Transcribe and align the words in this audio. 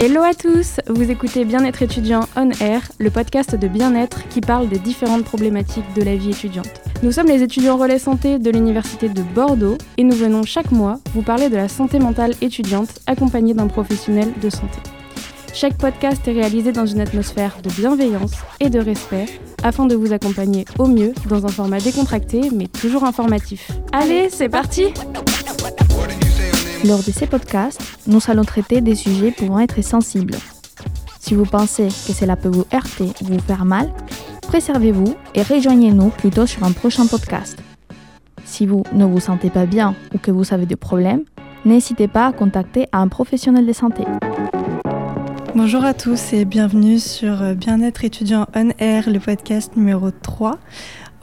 Hello 0.00 0.22
à 0.22 0.32
tous, 0.32 0.80
vous 0.88 1.10
écoutez 1.10 1.44
Bien-être 1.44 1.82
étudiant 1.82 2.20
On 2.34 2.50
Air, 2.60 2.82
le 2.98 3.10
podcast 3.10 3.54
de 3.54 3.68
bien-être 3.68 4.26
qui 4.28 4.40
parle 4.40 4.68
des 4.68 4.78
différentes 4.78 5.24
problématiques 5.24 5.92
de 5.94 6.02
la 6.02 6.16
vie 6.16 6.30
étudiante. 6.30 6.80
Nous 7.02 7.12
sommes 7.12 7.26
les 7.26 7.42
étudiants 7.42 7.76
relais 7.76 7.98
santé 7.98 8.38
de 8.38 8.50
l'Université 8.50 9.08
de 9.08 9.22
Bordeaux 9.22 9.76
et 9.96 10.04
nous 10.04 10.16
venons 10.16 10.44
chaque 10.44 10.72
mois 10.72 10.98
vous 11.14 11.22
parler 11.22 11.48
de 11.48 11.56
la 11.56 11.68
santé 11.68 11.98
mentale 11.98 12.34
étudiante 12.40 13.00
accompagnée 13.06 13.54
d'un 13.54 13.68
professionnel 13.68 14.32
de 14.40 14.50
santé. 14.50 14.78
Chaque 15.52 15.76
podcast 15.76 16.26
est 16.28 16.32
réalisé 16.32 16.72
dans 16.72 16.86
une 16.86 17.00
atmosphère 17.00 17.56
de 17.62 17.70
bienveillance 17.70 18.32
et 18.60 18.70
de 18.70 18.78
respect 18.78 19.26
afin 19.62 19.86
de 19.86 19.96
vous 19.96 20.12
accompagner 20.12 20.64
au 20.78 20.86
mieux 20.86 21.12
dans 21.28 21.44
un 21.44 21.48
format 21.48 21.80
décontracté 21.80 22.50
mais 22.54 22.66
toujours 22.68 23.04
informatif. 23.04 23.70
Allez, 23.92 24.28
c'est 24.30 24.48
parti 24.48 24.84
Lors 26.84 27.02
de 27.02 27.10
ces 27.10 27.26
podcasts, 27.26 27.82
nous 28.06 28.20
allons 28.28 28.44
traiter 28.44 28.80
des 28.80 28.94
sujets 28.94 29.32
pouvant 29.32 29.58
être 29.58 29.82
sensibles. 29.82 30.36
Si 31.18 31.34
vous 31.34 31.44
pensez 31.44 31.88
que 31.88 32.12
cela 32.12 32.36
peut 32.36 32.48
vous 32.48 32.66
heurter 32.72 33.10
ou 33.22 33.24
vous 33.24 33.40
faire 33.40 33.64
mal, 33.64 33.90
préservez-vous 34.42 35.14
et 35.34 35.42
rejoignez-nous 35.42 36.10
plutôt 36.10 36.46
sur 36.46 36.62
un 36.64 36.72
prochain 36.72 37.06
podcast. 37.06 37.58
Si 38.44 38.64
vous 38.64 38.82
ne 38.92 39.04
vous 39.04 39.20
sentez 39.20 39.50
pas 39.50 39.66
bien 39.66 39.94
ou 40.14 40.18
que 40.18 40.30
vous 40.30 40.54
avez 40.54 40.66
des 40.66 40.76
problèmes, 40.76 41.24
n'hésitez 41.64 42.08
pas 42.08 42.26
à 42.26 42.32
contacter 42.32 42.86
un 42.92 43.08
professionnel 43.08 43.66
de 43.66 43.72
santé. 43.72 44.04
Bonjour 45.58 45.84
à 45.84 45.92
tous 45.92 46.34
et 46.34 46.44
bienvenue 46.44 47.00
sur 47.00 47.56
Bien-être 47.56 48.04
étudiant 48.04 48.46
On 48.54 48.70
Air, 48.78 49.10
le 49.10 49.18
podcast 49.18 49.72
numéro 49.74 50.12
3. 50.12 50.56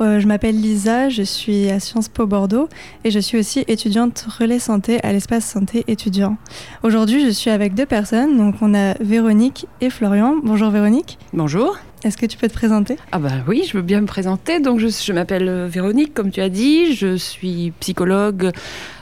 Euh, 0.01 0.19
je 0.19 0.27
m'appelle 0.27 0.59
Lisa, 0.59 1.07
je 1.07 1.23
suis 1.23 1.69
à 1.69 1.79
Sciences 1.79 2.09
Po 2.09 2.27
Bordeaux 2.27 2.67
et 3.05 3.11
je 3.11 3.19
suis 3.19 3.39
aussi 3.39 3.63
étudiante 3.69 4.27
relais 4.37 4.59
santé 4.59 4.99
à 5.03 5.13
l'espace 5.13 5.45
santé 5.45 5.85
étudiant. 5.87 6.35
Aujourd'hui, 6.83 7.25
je 7.25 7.29
suis 7.29 7.49
avec 7.49 7.75
deux 7.75 7.85
personnes, 7.85 8.35
donc 8.35 8.55
on 8.59 8.75
a 8.75 8.95
Véronique 8.99 9.67
et 9.79 9.89
Florian. 9.89 10.35
Bonjour 10.43 10.69
Véronique. 10.69 11.17
Bonjour. 11.31 11.77
Est-ce 12.03 12.17
que 12.17 12.25
tu 12.25 12.37
peux 12.37 12.49
te 12.49 12.53
présenter? 12.53 12.97
Ah 13.13 13.19
bah 13.19 13.31
oui, 13.47 13.63
je 13.65 13.77
veux 13.77 13.83
bien 13.83 14.01
me 14.01 14.05
présenter. 14.05 14.59
Donc 14.59 14.79
je, 14.79 14.89
je 14.89 15.13
m'appelle 15.13 15.47
euh, 15.47 15.67
Véronique, 15.69 16.13
comme 16.13 16.29
tu 16.29 16.41
as 16.41 16.49
dit, 16.49 16.93
je 16.93 17.15
suis 17.15 17.71
psychologue 17.79 18.51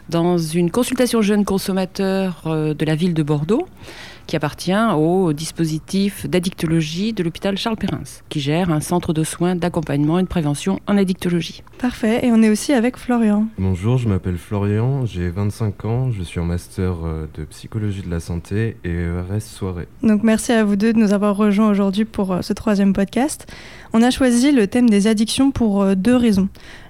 dans 0.09 0.37
une 0.37 0.69
consultation 0.69 1.23
jeunes 1.23 1.43
consommateurs 1.43 2.43
euh, 2.45 2.75
de 2.75 2.85
la 2.85 2.93
ville 2.93 3.15
de 3.15 3.23
Bordeaux 3.23 3.65
qui 4.27 4.35
appartient 4.35 4.73
au 4.95 5.33
dispositif 5.33 6.27
d'addictologie 6.27 7.13
de 7.13 7.23
l'hôpital 7.23 7.57
Charles 7.57 7.77
Perrins, 7.77 8.21
qui 8.29 8.39
gère 8.39 8.71
un 8.71 8.79
centre 8.79 9.13
de 9.13 9.23
soins 9.23 9.55
d'accompagnement 9.55 10.19
et 10.19 10.23
de 10.23 10.27
prévention 10.27 10.79
en 10.87 10.97
addictologie. 10.97 11.63
Parfait, 11.79 12.25
et 12.25 12.31
on 12.31 12.41
est 12.41 12.49
aussi 12.49 12.73
avec 12.73 12.97
Florian. 12.97 13.45
Bonjour, 13.57 13.97
je 13.97 14.07
m'appelle 14.07 14.37
Florian, 14.37 15.05
j'ai 15.05 15.29
25 15.29 15.85
ans, 15.85 16.11
je 16.11 16.23
suis 16.23 16.39
en 16.39 16.45
master 16.45 16.93
euh, 17.03 17.27
de 17.35 17.43
psychologie 17.45 18.01
de 18.01 18.09
la 18.09 18.19
santé 18.19 18.77
et 18.83 18.89
ERS 18.89 19.41
soirée. 19.41 19.87
Donc 20.01 20.23
merci 20.23 20.51
à 20.51 20.63
vous 20.63 20.75
deux 20.75 20.93
de 20.93 20.99
nous 20.99 21.13
avoir 21.13 21.35
rejoints 21.35 21.69
aujourd'hui 21.69 22.05
pour 22.05 22.31
euh, 22.31 22.41
ce 22.41 22.53
troisième 22.53 22.93
podcast. 22.93 23.47
On 23.93 24.01
a 24.01 24.11
choisi 24.11 24.51
le 24.51 24.67
thème 24.67 24.89
des 24.89 25.07
addictions 25.07 25.51
pour 25.51 25.81
euh, 25.81 25.95
deux 25.95 26.15
raisons. 26.15 26.49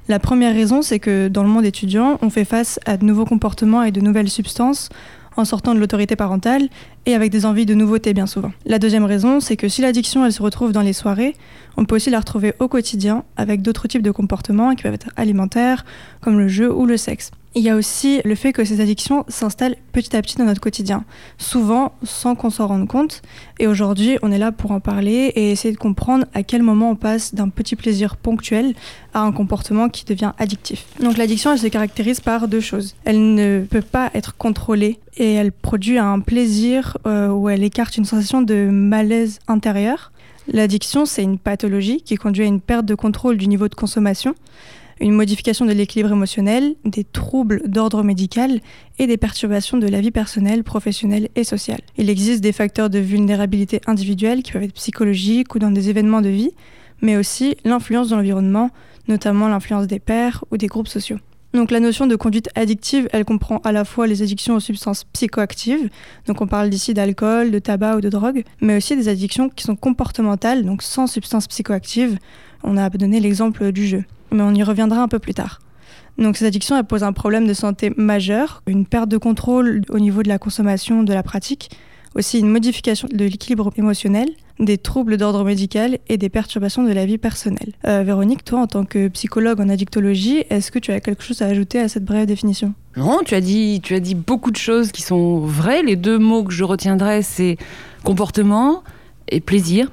La 0.10 0.20
première 0.20 0.54
raison, 0.54 0.82
c'est 0.82 1.00
que 1.00 1.30
dans 1.30 1.44
le 1.44 1.50
monde 1.50 1.66
étudiant, 1.66 2.20
on 2.22 2.30
fait 2.30 2.46
face 2.46 2.80
à 2.86 2.98
de 2.98 3.06
nouveaux 3.06 3.26
comportements 3.26 3.84
et 3.84 3.92
de 3.92 4.02
nouvelles 4.02 4.30
substances 4.30 4.90
en 5.38 5.46
sortant 5.46 5.74
de 5.74 5.80
l'autorité 5.80 6.16
parentale 6.16 6.70
et 7.06 7.16
avec 7.16 7.32
des 7.32 7.46
envies 7.46 7.66
de 7.66 7.74
nouveautés 7.74 8.14
bien 8.14 8.28
souvent. 8.28 8.52
La 8.66 8.80
deuxième 8.80 9.06
raison, 9.06 9.40
c'est 9.40 9.58
que 9.58 9.68
si 9.68 9.82
l'addiction 9.82 10.26
elle 10.26 10.34
se 10.34 10.42
retrouve 10.42 10.72
dans 10.72 10.82
les 10.82 10.94
soirées, 10.94 11.36
on 11.78 11.86
peut 11.86 11.96
aussi 11.96 12.10
la 12.10 12.20
retrouver 12.20 12.54
au 12.60 12.68
quotidien 12.68 13.24
avec 13.36 13.62
d'autres 13.62 13.88
types 13.88 14.02
de 14.02 14.12
comportements 14.12 14.76
qui 14.76 14.84
peuvent 14.84 14.94
être 14.94 15.10
alimentaires, 15.16 15.86
comme 16.22 16.40
le 16.40 16.48
jeu 16.48 16.72
ou 16.74 16.86
le 16.86 16.98
sexe. 16.98 17.32
Il 17.56 17.62
y 17.62 17.70
a 17.70 17.76
aussi 17.76 18.20
le 18.26 18.34
fait 18.34 18.52
que 18.52 18.64
ces 18.64 18.82
addictions 18.82 19.26
s'installent 19.28 19.76
petit 19.92 20.16
à 20.16 20.22
petit 20.24 20.38
dans 20.38 20.46
notre 20.46 20.60
quotidien, 20.60 21.04
souvent 21.38 21.92
sans 22.02 22.34
qu'on 22.34 22.50
s'en 22.50 22.66
rende 22.66 22.88
compte. 22.88 23.22
Et 23.60 23.68
aujourd'hui, 23.68 24.18
on 24.24 24.32
est 24.32 24.40
là 24.40 24.52
pour 24.52 24.72
en 24.72 24.80
parler 24.80 25.32
et 25.36 25.52
essayer 25.52 25.72
de 25.72 25.78
comprendre 25.78 26.26
à 26.34 26.42
quel 26.42 26.64
moment 26.64 26.90
on 26.90 26.96
passe 26.96 27.36
d'un 27.36 27.50
petit 27.50 27.76
plaisir 27.76 28.18
ponctuel 28.18 28.74
à 29.14 29.22
un 29.22 29.32
comportement 29.32 29.88
qui 29.88 30.04
devient 30.04 30.32
addictif. 30.40 30.86
Donc 31.00 31.18
l'addiction, 31.18 31.52
elle 31.52 31.60
se 31.60 31.68
caractérise 31.68 32.22
par 32.22 32.48
deux 32.48 32.60
choses. 32.60 32.96
Elle 33.06 33.36
ne 33.36 33.64
peut 33.70 33.84
pas 33.84 34.10
être 34.16 34.36
contrôlée 34.36 35.00
et 35.18 35.34
elle 35.34 35.52
produit 35.52 36.00
un 36.00 36.22
plaisir 36.22 36.93
euh, 37.06 37.30
où 37.30 37.50
elle 37.50 37.64
écarte 37.64 37.98
une 37.98 38.06
sensation 38.06 38.42
de 38.42 38.70
malaise 38.70 39.40
intérieur. 39.48 40.12
L'addiction, 40.48 41.06
c'est 41.06 41.24
une 41.24 41.38
pathologie 41.38 42.02
qui 42.02 42.16
conduit 42.16 42.44
à 42.44 42.48
une 42.48 42.62
perte 42.62 42.86
de 42.86 42.96
contrôle 42.96 43.38
du 43.38 43.48
niveau 43.48 43.68
de 43.68 43.76
consommation 43.76 44.36
une 45.00 45.14
modification 45.14 45.66
de 45.66 45.72
l'équilibre 45.72 46.12
émotionnel, 46.12 46.76
des 46.86 47.04
troubles 47.04 47.62
d'ordre 47.68 48.04
médical 48.04 48.62
et 49.00 49.08
des 49.08 49.18
perturbations 49.18 49.78
de 49.78 49.88
la 49.88 50.02
vie 50.02 50.12
personnelle, 50.12 50.64
professionnelle 50.64 51.30
et 51.36 51.44
sociale. 51.44 51.82
Il 51.98 52.10
existe 52.10 52.42
des 52.42 52.52
facteurs 52.52 52.90
de 52.90 53.00
vulnérabilité 53.00 53.82
individuelle 53.88 54.44
qui 54.44 54.52
peuvent 54.52 54.64
être 54.64 54.74
psychologiques 54.74 55.56
ou 55.56 55.60
dans 55.60 55.72
des 55.72 55.90
événements 55.90 56.22
de 56.22 56.30
vie, 56.30 56.52
mais 57.02 57.18
aussi 57.18 57.58
l'influence 57.66 58.10
de 58.10 58.16
l'environnement, 58.16 58.70
notamment 59.08 59.48
l'influence 59.48 59.88
des 59.88 60.00
pairs 60.00 60.46
ou 60.52 60.58
des 60.58 60.68
groupes 60.68 60.88
sociaux. 60.88 61.18
Donc 61.54 61.70
la 61.70 61.80
notion 61.80 62.08
de 62.08 62.16
conduite 62.16 62.50
addictive, 62.56 63.08
elle 63.14 63.26
comprend 63.26 63.58
à 63.64 63.72
la 63.72 63.86
fois 63.86 64.08
les 64.08 64.24
addictions 64.24 64.56
aux 64.56 64.60
substances 64.60 65.04
psychoactives, 65.04 65.88
donc 66.26 66.42
on 66.42 66.48
parle 66.48 66.72
d'ici 66.72 66.96
d'alcool, 66.96 67.52
de 67.52 67.60
tabac 67.60 67.98
ou 67.98 68.02
de 68.02 68.10
drogue, 68.10 68.44
mais 68.60 68.78
aussi 68.78 68.96
des 68.96 69.08
addictions 69.08 69.50
qui 69.50 69.64
sont 69.64 69.76
comportementales, 69.76 70.66
donc 70.66 70.82
sans 70.82 71.06
substances 71.06 71.48
psychoactives. 71.48 72.18
On 72.64 72.76
a 72.76 72.90
donné 72.90 73.20
l'exemple 73.20 73.72
du 73.72 73.86
jeu, 73.86 74.04
mais 74.32 74.42
on 74.42 74.54
y 74.54 74.64
reviendra 74.64 75.04
un 75.04 75.08
peu 75.08 75.20
plus 75.20 75.36
tard. 75.36 75.60
Donc 76.18 76.38
ces 76.38 76.46
addictions, 76.46 76.76
elles 76.76 76.86
posent 76.86 77.04
un 77.04 77.14
problème 77.14 77.46
de 77.46 77.54
santé 77.54 77.94
majeur, 77.98 78.64
une 78.66 78.88
perte 78.88 79.10
de 79.10 79.18
contrôle 79.18 79.82
au 79.90 80.00
niveau 80.00 80.24
de 80.24 80.30
la 80.30 80.40
consommation, 80.40 81.04
de 81.04 81.14
la 81.14 81.22
pratique, 81.22 81.70
aussi 82.16 82.40
une 82.40 82.50
modification 82.50 83.08
de 83.12 83.26
l'équilibre 83.26 83.72
émotionnel, 83.78 84.30
des 84.60 84.78
troubles 84.78 85.18
d'ordre 85.18 85.44
médical 85.44 85.98
et 86.10 86.18
des 86.18 86.30
perturbations 86.30 86.84
de 86.84 86.92
la 86.92 87.06
vie 87.06 87.18
personnelle. 87.18 87.74
Euh, 87.88 88.04
Véronique, 88.04 88.46
toi, 88.46 88.62
en 88.62 88.68
tant 88.68 88.86
que 88.86 89.08
psychologue 89.10 89.60
en 89.60 89.70
addictologie, 89.70 90.44
est-ce 90.50 90.72
que 90.72 90.80
tu 90.80 90.92
as 90.92 91.00
quelque 91.00 91.24
chose 91.24 91.42
à 91.42 91.48
ajouter 91.48 91.80
à 91.80 91.90
cette 91.90 92.06
brève 92.06 92.28
définition? 92.28 92.74
Non, 92.96 93.20
tu 93.26 93.34
as 93.34 93.42
dit, 93.42 93.82
tu 93.82 93.96
as 93.96 94.00
dit 94.00 94.16
beaucoup 94.16 94.52
de 94.52 94.58
choses 94.58 94.92
qui 94.92 95.02
sont 95.02 95.40
vraies. 95.40 95.82
Les 95.82 95.96
deux 95.96 96.20
mots 96.20 96.44
que 96.44 96.54
je 96.54 96.64
retiendrai, 96.64 97.24
c'est 97.24 97.58
comportement 98.04 98.84
et 99.28 99.40
plaisir. 99.40 99.92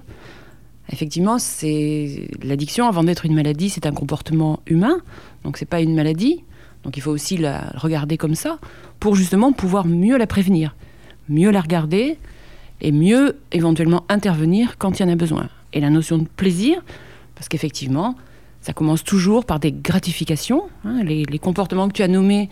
Effectivement, 0.92 1.38
c'est 1.38 2.28
l'addiction, 2.42 2.88
avant 2.88 3.04
d'être 3.04 3.24
une 3.24 3.34
maladie, 3.34 3.70
c'est 3.70 3.86
un 3.86 3.92
comportement 3.92 4.60
humain, 4.66 4.98
donc 5.44 5.56
c'est 5.56 5.64
pas 5.64 5.80
une 5.80 5.94
maladie. 5.94 6.42
Donc 6.82 6.96
il 6.96 7.00
faut 7.00 7.10
aussi 7.10 7.36
la 7.36 7.72
regarder 7.76 8.16
comme 8.16 8.34
ça 8.34 8.58
pour 8.98 9.14
justement 9.14 9.52
pouvoir 9.52 9.86
mieux 9.86 10.16
la 10.16 10.26
prévenir, 10.26 10.74
mieux 11.30 11.50
la 11.50 11.60
regarder 11.60 12.18
et 12.80 12.92
mieux 12.92 13.38
éventuellement 13.52 14.04
intervenir 14.08 14.76
quand 14.78 14.98
il 14.98 15.02
y 15.02 15.06
en 15.06 15.12
a 15.12 15.16
besoin. 15.16 15.48
Et 15.72 15.80
la 15.80 15.90
notion 15.90 16.18
de 16.18 16.26
plaisir, 16.26 16.82
parce 17.34 17.48
qu'effectivement, 17.48 18.16
ça 18.60 18.72
commence 18.72 19.04
toujours 19.04 19.44
par 19.44 19.60
des 19.60 19.72
gratifications. 19.72 20.64
hein. 20.84 21.02
les, 21.02 21.38
comportements 21.38 21.88
que 21.88 21.94
tu 21.94 22.02
as 22.02 22.08
nommés 22.08 22.48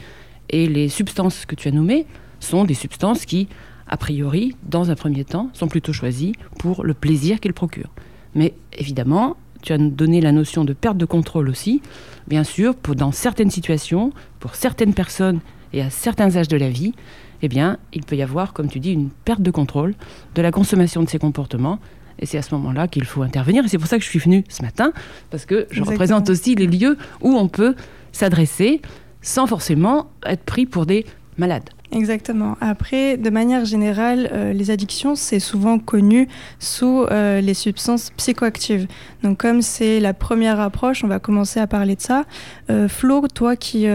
et 0.48 0.66
les 0.66 0.88
substances 0.88 1.44
que 1.44 1.54
tu 1.54 1.68
as 1.68 1.70
nommées 1.70 2.06
sont 2.40 2.64
des 2.64 2.74
substances 2.74 3.26
qui, 3.26 3.48
a 3.86 3.96
priori, 3.96 4.56
dans 4.66 4.90
un 4.90 4.94
premier 4.94 5.24
temps, 5.24 5.50
sont 5.52 5.68
plutôt 5.68 5.92
choisies 5.92 6.32
pour 6.58 6.84
le 6.84 6.94
plaisir 6.94 7.40
qu'elles 7.40 7.52
procurent. 7.52 7.92
Mais 8.34 8.54
évidemment, 8.78 9.36
tu 9.62 9.72
as 9.72 9.78
donné 9.78 10.20
la 10.20 10.32
notion 10.32 10.64
de 10.64 10.72
perte 10.72 10.96
de 10.96 11.04
contrôle 11.04 11.48
aussi. 11.48 11.82
Bien 12.26 12.44
sûr, 12.44 12.74
pour, 12.74 12.94
dans 12.94 13.12
certaines 13.12 13.50
situations, 13.50 14.12
pour 14.40 14.54
certaines 14.54 14.94
personnes 14.94 15.40
et 15.72 15.82
à 15.82 15.90
certains 15.90 16.36
âges 16.36 16.48
de 16.48 16.56
la 16.56 16.70
vie, 16.70 16.94
eh 17.42 17.48
bien, 17.48 17.78
il 17.92 18.04
peut 18.04 18.16
y 18.16 18.22
avoir, 18.22 18.52
comme 18.52 18.68
tu 18.68 18.80
dis, 18.80 18.92
une 18.92 19.10
perte 19.10 19.42
de 19.42 19.50
contrôle 19.50 19.94
de 20.34 20.42
la 20.42 20.50
consommation 20.50 21.02
de 21.02 21.08
ces 21.08 21.18
comportements. 21.18 21.78
Et 22.18 22.26
c'est 22.26 22.38
à 22.38 22.42
ce 22.42 22.54
moment-là 22.56 22.88
qu'il 22.88 23.04
faut 23.04 23.22
intervenir. 23.22 23.64
Et 23.64 23.68
c'est 23.68 23.78
pour 23.78 23.86
ça 23.86 23.96
que 23.96 24.04
je 24.04 24.08
suis 24.08 24.18
venue 24.18 24.44
ce 24.48 24.62
matin, 24.62 24.92
parce 25.30 25.46
que 25.46 25.54
je 25.54 25.60
Exactement. 25.60 25.90
représente 25.90 26.30
aussi 26.30 26.54
les 26.56 26.66
lieux 26.66 26.96
où 27.20 27.36
on 27.36 27.48
peut 27.48 27.74
s'adresser 28.12 28.82
sans 29.22 29.46
forcément 29.46 30.10
être 30.26 30.42
pris 30.44 30.66
pour 30.66 30.86
des 30.86 31.06
malades. 31.36 31.70
Exactement. 31.90 32.56
Après, 32.60 33.16
de 33.16 33.30
manière 33.30 33.64
générale, 33.64 34.28
euh, 34.32 34.52
les 34.52 34.70
addictions, 34.70 35.14
c'est 35.14 35.40
souvent 35.40 35.78
connu 35.78 36.28
sous 36.58 37.04
euh, 37.04 37.40
les 37.40 37.54
substances 37.54 38.10
psychoactives. 38.10 38.86
Donc, 39.22 39.38
comme 39.38 39.62
c'est 39.62 39.98
la 39.98 40.12
première 40.12 40.60
approche, 40.60 41.02
on 41.02 41.08
va 41.08 41.18
commencer 41.18 41.60
à 41.60 41.66
parler 41.66 41.96
de 41.96 42.02
ça. 42.02 42.24
Euh, 42.70 42.88
Flo, 42.88 43.26
toi 43.28 43.56
qui, 43.56 43.86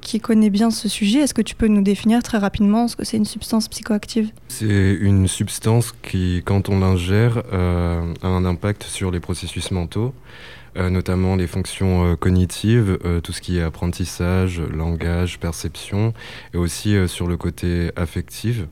qui 0.00 0.20
connais 0.20 0.50
bien 0.50 0.70
ce 0.70 0.88
sujet, 0.88 1.20
est-ce 1.20 1.34
que 1.34 1.42
tu 1.42 1.54
peux 1.54 1.68
nous 1.68 1.82
définir 1.82 2.22
très 2.22 2.38
rapidement 2.38 2.88
ce 2.88 2.96
que 2.96 3.04
c'est 3.04 3.16
une 3.16 3.24
substance 3.24 3.68
psychoactive? 3.68 4.30
C'est 4.48 4.66
une 5.00 5.28
substance 5.28 5.94
qui, 6.02 6.42
quand 6.44 6.68
on 6.68 6.80
l'ingère, 6.80 7.42
a 7.52 8.26
un 8.26 8.44
impact 8.44 8.82
sur 8.82 9.10
les 9.10 9.20
processus 9.20 9.70
mentaux, 9.70 10.12
notamment 10.90 11.36
les 11.36 11.46
fonctions 11.46 12.04
euh, 12.04 12.16
cognitives, 12.16 12.98
euh, 13.04 13.20
tout 13.20 13.32
ce 13.32 13.40
qui 13.40 13.58
est 13.58 13.62
apprentissage, 13.62 14.60
langage, 14.60 15.38
perception, 15.38 16.12
et 16.54 16.56
aussi 16.56 16.94
euh, 16.94 17.08
sur 17.08 17.26
le 17.26 17.36
côté 17.36 17.90
affectif, 17.96 18.64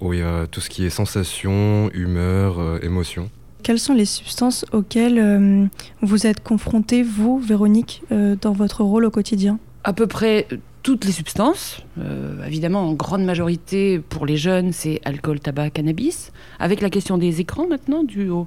où 0.00 0.12
il 0.12 0.20
y 0.20 0.22
a 0.22 0.46
tout 0.46 0.60
ce 0.60 0.70
qui 0.70 0.84
est 0.84 0.90
sensation, 0.90 1.90
humeur, 1.92 2.58
euh, 2.58 2.78
émotion. 2.82 3.30
Quelles 3.62 3.78
sont 3.78 3.94
les 3.94 4.04
substances 4.04 4.66
auxquelles 4.72 5.18
euh, 5.18 5.66
vous 6.02 6.26
êtes 6.26 6.42
confrontés, 6.42 7.02
vous, 7.02 7.38
Véronique, 7.38 8.02
euh, 8.12 8.36
dans 8.40 8.52
votre 8.52 8.84
rôle 8.84 9.04
au 9.04 9.10
quotidien? 9.10 9.58
À 9.84 9.92
peu 9.92 10.06
près 10.06 10.46
toutes 10.82 11.06
les 11.06 11.12
substances. 11.12 11.80
Euh, 11.98 12.44
évidemment, 12.46 12.86
en 12.88 12.92
grande 12.92 13.24
majorité, 13.24 13.98
pour 13.98 14.26
les 14.26 14.36
jeunes, 14.36 14.72
c'est 14.72 15.00
alcool, 15.04 15.40
tabac, 15.40 15.70
cannabis. 15.70 16.30
Avec 16.58 16.82
la 16.82 16.90
question 16.90 17.16
des 17.16 17.40
écrans 17.40 17.66
maintenant, 17.66 18.04
dû 18.04 18.28
au 18.28 18.46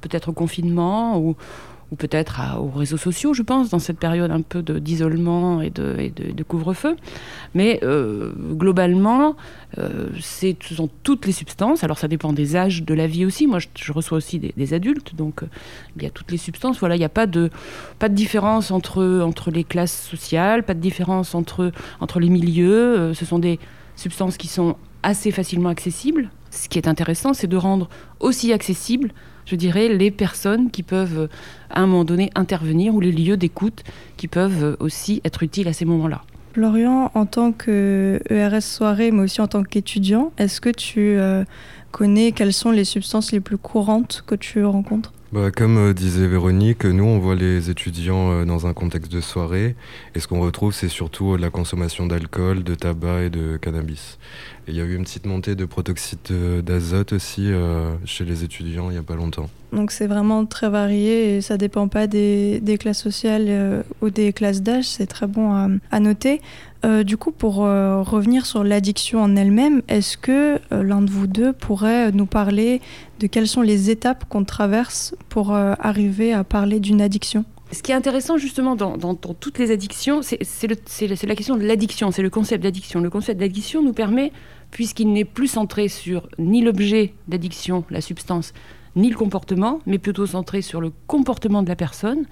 peut-être 0.00 0.28
au 0.28 0.32
confinement 0.32 1.18
ou, 1.18 1.36
ou 1.92 1.96
peut-être 1.96 2.40
aux 2.58 2.76
réseaux 2.76 2.96
sociaux, 2.96 3.32
je 3.32 3.42
pense, 3.42 3.70
dans 3.70 3.78
cette 3.78 3.98
période 3.98 4.30
un 4.30 4.42
peu 4.42 4.62
d'isolement 4.62 5.60
et 5.60 5.70
de, 5.70 6.10
de, 6.16 6.42
couvre-feu. 6.42 6.96
Mais 7.54 7.78
euh, 7.84 8.32
globalement, 8.52 9.36
euh, 9.78 10.08
ce 10.20 10.54
sont 10.74 10.90
toutes 11.04 11.26
les 11.26 11.32
substances. 11.32 11.84
Alors 11.84 11.98
ça 11.98 12.08
dépend 12.08 12.32
des 12.32 12.56
âges 12.56 12.82
de 12.82 12.92
la 12.94 13.06
vie 13.06 13.24
aussi. 13.24 13.46
Moi, 13.46 13.58
je, 13.76 13.92
reçois 13.92 14.18
aussi 14.18 14.38
des, 14.38 14.74
adultes, 14.74 15.14
donc 15.14 15.42
euh, 15.42 15.46
il 15.96 16.02
y 16.02 16.06
a 16.06 16.10
toutes 16.10 16.32
les 16.32 16.38
substances. 16.38 16.80
Voilà, 16.80 16.96
il 16.96 16.98
n'y 16.98 17.04
a 17.04 17.10
pas 17.10 17.26
de, 17.26 17.50
pas 18.00 18.08
de 18.08 18.14
différence 18.14 18.72
entre, 18.72 19.20
entre 19.20 19.52
les 19.52 19.62
classes 19.62 20.08
sociales, 20.08 20.64
pas 20.64 20.74
de 20.74 20.80
différence 20.80 21.36
entre, 21.36 21.70
entre 22.00 22.18
les 22.18 22.30
milieux. 22.30 23.14
ce 23.14 23.24
sont 23.24 23.38
des 23.38 23.60
substances 23.94 24.36
qui 24.36 24.48
sont 24.48 24.76
assez 25.04 25.30
facilement 25.30 25.68
accessibles. 25.68 26.30
Ce 26.50 26.68
qui 26.68 26.78
est 26.78 26.88
intéressant, 26.88 27.32
c'est 27.32 27.46
de 27.46 27.56
rendre 27.56 27.88
aussi 28.18 28.52
accessible 28.52 29.12
je 29.46 29.56
dirais, 29.56 29.88
les 29.88 30.10
personnes 30.10 30.70
qui 30.70 30.82
peuvent 30.82 31.28
à 31.70 31.80
un 31.80 31.86
moment 31.86 32.04
donné 32.04 32.30
intervenir 32.34 32.94
ou 32.94 33.00
les 33.00 33.12
lieux 33.12 33.36
d'écoute 33.36 33.82
qui 34.16 34.28
peuvent 34.28 34.76
aussi 34.80 35.20
être 35.24 35.42
utiles 35.42 35.68
à 35.68 35.72
ces 35.72 35.84
moments-là. 35.84 36.22
Florian, 36.56 37.10
en 37.12 37.26
tant 37.26 37.52
que 37.52 38.18
ERS 38.30 38.62
soirée, 38.62 39.10
mais 39.10 39.24
aussi 39.24 39.42
en 39.42 39.46
tant 39.46 39.62
qu'étudiant, 39.62 40.32
est-ce 40.38 40.62
que 40.62 40.70
tu 40.70 41.00
euh, 41.18 41.44
connais 41.92 42.32
quelles 42.32 42.54
sont 42.54 42.70
les 42.70 42.84
substances 42.84 43.30
les 43.30 43.40
plus 43.40 43.58
courantes 43.58 44.24
que 44.26 44.34
tu 44.34 44.64
rencontres? 44.64 45.12
Bah, 45.32 45.50
comme 45.50 45.76
euh, 45.76 45.92
disait 45.92 46.26
Véronique, 46.26 46.86
nous 46.86 47.04
on 47.04 47.18
voit 47.18 47.34
les 47.34 47.68
étudiants 47.68 48.30
euh, 48.30 48.44
dans 48.46 48.66
un 48.66 48.72
contexte 48.72 49.12
de 49.12 49.20
soirée 49.20 49.76
et 50.14 50.20
ce 50.20 50.28
qu'on 50.28 50.40
retrouve 50.40 50.72
c'est 50.72 50.88
surtout 50.88 51.36
la 51.36 51.50
consommation 51.50 52.06
d'alcool, 52.06 52.64
de 52.64 52.74
tabac 52.74 53.24
et 53.24 53.28
de 53.28 53.58
cannabis. 53.58 54.18
Il 54.68 54.74
y 54.74 54.80
a 54.80 54.84
eu 54.84 54.94
une 54.94 55.04
petite 55.04 55.26
montée 55.26 55.54
de 55.54 55.64
protoxyde 55.64 56.18
d'azote 56.64 57.12
aussi 57.12 57.50
chez 58.04 58.24
les 58.24 58.44
étudiants 58.44 58.90
il 58.90 58.94
n'y 58.94 58.98
a 58.98 59.02
pas 59.02 59.16
longtemps. 59.16 59.48
Donc 59.72 59.90
c'est 59.90 60.06
vraiment 60.06 60.46
très 60.46 60.70
varié 60.70 61.36
et 61.36 61.40
ça 61.40 61.56
dépend 61.56 61.88
pas 61.88 62.06
des, 62.06 62.78
classes 62.80 63.02
sociales 63.02 63.46
euh, 63.48 63.82
ou 64.00 64.10
des 64.10 64.32
classes 64.32 64.62
d'âge, 64.62 64.84
c'est 64.84 65.06
très 65.06 65.26
bon 65.26 65.52
à, 65.90 66.00
noter. 66.00 66.40
Euh, 66.84 67.02
du 67.02 67.16
coup, 67.16 67.32
pour 67.32 67.64
euh, 67.64 68.02
revenir 68.02 68.46
sur 68.46 68.62
l'addiction 68.62 69.22
en 69.22 69.34
elle-même, 69.34 69.82
est-ce 69.88 70.16
que 70.16 70.58
l'un 70.70 71.02
de 71.02 71.10
vous 71.10 71.26
deux 71.26 71.52
pourrait 71.52 72.12
nous 72.12 72.26
parler 72.26 72.80
de 73.18 73.26
quelles 73.26 73.48
sont 73.48 73.62
les 73.62 73.90
étapes 73.90 74.24
qu'on 74.28 74.44
traverse 74.44 75.14
pour 75.28 75.52
arriver 75.54 76.32
à 76.32 76.44
parler 76.44 76.80
d'une 76.80 77.00
addiction? 77.00 77.44
Ce 77.72 77.82
qui 77.82 77.90
est 77.90 77.94
intéressant 77.94 78.38
justement 78.38 78.76
dans, 78.76 79.14
toutes 79.14 79.58
les 79.58 79.72
addictions, 79.72 80.20
c'est 80.22 81.26
la 81.26 81.34
question 81.34 81.56
de 81.56 81.64
l'addiction, 81.64 82.12
c'est 82.12 82.22
le 82.22 82.30
concept 82.30 82.62
d'addiction. 82.62 83.00
Le 83.00 83.10
concept 83.10 83.40
d'addiction 83.40 83.82
nous 83.82 83.92
permet, 83.92 84.30
puisqu'il 84.76 85.10
n'est 85.10 85.24
plus 85.24 85.46
centré 85.46 85.88
sur 85.88 86.28
ni 86.38 86.60
l'objet 86.60 87.14
d'addiction, 87.28 87.84
la 87.88 88.02
substance, 88.02 88.52
ni 88.94 89.08
le 89.08 89.16
comportement, 89.16 89.80
mais 89.86 89.96
plutôt 89.96 90.26
centré 90.26 90.60
sur 90.60 90.82
le 90.82 90.92
comportement 91.06 91.62
de 91.62 91.68
la 91.70 91.76
personne. 91.76 92.26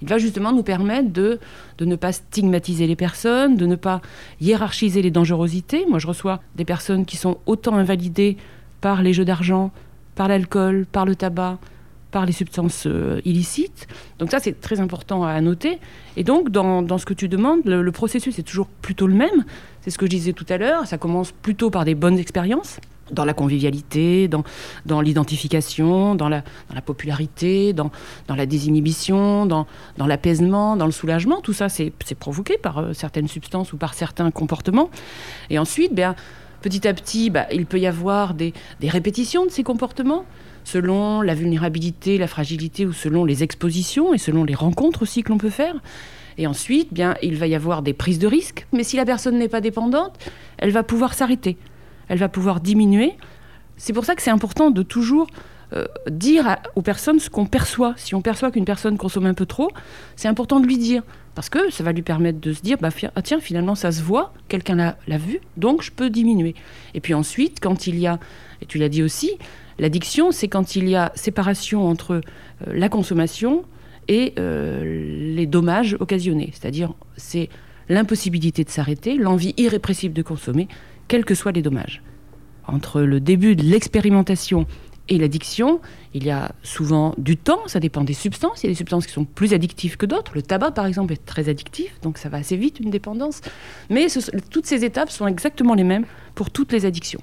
Il 0.00 0.06
va 0.06 0.16
justement 0.16 0.52
nous 0.52 0.62
permettre 0.62 1.12
de, 1.12 1.40
de 1.76 1.84
ne 1.84 1.96
pas 1.96 2.12
stigmatiser 2.12 2.86
les 2.86 2.94
personnes, 2.94 3.56
de 3.56 3.66
ne 3.66 3.74
pas 3.74 4.00
hiérarchiser 4.40 5.02
les 5.02 5.10
dangerosités. 5.10 5.86
Moi, 5.88 5.98
je 5.98 6.06
reçois 6.06 6.40
des 6.54 6.64
personnes 6.64 7.04
qui 7.04 7.16
sont 7.16 7.38
autant 7.46 7.74
invalidées 7.74 8.36
par 8.80 9.02
les 9.02 9.12
jeux 9.12 9.24
d'argent, 9.24 9.72
par 10.14 10.28
l'alcool, 10.28 10.86
par 10.86 11.04
le 11.04 11.16
tabac, 11.16 11.58
par 12.10 12.26
les 12.26 12.32
substances 12.32 12.84
euh, 12.86 13.20
illicites. 13.24 13.86
Donc 14.18 14.30
ça, 14.30 14.38
c'est 14.38 14.60
très 14.60 14.80
important 14.80 15.24
à 15.24 15.40
noter. 15.40 15.78
Et 16.16 16.24
donc, 16.24 16.50
dans, 16.50 16.82
dans 16.82 16.98
ce 16.98 17.06
que 17.06 17.14
tu 17.14 17.28
demandes, 17.28 17.60
le, 17.64 17.92
processus 17.92 18.38
est 18.38 18.42
toujours 18.42 18.66
plutôt 18.66 19.06
le 19.06 19.14
même. 19.14 19.44
C'est 19.82 19.90
ce 19.90 19.98
que 19.98 20.06
je 20.06 20.10
disais 20.10 20.32
tout 20.32 20.46
à 20.48 20.56
l'heure. 20.56 20.86
Ça 20.86 20.98
commence 20.98 21.32
plutôt 21.32 21.70
par 21.70 21.84
des 21.84 21.94
bonnes 21.94 22.18
expériences 22.18 22.78
dans 23.10 23.24
la 23.24 23.32
convivialité, 23.34 24.28
dans, 24.28 24.44
dans 24.86 25.00
l'identification, 25.00 26.14
dans 26.14 26.28
la, 26.28 26.42
dans 26.68 26.74
la, 26.74 26.82
popularité, 26.82 27.72
dans, 27.72 27.90
dans 28.26 28.34
la 28.34 28.46
désinhibition, 28.46 29.46
dans, 29.46 29.66
dans 29.96 30.06
l'apaisement, 30.06 30.76
dans 30.76 30.86
le 30.86 30.92
soulagement. 30.92 31.40
Tout 31.40 31.54
ça, 31.54 31.68
c'est 31.68 31.92
provoqué 32.18 32.58
par 32.58 32.78
euh, 32.78 32.92
certaines 32.92 33.28
substances 33.28 33.72
ou 33.72 33.76
par 33.76 33.94
certains 33.94 34.30
comportements. 34.30 34.90
Et 35.50 35.58
ensuite, 35.58 35.94
ben, 35.94 36.14
petit 36.60 36.86
à 36.86 36.94
petit, 36.94 37.30
ben, 37.30 37.46
il 37.52 37.66
peut 37.66 37.78
y 37.78 37.86
avoir 37.86 38.34
des, 38.34 38.52
des, 38.80 38.88
répétitions 38.88 39.46
de 39.46 39.50
ces 39.50 39.62
comportements 39.62 40.24
selon 40.70 41.22
la 41.22 41.34
vulnérabilité, 41.34 42.18
la 42.18 42.26
fragilité 42.26 42.86
ou 42.86 42.92
selon 42.92 43.24
les 43.24 43.42
expositions 43.42 44.12
et 44.12 44.18
selon 44.18 44.44
les 44.44 44.54
rencontres 44.54 45.02
aussi 45.02 45.22
que 45.22 45.30
l'on 45.30 45.38
peut 45.38 45.50
faire. 45.50 45.74
Et 46.36 46.46
ensuite, 46.46 46.92
bien, 46.92 47.16
il 47.22 47.36
va 47.36 47.46
y 47.46 47.54
avoir 47.54 47.82
des 47.82 47.92
prises 47.92 48.18
de 48.18 48.26
risques. 48.26 48.66
Mais 48.72 48.84
si 48.84 48.96
la 48.96 49.04
personne 49.04 49.38
n'est 49.38 49.48
pas 49.48 49.60
dépendante, 49.60 50.18
elle 50.58 50.70
va 50.70 50.82
pouvoir 50.82 51.14
s'arrêter 51.14 51.56
elle 52.08 52.18
va 52.18 52.28
pouvoir 52.28 52.60
diminuer. 52.60 53.14
C'est 53.76 53.92
pour 53.92 54.04
ça 54.04 54.14
que 54.14 54.22
c'est 54.22 54.30
important 54.30 54.70
de 54.70 54.82
toujours 54.82 55.28
euh, 55.72 55.84
dire 56.10 56.56
aux 56.74 56.82
personnes 56.82 57.20
ce 57.20 57.30
qu'on 57.30 57.46
perçoit. 57.46 57.94
Si 57.96 58.14
on 58.14 58.22
perçoit 58.22 58.50
qu'une 58.50 58.64
personne 58.64 58.96
consomme 58.96 59.26
un 59.26 59.34
peu 59.34 59.46
trop, 59.46 59.70
c'est 60.16 60.28
important 60.28 60.60
de 60.60 60.66
lui 60.66 60.78
dire. 60.78 61.02
Parce 61.34 61.50
que 61.50 61.70
ça 61.70 61.84
va 61.84 61.92
lui 61.92 62.02
permettre 62.02 62.40
de 62.40 62.52
se 62.52 62.62
dire, 62.62 62.78
bah, 62.80 62.88
ah, 63.14 63.22
tiens, 63.22 63.38
finalement, 63.38 63.76
ça 63.76 63.92
se 63.92 64.02
voit, 64.02 64.32
quelqu'un 64.48 64.96
l'a 65.06 65.18
vu, 65.18 65.38
donc 65.56 65.82
je 65.82 65.92
peux 65.92 66.10
diminuer. 66.10 66.56
Et 66.94 67.00
puis 67.00 67.14
ensuite, 67.14 67.60
quand 67.60 67.86
il 67.86 67.96
y 68.00 68.08
a, 68.08 68.18
et 68.60 68.66
tu 68.66 68.78
l'as 68.78 68.88
dit 68.88 69.04
aussi, 69.04 69.38
l'addiction, 69.78 70.32
c'est 70.32 70.48
quand 70.48 70.76
il 70.76 70.88
y 70.88 70.96
a 70.96 71.12
séparation 71.14 71.86
entre 71.86 72.12
euh, 72.14 72.20
la 72.66 72.88
consommation 72.88 73.64
et 74.08 74.34
euh, 74.38 75.34
les 75.34 75.46
dommages 75.46 75.96
occasionnés. 76.00 76.50
C'est-à-dire, 76.52 76.94
c'est 77.16 77.48
l'impossibilité 77.88 78.64
de 78.64 78.70
s'arrêter, 78.70 79.16
l'envie 79.16 79.54
irrépressible 79.56 80.14
de 80.14 80.22
consommer, 80.22 80.68
quels 81.08 81.24
que 81.24 81.34
soient 81.34 81.52
les 81.52 81.62
dommages. 81.62 82.02
Entre 82.66 83.00
le 83.00 83.20
début 83.20 83.56
de 83.56 83.62
l'expérimentation 83.62 84.66
et 85.08 85.16
l'addiction, 85.16 85.80
il 86.12 86.24
y 86.24 86.30
a 86.30 86.52
souvent 86.62 87.14
du 87.16 87.38
temps, 87.38 87.60
ça 87.66 87.80
dépend 87.80 88.04
des 88.04 88.12
substances. 88.12 88.62
Il 88.62 88.66
y 88.66 88.68
a 88.68 88.72
des 88.72 88.76
substances 88.76 89.06
qui 89.06 89.12
sont 89.12 89.24
plus 89.24 89.54
addictives 89.54 89.96
que 89.96 90.04
d'autres. 90.04 90.32
Le 90.34 90.42
tabac, 90.42 90.72
par 90.72 90.84
exemple, 90.84 91.14
est 91.14 91.24
très 91.24 91.48
addictif, 91.48 91.98
donc 92.02 92.18
ça 92.18 92.28
va 92.28 92.38
assez 92.38 92.56
vite, 92.56 92.78
une 92.80 92.90
dépendance. 92.90 93.40
Mais 93.88 94.08
toutes 94.50 94.66
ces 94.66 94.84
étapes 94.84 95.10
sont 95.10 95.26
exactement 95.26 95.74
les 95.74 95.84
mêmes 95.84 96.04
pour 96.34 96.50
toutes 96.50 96.72
les 96.72 96.84
addictions 96.84 97.20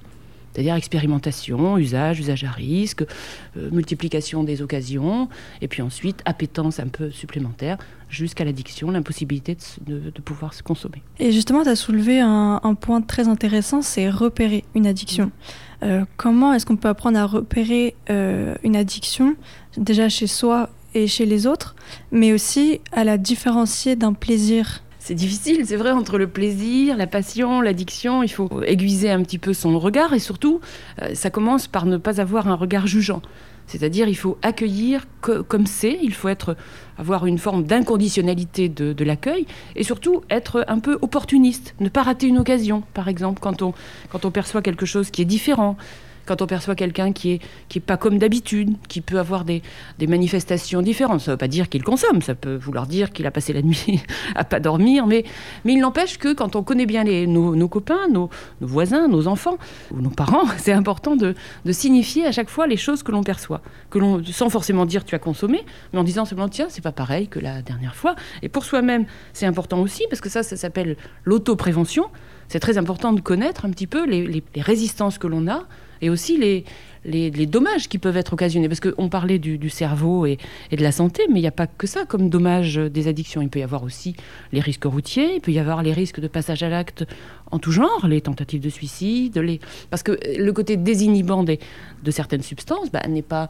c'est-à-dire 0.56 0.76
expérimentation, 0.76 1.78
usage, 1.78 2.20
usage 2.22 2.46
à 2.46 2.52
risque, 2.52 3.04
euh, 3.58 3.70
multiplication 3.72 4.46
des 4.46 4.62
occasions, 4.62 5.28
et 5.62 5.68
puis 5.68 5.82
ensuite 5.82 6.22
appétence 6.24 6.80
un 6.80 6.88
peu 6.88 7.12
supplémentaire 7.12 7.78
jusqu'à 8.10 8.46
l'addiction, 8.46 8.90
l'impossibilité 8.90 9.58
de, 9.86 10.12
pouvoir 10.24 10.54
se 10.54 10.64
consommer. 10.64 11.04
Et 11.20 11.34
justement, 11.34 11.64
tu 11.64 11.70
as 11.70 11.76
soulevé 11.76 12.22
un, 12.22 12.60
point 12.80 13.02
très 13.02 13.28
intéressant, 13.28 13.82
c'est 13.82 14.10
repérer 14.10 14.64
une 14.76 14.88
addiction. 14.88 15.32
Euh, 15.84 16.06
comment 16.16 16.54
est-ce 16.54 16.66
qu'on 16.66 16.78
peut 16.78 16.88
apprendre 16.88 17.20
à 17.20 17.26
repérer 17.26 17.96
euh, 18.10 18.56
une 18.64 18.78
addiction, 18.78 19.36
déjà 19.78 20.08
chez 20.08 20.28
soi 20.28 20.70
et 20.94 21.08
chez 21.08 21.26
les 21.26 21.48
autres, 21.48 21.76
mais 22.12 22.32
aussi 22.32 22.80
à 22.94 23.04
la 23.04 23.18
différencier 23.18 23.98
d'un 23.98 24.14
plaisir 24.14 24.85
c'est 25.06 25.14
difficile, 25.14 25.68
c'est 25.68 25.76
vrai, 25.76 25.92
entre 25.92 26.18
le 26.18 26.26
plaisir, 26.26 26.98
la 26.98 27.06
passion, 27.06 27.62
l'addiction, 27.62 28.24
il 28.24 28.28
faut 28.28 28.64
aiguiser 28.64 29.12
un 29.12 29.22
petit 29.22 29.38
peu 29.38 29.54
son 29.54 29.78
regard 29.78 30.14
et 30.14 30.20
surtout, 30.20 30.62
euh, 31.00 31.14
ça 31.14 31.30
commence 31.30 31.68
par 31.68 31.86
ne 31.86 31.98
pas 31.98 32.20
avoir 32.20 32.48
un 32.48 32.56
regard 32.56 32.88
jugeant. 32.88 33.22
C'est-à-dire, 33.68 34.08
il 34.08 34.16
faut 34.16 34.40
accueillir 34.42 35.06
comme 35.22 35.68
c'est, 35.68 36.00
il 36.02 36.12
faut 36.12 36.28
être, 36.28 36.58
avoir 36.98 37.28
une 37.28 37.38
forme 37.38 37.66
d'inconditionnalité 37.66 38.68
de, 38.68 38.94
de 38.94 39.04
l'accueil 39.04 39.46
et 39.76 39.84
surtout 39.84 40.24
être 40.32 40.66
un 40.68 40.80
peu 40.80 40.98
opportuniste, 41.04 41.76
ne 41.80 41.90
pas 41.90 42.02
rater 42.02 42.26
une 42.26 42.40
occasion, 42.40 42.82
par 42.96 43.08
exemple, 43.08 43.40
quand 43.40 43.62
on, 43.62 43.76
quand 44.10 44.26
on 44.26 44.32
perçoit 44.32 44.64
quelque 44.64 44.88
chose 44.88 45.12
qui 45.12 45.22
est 45.22 45.26
différent, 45.26 45.78
quand 46.26 46.42
on 46.42 46.48
perçoit 46.48 46.76
quelqu'un 46.76 47.12
qui 47.12 47.32
est, 47.34 47.40
qui 47.70 47.80
est 47.80 47.82
pas 47.82 47.98
comme 47.98 48.18
d'habitude, 48.18 48.76
qui 48.88 49.02
peut 49.02 49.20
avoir 49.20 49.46
des, 49.46 49.62
des 50.00 50.08
manifestations 50.08 50.82
différentes. 50.82 51.22
Ça 51.22 51.32
ne 51.32 51.34
veut 51.34 51.38
pas 51.38 51.48
dire 51.48 51.70
qu'il 51.70 51.84
consomme, 51.84 52.22
ça 52.22 52.36
peut 52.36 52.56
vouloir 52.56 52.88
dire 52.88 53.12
qu'il 53.12 53.26
a 53.26 53.32
passé 53.32 53.54
la 53.54 53.62
nuit 53.64 54.02
à 54.36 54.44
pas 54.44 54.60
dormir, 54.60 55.08
mais, 55.08 55.24
mais 55.64 55.74
il 55.74 55.80
n'empêche 55.80 56.18
que 56.18 56.34
quand 56.34 56.56
on 56.56 56.64
connaît 56.64 56.86
bien 56.86 57.04
nos, 57.04 57.68
copains, 57.68 58.08
nos, 58.12 58.30
voisins, 58.62 59.08
nos 59.08 59.28
enfants 59.28 59.58
ou 59.92 60.02
nos 60.02 60.10
parents, 60.10 60.46
c'est 60.58 60.74
important 60.74 61.16
de, 61.16 61.36
de, 61.66 61.72
signifier 61.72 62.26
à 62.26 62.32
chaque 62.32 62.50
fois 62.50 62.68
les 62.68 62.78
choses 62.78 63.04
que 63.04 63.12
l'on 63.12 63.24
perçoit, 63.24 63.62
que 63.90 64.00
l'on, 64.00 64.24
sans 64.24 64.50
forcément 64.50 64.86
dire 64.86 65.04
tu 65.06 65.16
as 65.16 65.20
consommé, 65.20 65.64
mais 65.94 66.00
en 66.00 66.04
disant 66.04 66.26
simplement 66.26 66.50
tiens, 66.50 66.68
c'est 66.70 66.84
pas 66.84 66.92
pareil 66.92 67.28
que 67.28 67.40
la 67.40 67.62
dernière 67.62 67.96
fois. 67.96 68.16
Et 68.42 68.50
pour 68.50 68.66
soi-même, 68.66 69.06
c'est 69.34 69.46
important 69.46 69.80
aussi, 69.82 70.06
parce 70.10 70.22
que 70.22 70.30
ça, 70.30 70.44
ça 70.44 70.56
s'appelle 70.58 70.98
l'autoprévention. 71.24 72.06
C'est 72.48 72.60
très 72.60 72.78
important 72.78 73.14
de 73.14 73.22
connaître 73.22 73.66
un 73.66 73.72
petit 73.72 73.88
peu 73.88 74.06
les, 74.06 74.26
les 74.28 74.62
résistances 74.62 75.18
que 75.18 75.28
l'on 75.28 75.48
a 75.48 75.64
et 76.02 76.10
aussi 76.10 76.38
les, 76.38 76.66
les, 77.06 77.46
dommages 77.46 77.88
qui 77.88 77.98
peuvent 77.98 78.18
être 78.18 78.34
occasionnés. 78.34 78.68
Parce 78.68 78.80
qu'on 78.80 79.10
parlait 79.10 79.40
du, 79.40 79.70
cerveau 79.70 80.26
et, 80.26 80.38
de 80.72 80.82
la 80.82 80.92
santé, 80.92 81.24
mais 81.30 81.40
il 81.40 81.44
n'y 81.44 81.48
a 81.48 81.52
pas 81.52 81.68
que 81.68 81.88
ça 81.88 82.06
comme 82.06 82.30
dommage 82.30 82.76
des 82.76 83.08
addictions. 83.08 83.42
Il 83.42 83.50
peut 83.50 83.60
y 83.60 83.64
avoir 83.64 83.84
aussi 83.84 84.16
les 84.52 84.60
risques 84.60 84.86
routiers, 84.86 85.36
il 85.36 85.42
peut 85.42 85.52
y 85.52 85.60
avoir 85.60 85.84
les 85.84 85.94
risques 85.94 86.20
de 86.20 86.28
passage 86.28 86.64
à 86.64 86.70
l'acte 86.70 87.06
en 87.52 87.60
tout 87.60 87.72
genre, 87.72 88.08
les 88.08 88.22
tentatives 88.22 88.62
de 88.62 88.70
suicide, 88.70 89.40
parce 89.90 90.02
que 90.04 90.18
le 90.38 90.52
côté 90.52 90.78
désinhibant 90.78 91.44
des, 91.44 91.60
de 92.04 92.12
certaines 92.12 92.42
substances 92.42 92.92
bah, 92.92 93.02
n'est 93.08 93.22
pas, 93.22 93.50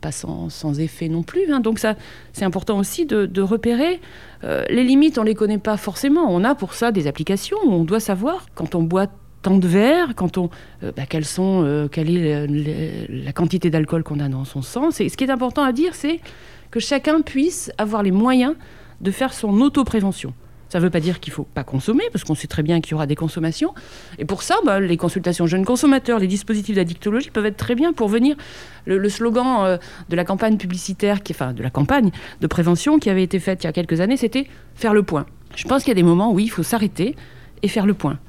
pas 0.00 0.12
sans, 0.12 0.50
sans, 0.50 0.78
effet 0.78 1.08
non 1.08 1.22
plus. 1.22 1.50
Hein. 1.52 1.60
Donc 1.60 1.78
ça, 1.78 1.96
c'est 2.32 2.44
important 2.44 2.78
aussi 2.78 3.06
de, 3.06 3.40
repérer. 3.40 4.00
Euh, 4.44 4.64
les 4.68 4.84
limites, 4.84 5.18
on 5.18 5.22
ne 5.22 5.28
les 5.28 5.34
connaît 5.34 5.58
pas 5.58 5.78
forcément. 5.78 6.26
On 6.28 6.44
a 6.44 6.54
pour 6.54 6.74
ça 6.74 6.92
des 6.92 7.06
applications 7.06 7.56
où 7.64 7.72
on 7.72 7.84
doit 7.84 8.00
savoir 8.00 8.46
quand 8.54 8.74
on 8.74 8.82
boit 8.82 9.08
tant 9.42 9.56
de 9.56 9.66
verres, 9.66 10.14
quand 10.14 10.38
on, 10.38 10.50
euh, 10.82 10.92
bah, 10.96 11.04
sont, 11.22 11.62
euh, 11.64 11.88
quelle 11.88 12.16
est 12.16 12.46
la, 13.08 13.32
quantité 13.32 13.70
d'alcool 13.70 14.02
qu'on 14.02 14.20
a 14.20 14.28
dans 14.28 14.44
son 14.44 14.62
sang. 14.62 14.90
Ce 14.90 15.02
qui 15.02 15.24
est 15.24 15.30
important 15.30 15.62
à 15.62 15.72
dire, 15.72 15.94
c'est 15.94 16.20
que 16.70 16.80
chacun 16.80 17.20
puisse 17.20 17.72
avoir 17.78 18.02
les 18.02 18.10
moyens 18.10 18.54
de 19.00 19.10
faire 19.10 19.32
son 19.32 19.60
autoprévention. 19.60 20.34
Ça 20.68 20.78
ne 20.78 20.84
veut 20.84 20.90
pas 20.90 21.00
dire 21.00 21.18
qu'il 21.18 21.32
ne 21.32 21.34
faut 21.34 21.48
pas 21.52 21.64
consommer, 21.64 22.04
parce 22.12 22.22
qu'on 22.22 22.36
sait 22.36 22.46
très 22.46 22.62
bien 22.62 22.80
qu'il 22.80 22.92
y 22.92 22.94
aura 22.94 23.06
des 23.06 23.16
consommations. 23.16 23.74
Et 24.18 24.24
pour 24.24 24.44
ça, 24.44 24.54
bah, 24.64 24.78
les 24.78 24.96
consultations 24.96 25.46
jeunes 25.48 25.64
consommateurs, 25.64 26.20
les 26.20 26.28
dispositifs 26.28 26.76
d'addictologie 26.76 27.30
peuvent 27.30 27.46
être 27.46 27.56
très 27.56 27.74
bien 27.74 27.92
pour 27.92 28.08
venir. 28.08 28.36
Le, 28.86 29.08
slogan 29.08 29.64
euh, 29.64 29.78
de 30.08 30.16
la 30.16 30.24
campagne 30.24 30.58
publicitaire, 30.58 31.18
enfin 31.28 31.52
de 31.52 31.62
la 31.62 31.70
campagne 31.70 32.12
de 32.40 32.46
prévention 32.46 33.00
qui 33.00 33.10
avait 33.10 33.24
été 33.24 33.40
faite 33.40 33.64
il 33.64 33.66
y 33.66 33.70
a 33.70 33.72
quelques 33.72 34.00
années, 34.00 34.16
c'était 34.16 34.46
faire 34.76 34.94
le 34.94 35.02
point. 35.02 35.26
Je 35.56 35.66
pense 35.66 35.82
qu'il 35.82 35.90
y 35.90 35.92
a 35.92 36.00
des 36.00 36.04
moments 36.04 36.32
où 36.32 36.38
il 36.38 36.50
faut 36.50 36.62
s'arrêter 36.62 37.16
et 37.62 37.68
faire 37.68 37.86
le 37.86 37.94
point 37.94 38.20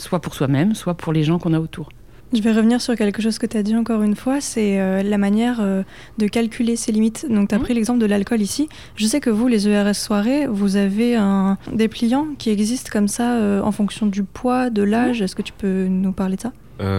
soit 0.00 0.20
pour 0.20 0.34
soi-même, 0.34 0.74
soit 0.74 0.94
pour 0.94 1.12
les 1.12 1.22
gens 1.22 1.38
qu'on 1.38 1.52
a 1.52 1.60
autour. 1.60 1.90
Je 2.32 2.40
vais 2.42 2.52
revenir 2.52 2.80
sur 2.80 2.94
quelque 2.94 3.20
chose 3.20 3.38
que 3.38 3.46
tu 3.46 3.56
as 3.56 3.64
dit 3.64 3.74
encore 3.74 4.02
une 4.02 4.14
fois, 4.14 4.40
c'est 4.40 4.80
euh, 4.80 5.02
la 5.02 5.18
manière 5.18 5.58
euh, 5.60 5.82
de 6.18 6.28
calculer 6.28 6.76
ses 6.76 6.92
limites. 6.92 7.26
Donc 7.28 7.48
tu 7.48 7.56
as 7.56 7.58
mmh. 7.58 7.62
pris 7.62 7.74
l'exemple 7.74 7.98
de 7.98 8.06
l'alcool 8.06 8.40
ici. 8.40 8.68
Je 8.94 9.04
sais 9.06 9.18
que 9.18 9.30
vous, 9.30 9.48
les 9.48 9.68
ERS 9.68 9.96
soirées, 9.96 10.46
vous 10.46 10.76
avez 10.76 11.16
un 11.16 11.58
dépliant 11.72 12.28
qui 12.38 12.50
existe 12.50 12.88
comme 12.88 13.08
ça 13.08 13.34
euh, 13.34 13.60
en 13.62 13.72
fonction 13.72 14.06
du 14.06 14.22
poids, 14.22 14.70
de 14.70 14.84
l'âge. 14.84 15.20
Mmh. 15.20 15.24
Est-ce 15.24 15.34
que 15.34 15.42
tu 15.42 15.52
peux 15.52 15.86
nous 15.86 16.12
parler 16.12 16.36
de 16.36 16.42
ça? 16.42 16.52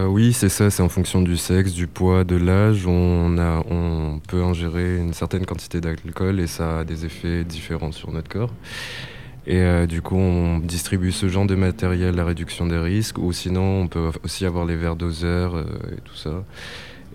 Oui, 0.06 0.32
c'est 0.32 0.48
ça, 0.48 0.70
c'est 0.70 0.82
en 0.82 0.88
fonction 0.88 1.22
du 1.22 1.36
sexe, 1.36 1.72
du 1.72 1.88
poids, 1.88 2.22
de 2.22 2.36
l'âge. 2.36 2.86
On, 2.86 3.36
on 3.68 4.20
peut 4.28 4.40
ingérer 4.40 4.98
une 4.98 5.12
certaine 5.12 5.44
quantité 5.44 5.80
d'alcool 5.80 6.38
et 6.38 6.46
ça 6.46 6.80
a 6.80 6.84
des 6.84 7.04
effets 7.04 7.42
différents 7.42 7.90
sur 7.90 8.12
notre 8.12 8.28
corps. 8.28 8.52
Et 9.46 9.60
euh, 9.60 9.86
du 9.86 10.02
coup, 10.02 10.16
on 10.16 10.58
distribue 10.58 11.10
ce 11.10 11.28
genre 11.28 11.46
de 11.46 11.54
matériel 11.56 12.18
à 12.20 12.24
réduction 12.24 12.66
des 12.66 12.78
risques, 12.78 13.18
ou 13.18 13.32
sinon, 13.32 13.82
on 13.82 13.88
peut 13.88 14.10
aussi 14.24 14.46
avoir 14.46 14.64
les 14.64 14.76
verres 14.76 14.96
doseurs 14.96 15.56
euh, 15.56 15.64
et 15.96 16.00
tout 16.00 16.14
ça. 16.14 16.44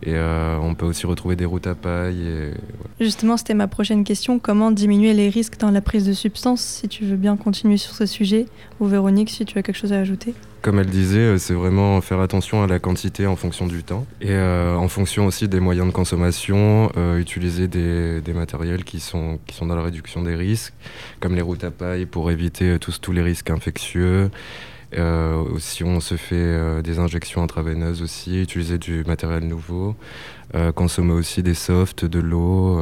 Et 0.04 0.14
euh, 0.14 0.58
on 0.62 0.76
peut 0.76 0.86
aussi 0.86 1.06
retrouver 1.06 1.36
des 1.36 1.46
routes 1.46 1.68
à 1.68 1.76
paille. 1.76 2.54
Justement, 3.00 3.38
c'était 3.38 3.54
ma 3.54 3.68
prochaine 3.68 4.04
question. 4.04 4.40
Comment 4.40 4.72
diminuer 4.72 5.14
les 5.14 5.30
risques 5.30 5.58
dans 5.60 5.72
la 5.72 5.82
prise 5.82 6.06
de 6.06 6.14
substances 6.14 6.62
Si 6.62 6.88
tu 6.88 7.06
veux 7.06 7.16
bien 7.16 7.36
continuer 7.36 7.78
sur 7.78 7.94
ce 7.94 8.06
sujet, 8.06 8.46
ou 8.80 8.86
Véronique, 8.86 9.30
si 9.30 9.46
tu 9.46 9.58
as 9.58 9.64
quelque 9.64 9.76
chose 9.76 9.94
à 9.94 10.00
ajouter. 10.00 10.34
Comme 10.62 10.80
elle 10.80 10.88
disait, 10.88 11.20
euh, 11.20 11.38
c'est 11.38 11.54
vraiment 11.54 12.00
faire 12.02 12.20
attention 12.20 12.64
à 12.64 12.68
la 12.68 12.80
quantité 12.80 13.26
en 13.26 13.36
fonction 13.36 13.68
du 13.68 13.84
temps 13.84 14.06
et 14.22 14.32
euh, 14.32 14.76
en 14.76 14.88
fonction 14.88 15.26
aussi 15.26 15.48
des 15.48 15.60
moyens 15.60 15.88
de 15.88 15.94
consommation, 15.94 16.92
utiliser 17.18 17.68
des, 17.68 18.22
des, 18.22 18.34
matériels 18.34 18.84
qui 18.84 19.00
sont, 19.00 19.40
qui 19.48 19.56
sont 19.56 19.66
dans 19.66 19.76
la 19.76 19.84
réduction 19.84 20.22
des 20.22 20.36
risques, 20.36 20.74
comme 21.20 21.36
les 21.36 21.42
routes 21.42 21.64
à 21.64 21.72
paille 21.72 22.06
pour 22.06 22.32
éviter 22.32 22.78
tous, 22.80 23.00
tous 23.00 23.12
les 23.12 23.22
risques 23.22 23.50
infectieux. 23.50 24.30
Euh, 24.96 25.44
si 25.60 25.84
on 25.84 26.00
se 26.00 26.16
fait 26.16 26.36
euh, 26.36 26.82
des 26.82 27.00
injections 27.00 27.44
intraveineuses 27.44 28.02
aussi, 28.02 28.42
utiliser 28.42 28.78
du 28.78 29.04
matériel 29.04 29.46
nouveau, 29.46 29.96
euh, 30.56 30.72
consommer 30.72 31.14
aussi 31.14 31.44
des 31.44 31.54
softs, 31.54 32.06
de 32.06 32.20
l'eau 32.20 32.80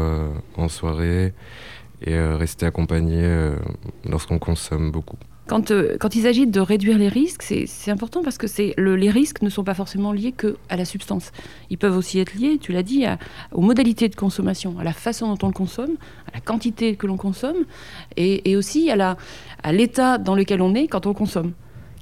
en 0.58 0.70
soirée 0.70 1.34
et 2.06 2.20
rester 2.20 2.66
accompagné 2.66 3.54
lorsqu'on 4.04 4.38
consomme 4.38 4.92
beaucoup. 4.92 5.18
Quand, 5.48 5.72
quand, 6.00 6.16
il 6.16 6.24
s'agit 6.24 6.48
de 6.48 6.60
réduire 6.60 6.98
les 6.98 7.08
risques, 7.08 7.44
c'est 7.44 7.92
important 7.92 8.24
parce 8.24 8.38
que 8.38 8.48
le, 8.80 8.96
les 8.96 9.10
risques 9.10 9.42
ne 9.44 9.50
sont 9.50 9.64
pas 9.64 9.76
forcément 9.76 10.12
liés 10.12 10.32
que 10.32 10.58
à 10.70 10.76
la 10.76 10.86
substance. 10.86 11.32
Ils 11.70 11.78
peuvent 11.78 11.96
aussi 11.96 12.20
être 12.20 12.34
liés, 12.34 12.58
tu 12.60 12.72
l'as 12.72 12.84
dit, 12.84 13.06
aux 13.52 13.62
modalités 13.62 14.10
de 14.10 14.16
consommation, 14.16 14.78
à 14.80 14.84
la 14.84 14.94
façon 14.94 15.34
dont 15.34 15.38
on 15.44 15.48
le 15.48 15.54
consomme, 15.54 15.96
à 16.28 16.36
la 16.36 16.42
quantité 16.42 16.96
que 16.96 17.08
l'on 17.08 17.18
consomme, 17.18 17.66
et, 18.18 18.50
et 18.50 18.56
aussi 18.56 18.90
à 18.92 19.72
l'état 19.72 20.18
dans 20.18 20.36
lequel 20.36 20.62
on 20.62 20.74
est 20.76 20.88
quand 20.88 21.06
on 21.06 21.14
consomme 21.14 21.54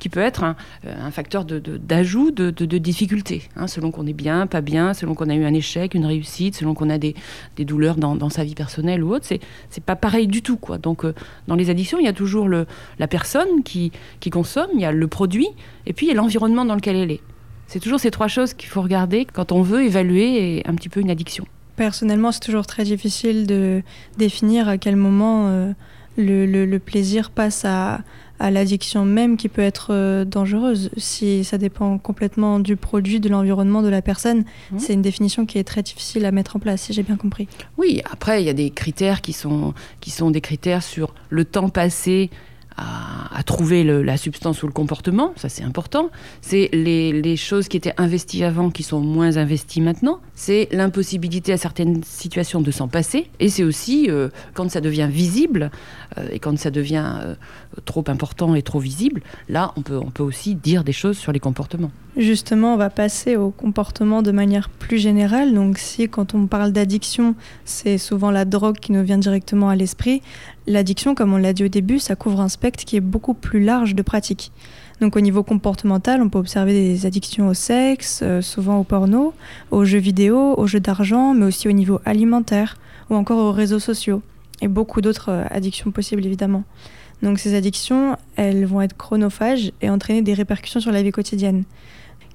qui 0.04 0.10
peut 0.10 0.20
être 0.20 0.44
un, 0.44 0.58
euh, 0.86 1.12
facteur 1.12 1.46
d'ajout 1.46 2.32
de, 2.32 2.50
de, 2.50 2.78
difficulté, 2.78 3.44
hein, 3.56 3.68
selon 3.68 3.90
qu'on 3.90 4.06
est 4.06 4.12
bien, 4.12 4.48
pas 4.48 4.60
bien, 4.60 4.94
selon 4.94 5.16
qu'on 5.16 5.30
a 5.30 5.34
eu 5.34 5.46
un 5.46 5.54
échec, 5.54 5.94
une 5.94 6.06
réussite, 6.06 6.58
selon 6.58 6.74
qu'on 6.74 6.90
a 6.90 6.98
des, 6.98 7.16
douleurs 7.60 7.96
dans, 7.96 8.30
sa 8.30 8.44
vie 8.44 8.54
personnelle 8.54 9.02
ou 9.02 9.14
autre. 9.14 9.26
C'est 9.26 9.84
pas 9.86 9.96
pareil 9.96 10.28
du 10.28 10.42
tout. 10.42 10.58
Quoi. 10.58 10.78
Donc, 10.78 11.06
euh, 11.06 11.14
dans 11.48 11.56
les 11.56 11.70
additions, 11.70 12.00
il 12.00 12.06
y 12.06 12.10
a 12.10 12.14
toujours 12.14 12.50
le, 12.50 12.66
la 13.00 13.08
personne 13.08 13.64
qui, 13.64 13.94
qui 14.20 14.30
consomme, 14.30 14.72
il 14.74 14.82
y 14.82 14.86
a 14.86 14.92
le 14.92 15.08
produit, 15.08 15.48
et 15.86 15.94
puis 15.94 16.08
il 16.08 16.10
y 16.10 16.12
a 16.12 16.16
l'environnement 16.16 16.66
dans 16.66 16.76
lequel 16.76 16.98
elle 16.98 17.12
est. 17.12 17.22
C'est 17.68 17.80
toujours 17.80 18.02
ces 18.02 18.12
trois 18.12 18.28
choses 18.28 18.54
qu'il 18.54 18.68
faut 18.68 18.82
regarder 18.82 19.24
quand 19.24 19.54
on 19.54 19.62
veut 19.62 19.86
évaluer 19.86 20.64
un 20.66 20.76
petit 20.76 20.90
peu 20.90 21.00
une 21.00 21.12
addiction. 21.12 21.46
Personnellement, 21.78 22.34
c'est 22.34 22.42
toujours 22.42 22.68
très 22.68 22.84
difficile 22.84 23.48
de 23.48 23.84
définir 24.18 24.68
à 24.68 24.78
quel 24.78 24.98
moment 24.98 25.48
euh, 25.48 25.72
le, 26.18 26.78
plaisir 26.78 27.32
passe 27.32 27.66
à, 27.66 28.02
à 28.44 28.52
l'addiction 28.52 29.06
même 29.06 29.38
qui 29.38 29.48
peut 29.48 29.62
être 29.62 29.88
euh, 29.92 30.26
dangereuse. 30.26 30.90
Si 30.98 31.46
ça 31.46 31.58
dépend 31.58 31.98
complètement 31.98 32.60
du 32.60 32.76
produit, 32.76 33.22
de 33.22 33.30
l'environnement, 33.30 33.82
de 33.82 33.88
la 33.88 34.02
personne, 34.02 34.44
mmh. 34.72 34.80
c'est 34.80 34.94
une 34.94 35.02
définition 35.02 35.46
qui 35.46 35.60
est 35.60 35.64
très 35.64 35.82
difficile 35.82 36.26
à 36.26 36.32
mettre 36.32 36.58
en 36.58 36.60
place, 36.60 36.82
si 36.82 36.92
j'ai 36.92 37.04
bien 37.04 37.16
compris. 37.16 37.48
Oui, 37.78 38.02
après, 38.12 38.44
il 38.44 38.46
y 38.46 38.50
a 38.50 38.54
des 38.54 38.70
critères 38.70 39.22
qui 39.22 39.32
sont, 39.32 39.74
qui 40.02 40.12
sont 40.12 40.30
des 40.30 40.42
critères 40.42 40.84
sur 40.84 41.16
le 41.30 41.46
temps 41.46 41.70
passé 41.70 42.32
à, 42.78 43.44
trouver 43.44 43.84
la 43.84 44.18
substance 44.18 44.64
ou 44.64 44.68
le 44.68 44.74
comportement, 44.74 45.34
ça 45.36 45.50
c'est 45.50 45.64
important. 45.64 46.10
C'est 46.42 46.70
les, 46.72 47.36
choses 47.36 47.68
qui 47.68 47.78
étaient 47.78 47.94
investies 47.98 48.44
avant 48.44 48.70
qui 48.70 48.84
sont 48.84 49.02
moins 49.02 49.38
investies 49.38 49.82
maintenant. 49.82 50.20
C'est 50.34 50.70
l'impossibilité 50.72 51.52
à 51.52 51.58
certaines 51.58 52.04
situations 52.04 52.62
de 52.62 52.72
s'en 52.72 52.88
passer. 52.88 53.30
Et 53.40 53.50
c'est 53.50 53.64
aussi 53.64 54.10
euh, 54.10 54.30
quand 54.54 54.70
ça 54.70 54.82
devient 54.82 55.10
visible 55.12 55.72
euh, 56.18 56.28
et 56.32 56.40
quand 56.40 56.58
ça 56.58 56.72
devient 56.72 57.06
euh, 57.22 57.36
trop 57.86 58.04
important 58.08 58.56
et 58.56 58.62
trop 58.62 58.80
visible, 58.80 59.22
là 59.50 59.74
on 59.78 59.82
peut, 59.82 59.98
on 59.98 60.12
peut 60.12 60.24
aussi 60.24 60.56
dire 60.56 60.84
des 60.84 60.94
choses 60.94 61.18
sur 61.18 61.32
les 61.32 61.40
comportements. 61.40 61.92
Justement, 62.16 62.76
on 62.76 62.78
va 62.78 62.92
passer 62.92 63.38
au 63.38 63.50
comportement 63.50 64.22
de 64.22 64.32
manière 64.32 64.70
plus 64.70 65.00
générale. 65.00 65.56
Donc 65.56 65.80
si 65.80 66.08
quand 66.08 66.36
on 66.36 66.46
parle 66.46 66.72
d'addiction, 66.72 67.34
c'est 67.66 67.98
souvent 67.98 68.30
la 68.30 68.46
drogue 68.46 68.78
qui 68.78 68.92
nous 68.92 69.04
vient 69.04 69.18
directement 69.18 69.70
à 69.70 69.76
l'esprit, 69.76 70.22
l'addiction, 70.68 71.16
comme 71.16 71.34
on 71.34 71.38
l'a 71.38 71.54
dit 71.54 71.64
au 71.64 71.70
début, 71.70 71.98
ça 71.98 72.16
couvre 72.16 72.42
un 72.42 72.50
spectre 72.50 72.86
qui 72.86 72.98
est 72.98 73.02
beaucoup 73.02 73.34
plus 73.34 73.64
large 73.64 73.96
de 73.96 74.02
pratiques. 74.04 74.52
Donc 75.02 75.16
au 75.16 75.22
niveau 75.22 75.42
comportemental, 75.42 76.22
on 76.22 76.30
peut 76.30 76.38
observer 76.38 76.74
des 76.74 77.06
addictions 77.08 77.48
au 77.48 77.56
sexe, 77.56 78.20
euh, 78.22 78.42
souvent 78.42 78.78
au 78.78 78.84
porno, 78.84 79.34
aux 79.72 79.84
jeux 79.84 80.00
vidéo, 80.00 80.54
aux 80.56 80.68
jeux 80.68 80.80
d'argent, 80.80 81.34
mais 81.34 81.46
aussi 81.46 81.68
au 81.68 81.72
niveau 81.72 82.00
alimentaire 82.06 82.78
ou 83.10 83.16
encore 83.16 83.40
aux 83.40 83.52
réseaux 83.52 83.80
sociaux 83.80 84.22
et 84.62 84.68
beaucoup 84.68 85.02
d'autres 85.02 85.30
euh, 85.30 85.46
addictions 85.50 85.92
possibles 85.92 86.26
évidemment. 86.26 86.64
Donc 87.24 87.40
ces 87.40 87.56
addictions, 87.56 88.18
elles 88.36 88.66
vont 88.66 88.82
être 88.82 88.98
chronophages 88.98 89.72
et 89.82 89.90
entraîner 89.90 90.22
des 90.22 90.34
répercussions 90.34 90.82
sur 90.82 90.92
la 90.92 91.02
vie 91.02 91.12
quotidienne. 91.12 91.64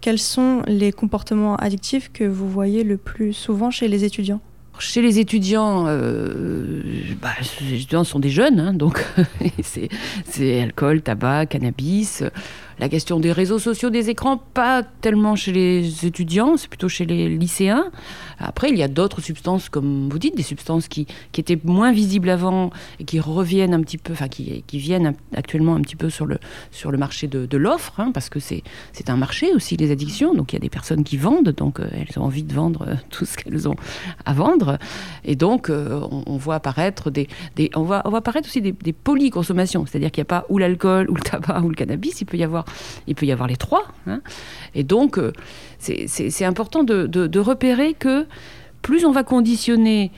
Quels 0.01 0.19
sont 0.19 0.63
les 0.67 0.93
comportements 0.93 1.57
addictifs 1.57 2.11
que 2.11 2.25
vous 2.25 2.49
voyez 2.49 2.85
le 2.85 2.97
plus 2.97 3.35
souvent 3.35 3.71
chez 3.71 3.87
les 3.87 4.05
étudiants? 4.05 4.41
Chez 4.79 5.03
les 5.03 5.19
étudiants, 5.19 5.85
euh, 5.89 6.83
bah, 7.21 7.31
les 7.61 7.75
étudiants 7.75 8.05
sont 8.05 8.21
des 8.21 8.31
jeunes, 8.31 8.61
hein, 8.61 8.73
donc 8.73 9.05
c'est 9.63 10.63
alcool, 10.63 11.03
tabac, 11.03 11.47
cannabis. 11.47 12.23
La 12.81 12.89
question 12.89 13.19
des 13.19 13.33
réseaux 13.33 13.59
sociaux, 13.59 13.91
des 13.91 14.09
écrans, 14.09 14.37
pas 14.37 14.85
tellement 14.85 15.35
chez 15.35 15.51
les 15.51 16.07
étudiants, 16.07 16.57
c'est 16.57 16.69
plutôt 16.69 16.89
chez 16.89 17.07
les 17.07 17.29
lycéens. 17.29 17.91
Après, 18.39 18.71
il 18.71 18.79
y 18.79 18.85
a 18.85 18.89
d'autres 18.89 19.21
substances, 19.21 19.69
comme 19.69 20.09
vous 20.09 20.19
dites, 20.21 20.37
des 20.37 20.45
substances 20.45 20.87
qui, 20.87 21.07
étaient 21.37 21.59
moins 21.65 21.93
visibles 21.93 22.31
avant 22.31 22.71
et 22.99 23.05
qui 23.05 23.21
reviennent 23.21 23.75
un 23.75 23.81
petit 23.81 23.99
peu, 23.99 24.13
enfin 24.13 24.29
qui, 24.29 24.65
viennent 24.73 25.15
actuellement 25.35 25.75
un 25.75 25.81
petit 25.81 25.97
peu 25.97 26.11
sur 26.11 26.27
le, 26.27 26.39
sur 26.71 26.91
le 26.91 26.99
marché 26.99 27.27
de, 27.27 27.57
l'offre, 27.57 27.99
hein, 27.99 28.11
parce 28.13 28.29
que 28.29 28.39
c'est 28.39 28.63
un 29.09 29.17
marché 29.17 29.53
aussi, 29.55 29.77
les 29.77 29.91
addictions. 29.91 30.35
Donc 30.35 30.53
il 30.53 30.57
y 30.57 30.59
a 30.59 30.61
des 30.61 30.71
personnes 30.71 31.03
qui 31.03 31.17
vendent, 31.17 31.51
donc 31.51 31.81
euh, 31.81 31.89
elles 31.93 32.19
ont 32.19 32.25
envie 32.25 32.45
de 32.45 32.53
vendre 32.55 32.87
euh, 32.87 32.95
tout 33.11 33.25
ce 33.25 33.37
qu'elles 33.37 33.69
ont 33.69 33.77
à 34.25 34.33
vendre. 34.33 34.79
Et 35.25 35.35
donc 35.35 35.71
euh, 35.71 36.01
on, 36.27 36.37
voit 36.37 36.57
apparaître 36.57 37.11
des, 37.11 37.29
on 37.75 37.83
voit 37.83 38.07
apparaître 38.07 38.49
aussi 38.49 38.61
des, 38.61 38.73
des 38.73 38.93
polyconsommations, 38.93 39.87
c'est-à-dire 39.87 40.11
qu'il 40.13 40.23
n'y 40.23 40.27
a 40.27 40.41
pas 40.41 40.47
ou 40.49 40.59
l'alcool, 40.59 41.11
ou 41.11 41.15
le 41.15 41.23
tabac, 41.23 41.61
ou 41.61 41.69
le 41.69 41.75
cannabis, 41.75 42.21
il 42.21 42.25
peut 42.25 42.37
y 42.37 42.45
avoir 42.45 42.65
il 43.07 43.15
peut 43.15 43.27
y 43.27 43.33
avoir 43.33 43.49
les 43.49 43.57
trois. 43.57 43.87
Hein. 44.07 44.21
Et 44.75 44.85
donc, 44.85 45.19
euh, 45.19 45.33
c'est 45.79 46.45
important 46.45 46.85
de, 46.85 47.39
repérer 47.39 47.95
que 47.95 48.27
plus 48.83 49.05
on 49.05 49.13
va 49.13 49.23
conditionner 49.23 50.13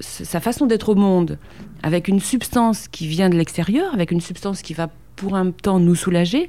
sa 0.00 0.40
façon 0.40 0.66
d'être 0.66 0.90
au 0.90 0.94
monde 0.94 1.38
avec 1.82 2.08
une 2.08 2.20
substance 2.20 2.88
qui 2.88 3.06
vient 3.06 3.30
de 3.30 3.36
l'extérieur, 3.36 3.92
avec 3.94 4.10
une 4.10 4.20
substance 4.20 4.62
qui 4.62 4.74
va 4.74 4.88
pour 5.16 5.34
un 5.36 5.50
temps 5.50 5.80
nous 5.80 5.94
soulager, 5.94 6.48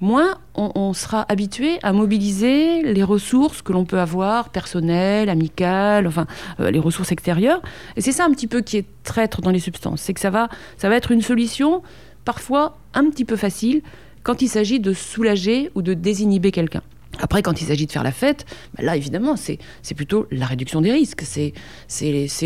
moins 0.00 0.38
on, 0.54 0.92
sera 0.92 1.26
habitué 1.28 1.78
à 1.82 1.92
mobiliser 1.92 2.82
les 2.82 3.02
ressources 3.02 3.62
que 3.62 3.72
l'on 3.72 3.84
peut 3.84 3.98
avoir, 3.98 4.50
personnelles, 4.50 5.28
amicales, 5.28 6.06
enfin 6.06 6.26
euh, 6.60 6.70
les 6.70 6.78
ressources 6.78 7.12
extérieures. 7.12 7.60
Et 7.96 8.00
c'est 8.00 8.12
ça 8.12 8.24
un 8.24 8.30
petit 8.30 8.46
peu 8.46 8.60
qui 8.60 8.76
est 8.76 8.86
traître 9.04 9.40
dans 9.40 9.50
les 9.50 9.60
substances, 9.60 10.00
c'est 10.00 10.14
que 10.14 10.20
ça 10.20 10.30
va, 10.30 10.48
ça 10.76 10.88
va 10.88 10.96
être 10.96 11.10
une 11.10 11.22
solution 11.22 11.82
parfois 12.24 12.76
un 12.94 13.08
petit 13.10 13.24
peu 13.24 13.36
facile 13.36 13.82
quand 14.28 14.42
il 14.42 14.48
s'agit 14.48 14.78
de 14.78 14.92
soulager 14.92 15.70
ou 15.74 15.80
de 15.80 15.94
désinhiber 15.94 16.52
quelqu'un. 16.52 16.82
Après, 17.18 17.40
quand 17.40 17.62
il 17.62 17.64
s'agit 17.64 17.86
de 17.86 17.92
faire 17.92 18.02
la 18.02 18.12
fête, 18.12 18.44
bah 18.76 18.82
là, 18.82 18.94
évidemment, 18.94 19.36
c'est 19.36 19.58
plutôt 19.96 20.26
la 20.30 20.44
réduction 20.44 20.82
des 20.82 20.92
risques. 20.92 21.22
C'est 21.22 21.54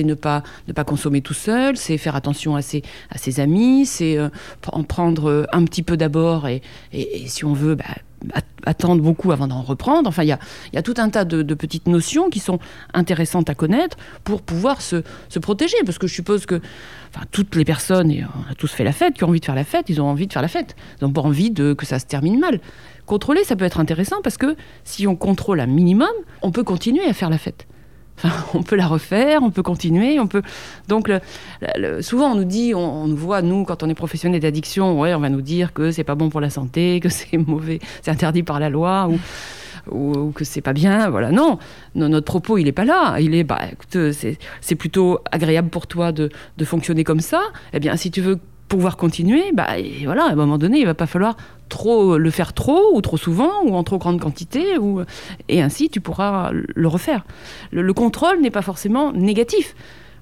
ne 0.05 0.15
pas, 0.15 0.45
ne 0.69 0.73
pas 0.73 0.85
consommer 0.85 1.23
tout 1.23 1.35
seul, 1.35 1.77
c'est 1.77 1.99
faire 1.99 2.15
attention 2.15 2.55
à 2.55 2.63
ses, 2.63 2.83
à 3.11 3.19
ses 3.19 3.41
amis, 3.41 3.85
c'est 3.85 4.17
euh, 4.17 4.29
en 4.69 4.85
prendre 4.85 5.49
un 5.53 5.65
petit 5.65 5.83
peu 5.83 5.97
d'abord 5.97 6.47
et, 6.47 6.63
et, 6.93 7.27
si 7.27 7.45
on 7.45 7.53
veut, 7.53 7.75
bah, 7.75 7.97
attendre 8.65 9.03
beaucoup 9.03 9.33
avant 9.33 9.49
d'en 9.49 9.63
reprendre. 9.63 10.09
Enfin, 10.09 10.23
il 10.23 10.29
y 10.29 10.77
a, 10.77 10.83
tout 10.83 10.95
un 10.99 11.09
tas 11.09 11.25
de, 11.25 11.55
petites 11.55 11.87
notions 11.87 12.31
qui 12.31 12.41
sont 12.41 12.59
intéressantes 12.95 13.51
à 13.51 13.55
connaître 13.55 13.97
pour 14.25 14.43
pouvoir 14.43 14.81
se, 14.81 15.03
se 15.29 15.39
protéger. 15.39 15.77
Parce 15.85 15.99
que 15.99 16.07
je 16.07 16.15
suppose 16.15 16.47
que 16.47 16.61
toutes 17.31 17.55
les 17.57 17.65
personnes, 17.65 18.11
et 18.11 18.25
on 18.25 18.51
a 18.51 18.55
tous 18.55 18.71
fait 18.73 18.85
la 18.85 18.93
fête, 18.93 19.15
qui 19.15 19.25
ont 19.25 19.29
envie 19.29 19.41
de 19.41 19.45
faire 19.45 19.55
la 19.55 19.65
fête, 19.65 19.89
ils 19.89 20.01
ont 20.01 20.07
envie 20.07 20.27
de 20.27 20.33
faire 20.33 20.43
la 20.43 20.49
fête. 20.49 20.77
Ils 21.01 21.05
n'ont 21.05 21.13
pas 21.13 21.23
envie 21.23 21.51
de, 21.51 21.73
que 21.73 21.87
ça 21.87 21.99
se 21.99 22.07
termine 22.07 22.39
mal. 22.39 22.61
Contrôler, 23.07 23.45
ça 23.45 23.57
peut 23.57 23.65
être 23.65 23.81
intéressant 23.81 24.23
parce 24.23 24.37
que 24.37 24.57
si 24.85 25.07
on 25.07 25.17
contrôle 25.17 25.61
un 25.61 25.67
minimum, 25.67 26.13
on 26.41 26.51
peut 26.51 26.65
continuer 26.65 27.05
à 27.05 27.13
faire 27.13 27.31
la 27.31 27.39
fête. 27.39 27.67
On 28.55 28.63
peut 28.63 28.77
la 28.77 28.87
refaire, 28.87 29.43
on 29.43 29.51
peut 29.51 29.63
continuer, 29.63 30.21
on 30.21 30.27
peut. 30.27 30.43
Donc, 30.89 31.11
souvent, 32.01 32.33
on 32.33 32.35
nous 32.35 32.45
dit, 32.45 32.75
on, 32.75 33.07
nous 33.07 33.17
voit, 33.17 33.43
nous, 33.43 33.65
quand 33.65 33.83
on 33.83 33.89
est 33.89 33.95
professionnel 33.95 34.41
d'addiction, 34.41 34.99
ouais, 35.01 35.15
on 35.15 35.21
va 35.21 35.29
nous 35.29 35.43
dire 35.43 35.73
que 35.73 35.91
c'est 35.91 36.05
pas 36.05 36.15
bon 36.15 36.29
pour 36.29 36.41
la 36.41 36.51
santé, 36.51 37.01
que 37.01 37.09
c'est 37.09 37.37
mauvais, 37.37 37.81
c'est 38.03 38.11
interdit 38.11 38.43
par 38.43 38.61
la 38.61 38.69
loi, 38.69 39.09
ou, 39.09 39.19
ou, 39.91 40.33
que 40.33 40.45
c'est 40.45 40.61
pas 40.61 40.73
bien. 40.73 41.11
Voilà, 41.11 41.31
non, 41.31 41.59
notre 41.95 42.27
propos, 42.27 42.59
il 42.59 42.69
est 42.69 42.73
pas 42.73 42.85
là. 42.85 43.19
Il 43.19 43.35
est, 43.35 43.45
bah, 43.45 43.61
c'est 44.61 44.75
plutôt 44.77 45.19
agréable 45.31 45.69
pour 45.69 45.87
toi 45.87 46.13
de, 46.13 46.29
de 46.57 46.65
fonctionner 46.65 47.05
comme 47.05 47.21
ça. 47.21 47.43
Eh 47.73 47.81
bien, 47.81 47.97
si 47.97 48.11
tu 48.11 48.21
veux 48.21 48.39
pouvoir 48.73 48.97
continuer, 48.97 49.53
bah, 49.53 49.69
voilà, 50.05 50.25
à 50.25 50.31
un 50.31 50.35
moment 50.35 50.57
donné, 50.57 50.79
il 50.79 50.87
va 50.87 50.95
pas 50.95 51.07
falloir 51.07 51.37
trop 51.69 52.17
le 52.17 52.31
faire 52.31 52.55
trop 52.55 52.95
ou 52.95 53.03
trop 53.03 53.19
souvent 53.19 53.63
ou 53.65 53.75
en 53.75 53.85
trop 53.85 53.99
grande 53.99 54.19
quantité 54.19 54.79
ou, 54.79 55.03
et 55.51 55.61
ainsi 55.61 55.91
tu 55.91 56.01
pourras 56.01 56.53
le 56.53 56.89
refaire. 56.89 57.27
Le, 57.71 57.93
contrôle 57.93 58.41
n'est 58.41 58.51
pas 58.51 58.63
forcément 58.63 59.13
négatif. 59.13 59.75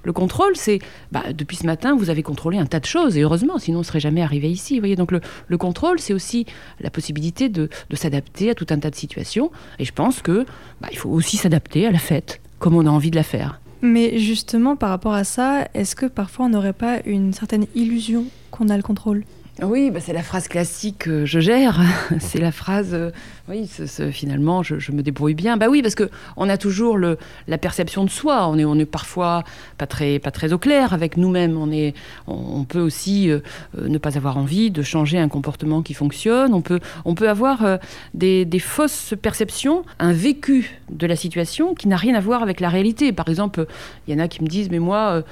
Le 0.03 0.13
contrôle, 0.13 0.57
c'est 0.57 0.81
bah, 1.13 1.23
depuis 1.33 1.59
ce 1.59 1.65
matin, 1.65 1.95
vous 1.95 2.11
avez 2.11 2.25
contrôlé 2.25 2.59
un 2.59 2.67
tas 2.67 2.81
de 2.81 2.87
choses 2.87 3.17
et 3.17 3.21
heureusement, 3.21 3.59
sinon 3.59 3.79
on 3.79 3.83
ne 3.83 3.87
serait 3.87 4.01
jamais 4.01 4.23
arrivé 4.23 4.51
ici. 4.51 4.75
Vous 4.75 4.81
voyez, 4.81 4.97
donc 4.97 5.13
le, 5.13 5.21
le 5.47 5.57
contrôle, 5.57 6.01
c'est 6.01 6.13
aussi 6.13 6.45
la 6.81 6.91
possibilité 6.91 7.49
de, 7.49 7.69
de 7.89 7.97
s'adapter 7.97 8.51
à 8.51 8.57
tout 8.57 8.67
un 8.71 8.81
tas 8.81 8.91
de 8.91 8.97
situations. 8.97 9.53
Et 9.79 9.85
je 9.85 9.93
pense 9.93 10.23
que 10.23 10.45
bah, 10.81 10.89
il 10.91 10.99
faut 10.99 11.11
aussi 11.11 11.37
s'adapter 11.37 11.87
à 11.87 11.93
la 11.93 12.01
fête 12.01 12.41
comme 12.59 12.75
on 12.75 12.85
a 12.85 12.91
envie 12.91 13.13
de 13.13 13.17
la 13.17 13.23
faire. 13.23 13.61
Mais 13.83 14.19
justement, 14.19 14.77
par 14.77 14.91
rapport 14.91 15.15
à 15.15 15.25
ça, 15.25 15.69
est-ce 15.75 15.97
que 15.97 16.07
parfois 16.07 16.47
on 16.47 16.49
n'aurait 16.51 16.73
pas 16.73 16.99
une 17.07 17.33
certaine 17.33 17.67
illusion 17.75 18.25
qu'on 18.51 18.69
a 18.69 18.77
le 18.77 18.83
contrôle? 18.83 19.25
Oui, 19.63 19.91
bah 19.91 20.01
c'est 20.01 20.13
la 20.13 20.23
phrase 20.23 20.49
classique 20.49 21.09
je 21.25 21.41
gère. 21.41 21.83
c'est 22.21 22.41
la 22.41 22.53
phrase 22.53 22.91
euh, 22.93 23.11
oui, 23.51 23.69
finalement, 24.13 24.63
je, 24.63 24.93
me 24.93 25.03
débrouille 25.03 25.35
bien. 25.35 25.57
Bah 25.57 25.67
oui, 25.69 25.83
parce 25.83 25.97
que 25.97 26.09
on 26.37 26.49
a 26.49 26.57
toujours 26.57 26.97
la 26.99 27.59
perception 27.59 28.05
de 28.05 28.11
soi. 28.11 28.47
On 28.47 28.79
est, 28.79 28.85
parfois 28.85 29.43
pas 29.77 29.89
très, 29.89 30.21
pas 30.21 30.31
très 30.31 30.53
au 30.53 30.59
clair 30.59 30.93
avec 30.93 31.17
nous-mêmes. 31.17 31.59
On 31.59 31.73
est, 31.73 31.95
on, 32.29 32.63
peut 32.63 32.81
aussi 32.81 33.29
euh, 33.29 33.41
ne 33.77 33.99
pas 33.99 34.17
avoir 34.17 34.37
envie 34.37 34.71
de 34.71 34.83
changer 34.83 35.19
un 35.19 35.29
comportement 35.29 35.83
qui 35.83 35.95
fonctionne. 35.95 36.55
On 36.55 36.61
peut, 36.61 36.79
on 37.05 37.17
peut 37.17 37.29
avoir 37.29 37.79
des, 38.15 38.45
des, 38.45 38.59
fausses 38.61 39.15
perceptions, 39.21 39.85
un 39.99 40.13
vécu 40.13 40.79
de 40.89 41.09
la 41.09 41.17
situation 41.17 41.75
qui 41.75 41.89
n'a 41.89 41.97
rien 41.97 42.15
à 42.15 42.21
voir 42.21 42.43
avec 42.43 42.61
la 42.61 42.69
réalité. 42.69 43.13
Par 43.13 43.29
exemple, 43.29 43.67
il 44.07 44.15
y 44.15 44.17
en 44.17 44.23
a 44.23 44.29
qui 44.29 44.45
me 44.45 44.49
disent, 44.49 44.71
mais 44.71 44.79
moi, 44.79 45.25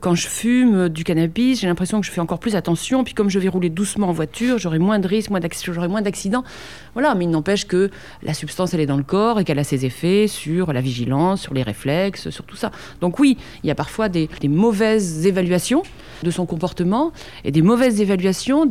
quand 0.00 0.14
je 0.14 0.28
fume 0.28 0.90
du 0.90 1.04
cannabis, 1.04 1.60
j'ai 1.60 1.68
l'impression 1.68 2.00
que 2.00 2.06
je 2.06 2.12
fais 2.12 2.20
encore 2.20 2.38
plus 2.38 2.54
attention. 2.54 3.02
Puis 3.02 3.14
comme 3.14 3.30
je 3.30 3.38
vais 3.38 3.48
rouler 3.48 3.70
doucement 3.70 4.08
en 4.08 4.12
voiture, 4.12 4.58
j'aurai 4.58 4.78
moins 4.78 4.98
de 4.98 5.08
risques, 5.08 5.30
j'aurai 5.72 5.88
moins 5.88 6.02
d'accidents. 6.02 6.44
Voilà, 6.92 7.14
mais 7.14 7.24
il 7.24 7.30
que 7.64 7.90
la 8.22 8.34
substance, 8.34 8.74
elle 8.74 8.80
est 8.80 8.86
dans 8.86 8.96
le 8.96 9.02
corps 9.02 9.40
et 9.40 9.44
qu'elle 9.44 9.58
a 9.58 9.64
ses 9.64 9.84
effets 9.84 10.26
sur 10.26 10.72
la 10.72 10.80
vigilance, 10.80 11.40
sur 11.42 11.54
les 11.54 11.62
réflexes, 11.62 12.30
sur 12.30 12.44
tout 12.44 12.56
ça. 12.56 12.70
Donc 13.00 13.18
oui, 13.18 13.36
il 13.62 13.68
y 13.68 13.70
a 13.70 13.74
parfois 13.74 14.08
des, 14.08 14.28
mauvaises 14.48 15.26
évaluations 15.26 15.82
de 16.22 16.30
son 16.30 16.46
comportement 16.46 17.12
et 17.44 17.50
des 17.50 17.62
mauvaises 17.62 18.00
évaluations 18.00 18.68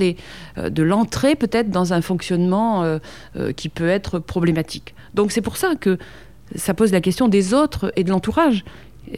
euh, 0.58 0.70
de 0.70 0.84
l'entrée 0.84 1.36
peut-être 1.36 1.70
dans 1.70 1.94
un 1.94 2.02
fonctionnement 2.02 2.84
euh, 2.84 3.00
euh, 3.36 3.52
qui 3.52 3.70
peut 3.70 3.90
être 3.90 4.20
problématique. 4.20 4.96
Donc 5.14 5.32
c'est 5.32 5.42
pour 5.42 5.58
ça 5.58 5.76
que 5.76 5.98
ça 6.56 6.74
pose 6.74 6.92
la 6.92 7.02
question 7.02 7.28
des 7.28 7.54
autres 7.54 7.92
et 7.96 8.04
de 8.04 8.10
l'entourage 8.10 8.64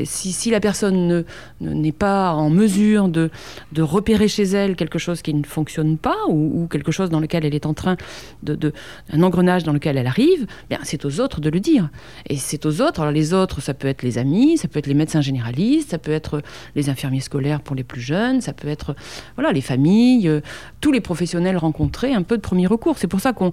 si, 0.06 0.50
la 0.50 0.60
personne 0.60 1.24
n'est 1.62 1.91
pas 1.91 2.34
en 2.34 2.50
mesure 2.50 3.10
de, 3.10 3.30
repérer 3.78 4.28
chez 4.28 4.43
elle 4.43 4.76
quelque 4.76 5.00
chose 5.00 5.22
qui 5.22 5.34
ne 5.34 5.43
fonctionne 5.43 5.98
pas 5.98 6.15
ou, 6.30 6.67
quelque 6.69 6.91
chose 6.91 7.10
dans 7.10 7.19
lequel 7.19 7.46
elle 7.46 7.56
est 7.56 7.65
en 7.65 7.74
train 7.74 7.98
de, 8.43 8.74
un 9.12 9.22
engrenage 9.22 9.63
dans 9.63 9.74
lequel 9.74 9.98
elle 9.98 10.08
arrive, 10.08 10.48
bien 10.69 10.80
c'est 10.84 11.06
aux 11.06 11.19
autres 11.19 11.41
de 11.41 11.50
le 11.50 11.60
dire. 11.60 11.89
Et 12.28 12.38
c'est 12.38 12.65
aux 12.65 12.82
autres. 12.82 13.02
Alors 13.02 13.12
les 13.12 13.34
autres, 13.34 13.62
ça 13.62 13.74
peut 13.74 13.88
être 13.88 14.04
les 14.04 14.17
amis, 14.17 14.58
ça 14.58 14.67
peut 14.67 14.80
être 14.80 14.88
les 14.88 14.93
médecins 14.93 15.22
généralistes, 15.22 15.91
ça 15.91 15.98
peut 15.98 16.12
être 16.12 16.41
les 16.76 16.89
infirmiers 16.89 17.22
scolaires 17.22 17.62
pour 17.62 17.76
les 17.76 17.84
plus 17.84 18.02
jeunes, 18.02 18.41
ça 18.41 18.54
peut 18.54 18.67
être 18.67 18.96
voilà 19.36 19.52
les 19.52 19.62
familles, 19.62 20.28
euh, 20.28 20.41
tous 20.82 20.91
les 20.91 21.02
professionnels 21.02 21.58
rencontrés, 21.58 22.13
un 22.13 22.24
peu 22.24 22.38
de 22.38 22.41
premier 22.41 22.67
recours. 22.67 22.98
C'est 22.98 23.08
pour 23.08 23.19
ça 23.19 23.34
qu'on 23.34 23.52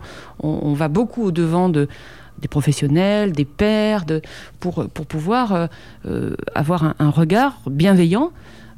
va 0.75 0.89
beaucoup 0.89 1.25
au 1.25 1.31
devant 1.31 1.69
de 1.69 1.89
des 2.41 2.49
professionnels, 2.49 3.33
des 3.33 3.45
pères, 3.45 4.05
pour, 4.59 4.89
pour 4.89 5.07
pouvoir 5.07 5.53
euh, 5.53 5.67
euh, 6.07 6.37
avoir 6.55 6.95
un, 6.99 7.11
regard 7.11 7.61
bienveillant 7.67 8.33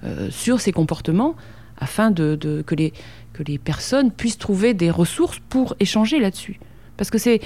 euh, 0.05 0.29
sur 0.31 0.61
ces 0.61 0.73
comportements 0.73 1.35
afin 1.79 2.11
de, 2.11 2.63
que, 2.67 2.75
les, 2.75 3.59
personnes 3.59 4.11
puissent 4.11 4.39
trouver 4.39 4.75
des 4.75 4.91
ressources 4.91 5.41
pour 5.49 5.75
échanger 5.81 6.21
là-dessus. 6.21 6.61
Parce 6.97 7.11
que 7.11 7.19
c'est, 7.19 7.41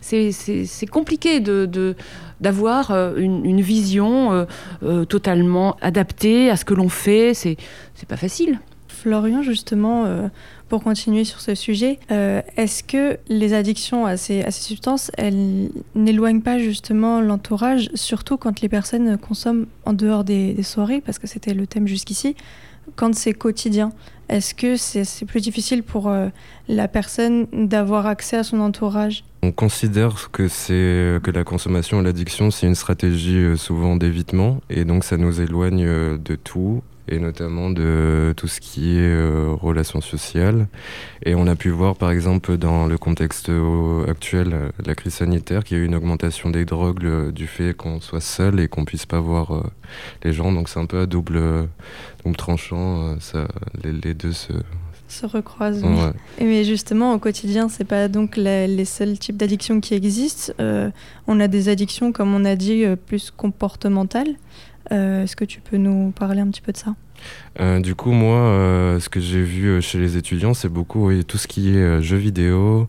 c'est, 0.00 0.86
compliqué 0.90 1.40
de, 1.40 1.96
d'avoir 2.40 2.90
une, 3.16 3.60
vision 3.62 4.46
totalement 5.08 5.76
adaptée 5.80 6.50
à 6.50 6.56
ce 6.56 6.66
que 6.66 6.74
l'on 6.74 6.90
fait. 6.90 7.32
C'est 7.32 7.56
pas 8.06 8.18
facile. 8.18 8.60
Florian, 8.88 9.40
justement, 9.40 10.28
pour 10.68 10.82
continuer 10.82 11.24
sur 11.24 11.40
ce 11.40 11.54
sujet, 11.54 11.98
euh, 12.10 12.42
est-ce 12.56 12.82
que 12.82 13.18
les 13.28 13.54
addictions 13.54 14.06
à 14.06 14.16
ces, 14.16 14.44
substances, 14.50 15.10
elles 15.16 15.70
n'éloignent 15.94 16.42
pas 16.42 16.58
justement 16.58 17.20
l'entourage, 17.20 17.90
surtout 17.94 18.36
quand 18.36 18.60
les 18.60 18.68
personnes 18.68 19.16
consomment 19.18 19.66
en 19.84 19.92
dehors 19.92 20.24
des, 20.24 20.62
soirées, 20.62 21.00
parce 21.00 21.18
que 21.18 21.26
c'était 21.26 21.54
le 21.54 21.66
thème 21.66 21.88
jusqu'ici, 21.88 22.36
quand 22.96 23.14
c'est 23.14 23.32
quotidien? 23.32 23.92
Est-ce 24.28 24.54
que 24.54 24.76
c'est 24.76 25.24
plus 25.24 25.40
difficile 25.40 25.82
pour 25.82 26.08
euh, 26.08 26.28
la 26.68 26.86
personne 26.86 27.46
d'avoir 27.52 28.04
accès 28.04 28.36
à 28.36 28.42
son 28.42 28.60
entourage? 28.60 29.24
On 29.42 29.52
considère 29.52 30.30
que 30.30 30.48
que 31.18 31.30
la 31.30 31.44
consommation 31.44 32.00
et 32.00 32.04
l'addiction 32.04 32.50
c'est 32.50 32.66
une 32.66 32.74
stratégie 32.74 33.38
euh, 33.38 33.56
souvent 33.56 33.96
d'évitement 33.96 34.60
et 34.68 34.84
donc 34.84 35.04
ça 35.04 35.16
nous 35.16 35.40
éloigne 35.40 35.86
de 36.18 36.34
tout 36.34 36.82
et 37.08 37.18
notamment 37.18 37.70
de 37.70 38.34
tout 38.36 38.48
ce 38.48 38.60
qui 38.60 38.96
est 38.96 39.02
euh, 39.02 39.52
relations 39.52 40.00
sociales. 40.00 40.68
Et 41.24 41.34
on 41.34 41.46
a 41.46 41.56
pu 41.56 41.70
voir 41.70 41.96
par 41.96 42.10
exemple 42.10 42.56
dans 42.56 42.86
le 42.86 42.98
contexte 42.98 43.50
actuel 44.08 44.50
de 44.78 44.86
la 44.86 44.94
crise 44.94 45.14
sanitaire 45.14 45.64
qu'il 45.64 45.76
y 45.76 45.80
a 45.80 45.82
eu 45.82 45.86
une 45.86 45.94
augmentation 45.94 46.50
des 46.50 46.64
drogues 46.64 47.32
du 47.32 47.46
fait 47.46 47.74
qu'on 47.74 48.00
soit 48.00 48.20
seul 48.20 48.60
et 48.60 48.68
qu'on 48.68 48.84
puisse 48.84 49.06
pas 49.06 49.20
voir 49.20 49.54
euh, 49.54 49.62
les 50.24 50.32
gens. 50.32 50.52
Donc 50.52 50.68
c'est 50.68 50.80
un 50.80 50.86
peu 50.86 51.00
à 51.00 51.06
double, 51.06 51.68
double 52.24 52.36
tranchant, 52.36 53.02
euh, 53.02 53.14
ça, 53.20 53.48
les, 53.82 54.14
deux 54.14 54.32
se, 54.32 54.52
se 55.08 55.26
recroisent. 55.26 55.84
mais 56.40 56.64
justement, 56.64 57.14
au 57.14 57.18
quotidien, 57.18 57.68
c'est 57.68 57.84
pas 57.84 58.08
donc 58.08 58.36
les, 58.36 58.84
seuls 58.84 59.18
types 59.18 59.36
d'addictions 59.36 59.80
qui 59.80 59.94
existent. 59.94 60.52
on 61.26 61.40
a 61.40 61.48
des 61.48 61.68
addictions, 61.68 62.12
comme 62.12 62.34
on 62.34 62.44
a 62.44 62.56
dit, 62.56 62.84
plus 63.06 63.30
comportementales. 63.30 64.36
Euh, 64.92 65.22
est-ce 65.22 65.36
que 65.36 65.44
tu 65.44 65.60
peux 65.60 65.76
nous 65.76 66.12
parler 66.12 66.40
un 66.40 66.48
petit 66.48 66.60
peu 66.60 66.72
de 66.72 66.76
ça? 66.76 66.94
Euh, 67.60 67.80
du 67.80 67.94
coup, 67.94 68.12
moi, 68.12 68.38
euh, 68.38 69.00
ce 69.00 69.08
que 69.08 69.20
j'ai 69.20 69.42
vu 69.42 69.82
chez 69.82 69.98
les 69.98 70.16
étudiants, 70.16 70.54
c'est 70.54 70.68
beaucoup 70.68 71.10
tout 71.24 71.38
ce 71.38 71.48
qui 71.48 71.76
est 71.76 72.00
jeux 72.00 72.16
vidéo, 72.16 72.86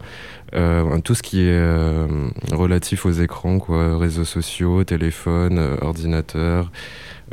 tout 1.04 1.16
ce 1.16 1.24
qui 1.24 1.42
est 1.42 2.06
relatif 2.52 3.06
aux 3.06 3.12
écrans, 3.12 3.60
quoi, 3.60 3.98
réseaux 3.98 4.26
sociaux, 4.26 4.84
téléphone, 4.84 5.78
ordinateur. 5.82 6.72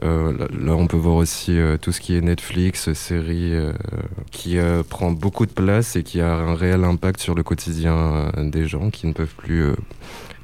Là, 0.02 0.74
on 0.74 0.87
peut 0.87 0.96
voir 0.96 1.16
aussi 1.16 1.59
tout 1.80 1.92
ce 1.92 2.00
qui 2.00 2.16
est 2.16 2.20
Netflix, 2.20 2.92
séries, 2.92 3.54
qui 4.30 4.59
prend 4.88 5.11
beaucoup 5.11 5.46
de 5.46 5.52
place 5.52 5.96
et 5.96 6.02
qui 6.02 6.20
a 6.20 6.32
un 6.32 6.54
réel 6.54 6.85
impact 6.85 7.20
sur 7.20 7.35
le 7.35 7.42
quotidien 7.42 8.30
des 8.37 8.66
gens 8.66 8.90
qui 8.90 9.06
ne 9.06 9.12
peuvent 9.12 9.35
plus 9.35 9.72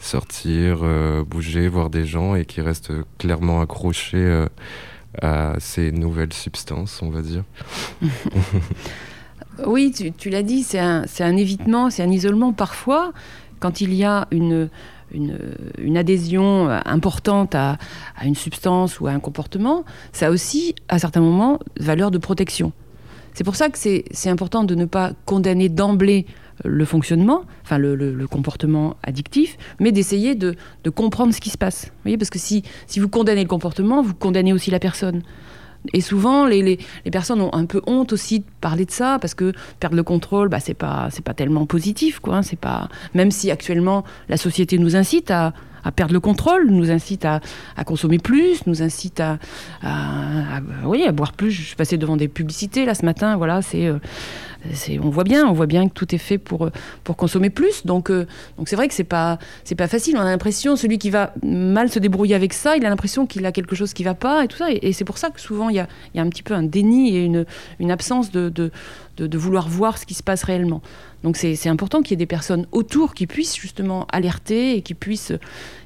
sortir, 0.03 0.81
euh, 0.83 1.25
bouger, 1.25 1.69
voir 1.69 1.89
des 1.89 2.05
gens 2.05 2.35
et 2.35 2.45
qui 2.45 2.61
restent 2.61 2.93
clairement 3.19 3.61
accrochés 3.61 4.19
euh, 4.19 4.47
à 5.21 5.55
ces 5.59 5.93
nouvelles 5.93 6.33
substances, 6.33 7.01
on 7.03 7.11
va 7.11 7.23
dire. 7.23 7.45
Oui, 9.67 9.93
tu, 10.19 10.31
l'as 10.31 10.43
dit, 10.43 10.63
c'est 10.63 10.79
un, 10.79 11.37
évitement, 11.37 11.91
c'est 11.91 12.03
un 12.03 12.11
isolement. 12.11 12.55
Parfois, 12.55 13.13
quand 13.63 13.81
il 13.81 13.95
y 13.95 14.03
a 14.03 14.27
une, 14.33 14.69
une, 15.15 15.97
adhésion 15.97 16.69
importante 16.85 17.55
à, 17.55 17.79
à, 18.17 18.27
une 18.27 18.35
substance 18.35 18.99
ou 18.99 19.07
à 19.07 19.13
un 19.13 19.21
comportement, 19.21 19.85
ça 20.13 20.27
a 20.27 20.31
aussi, 20.31 20.75
à 20.89 20.99
certains 20.99 21.21
moments, 21.21 21.61
valeur 21.79 22.11
de 22.11 22.19
protection. 22.19 22.73
C'est 23.35 23.45
pour 23.45 23.57
ça 23.57 23.71
que 23.71 23.79
c'est 23.79 24.29
important 24.29 24.65
de 24.65 24.75
ne 24.75 24.85
pas 24.85 25.13
condamner 25.25 25.69
d'emblée 25.69 26.27
le 26.65 26.85
fonctionnement, 26.85 27.43
enfin 27.63 27.79
le, 27.79 28.27
comportement 28.27 28.97
addictif, 29.03 29.57
mais 29.81 29.93
d'essayer 29.93 30.35
de, 30.35 30.57
comprendre 30.95 31.33
ce 31.33 31.41
qui 31.41 31.51
se 31.51 31.59
passe. 31.59 31.87
Vous 31.87 32.03
voyez, 32.03 32.19
parce 32.19 32.31
que 32.31 32.39
si, 32.39 32.63
si 32.87 33.01
vous 33.01 33.09
condamnez 33.09 33.43
le 33.43 33.49
comportement, 33.49 34.03
vous 34.03 34.15
condamnez 34.15 34.53
aussi 34.53 34.71
la 34.71 34.81
personne. 34.81 35.23
Et 35.93 36.01
souvent, 36.01 36.47
les, 36.47 36.63
les, 36.63 37.11
personnes 37.11 37.41
ont 37.41 37.53
un 37.53 37.67
peu 37.67 37.83
honte 37.87 38.13
aussi 38.13 38.41
de 38.41 38.45
parler 38.61 38.85
de 38.85 38.91
ça, 38.91 39.19
parce 39.21 39.35
que 39.35 39.53
perdre 39.81 39.97
le 39.97 40.03
contrôle, 40.03 40.49
bah, 40.49 40.61
c'est 40.61 40.75
pas, 40.75 41.09
pas 41.25 41.35
tellement 41.35 41.67
positif. 41.67 42.21
Quoi, 42.21 42.37
hein. 42.37 42.43
c'est 42.43 42.59
pas, 42.59 42.89
même 43.15 43.31
si 43.31 43.51
actuellement 43.51 44.05
la 44.29 44.37
société 44.37 44.79
nous 44.79 44.95
incite 44.97 45.31
à, 45.31 45.53
à 45.85 45.93
perdre 45.93 46.13
le 46.13 46.21
contrôle, 46.21 46.69
nous 46.69 46.91
incite 46.91 47.25
à, 47.25 47.41
à 47.77 47.85
consommer 47.85 48.19
plus, 48.19 48.67
nous 48.67 48.83
incite 48.83 49.21
à, 49.21 49.39
à, 49.83 50.61
oui, 50.85 51.05
à 51.05 51.13
boire 51.13 51.33
plus. 51.33 51.51
Je 51.51 51.63
suis 51.63 51.77
passée 51.77 51.99
devant 51.99 52.17
des 52.17 52.29
publicités 52.29 52.85
là 52.85 52.95
ce 52.95 53.05
matin, 53.05 53.37
voilà, 53.37 53.63
c'est, 53.63 53.87
euh, 53.87 53.99
c'est, 53.99 54.52
on 55.03 55.11
voit 55.11 55.25
bien, 55.25 55.47
on 55.47 55.53
voit 55.53 55.67
bien 55.67 55.89
que 55.89 55.93
tout 55.93 56.15
est 56.15 56.19
fait 56.19 56.39
pour, 56.39 56.71
pour 57.05 57.17
consommer 57.17 57.51
plus. 57.51 57.85
Donc, 57.87 58.11
euh, 58.11 58.27
donc 58.59 58.69
c'est 58.69 58.77
vrai 58.77 58.89
que 58.89 58.95
c'est 58.95 59.05
pas, 59.05 59.39
c'est 59.65 59.75
pas 59.75 59.89
facile. 59.89 60.17
On 60.17 60.21
a 60.21 60.25
l'impression, 60.25 60.77
celui 60.77 60.99
qui 60.99 61.11
va 61.11 61.33
mal 61.43 61.91
se 61.91 61.99
débrouiller 61.99 62.35
avec 62.35 62.53
ça, 62.53 62.77
il 62.77 62.85
a 62.87 62.89
l'impression 62.89 63.27
qu'il 63.27 63.45
a 63.47 63.53
quelque 63.53 63.75
chose 63.75 63.93
qui 63.93 64.05
va 64.05 64.15
pas 64.15 64.45
et 64.45 64.49
tout 64.49 64.57
ça. 64.57 64.67
Et, 64.71 64.93
c'est 64.93 65.05
pour 65.05 65.19
ça 65.19 65.31
que 65.31 65.41
souvent 65.41 65.69
il 65.69 65.77
y 65.77 65.81
a, 65.81 65.89
y 66.15 66.21
a, 66.21 66.23
un 66.23 66.29
petit 66.29 66.43
peu 66.43 66.55
un 66.55 66.63
déni 66.63 67.17
et 67.17 67.25
une, 67.25 67.47
une 67.81 67.91
absence 67.91 68.31
de, 68.31 68.51
de 68.51 69.39
vouloir 69.39 69.69
voir 69.69 69.99
ce 69.99 70.07
qui 70.07 70.15
se 70.15 70.23
passe 70.23 70.43
réellement. 70.43 70.83
Donc 71.23 71.37
c'est 71.37 71.69
important 71.69 72.03
qu'il 72.03 72.13
y 72.13 72.15
ait 72.15 72.17
des 72.17 72.27
personnes 72.27 72.67
autour 72.73 73.15
qui 73.15 73.27
puissent 73.27 73.57
justement 73.57 74.07
alerter 74.11 74.77
et 74.77 74.83
qui 74.83 74.95
puissent 74.95 75.33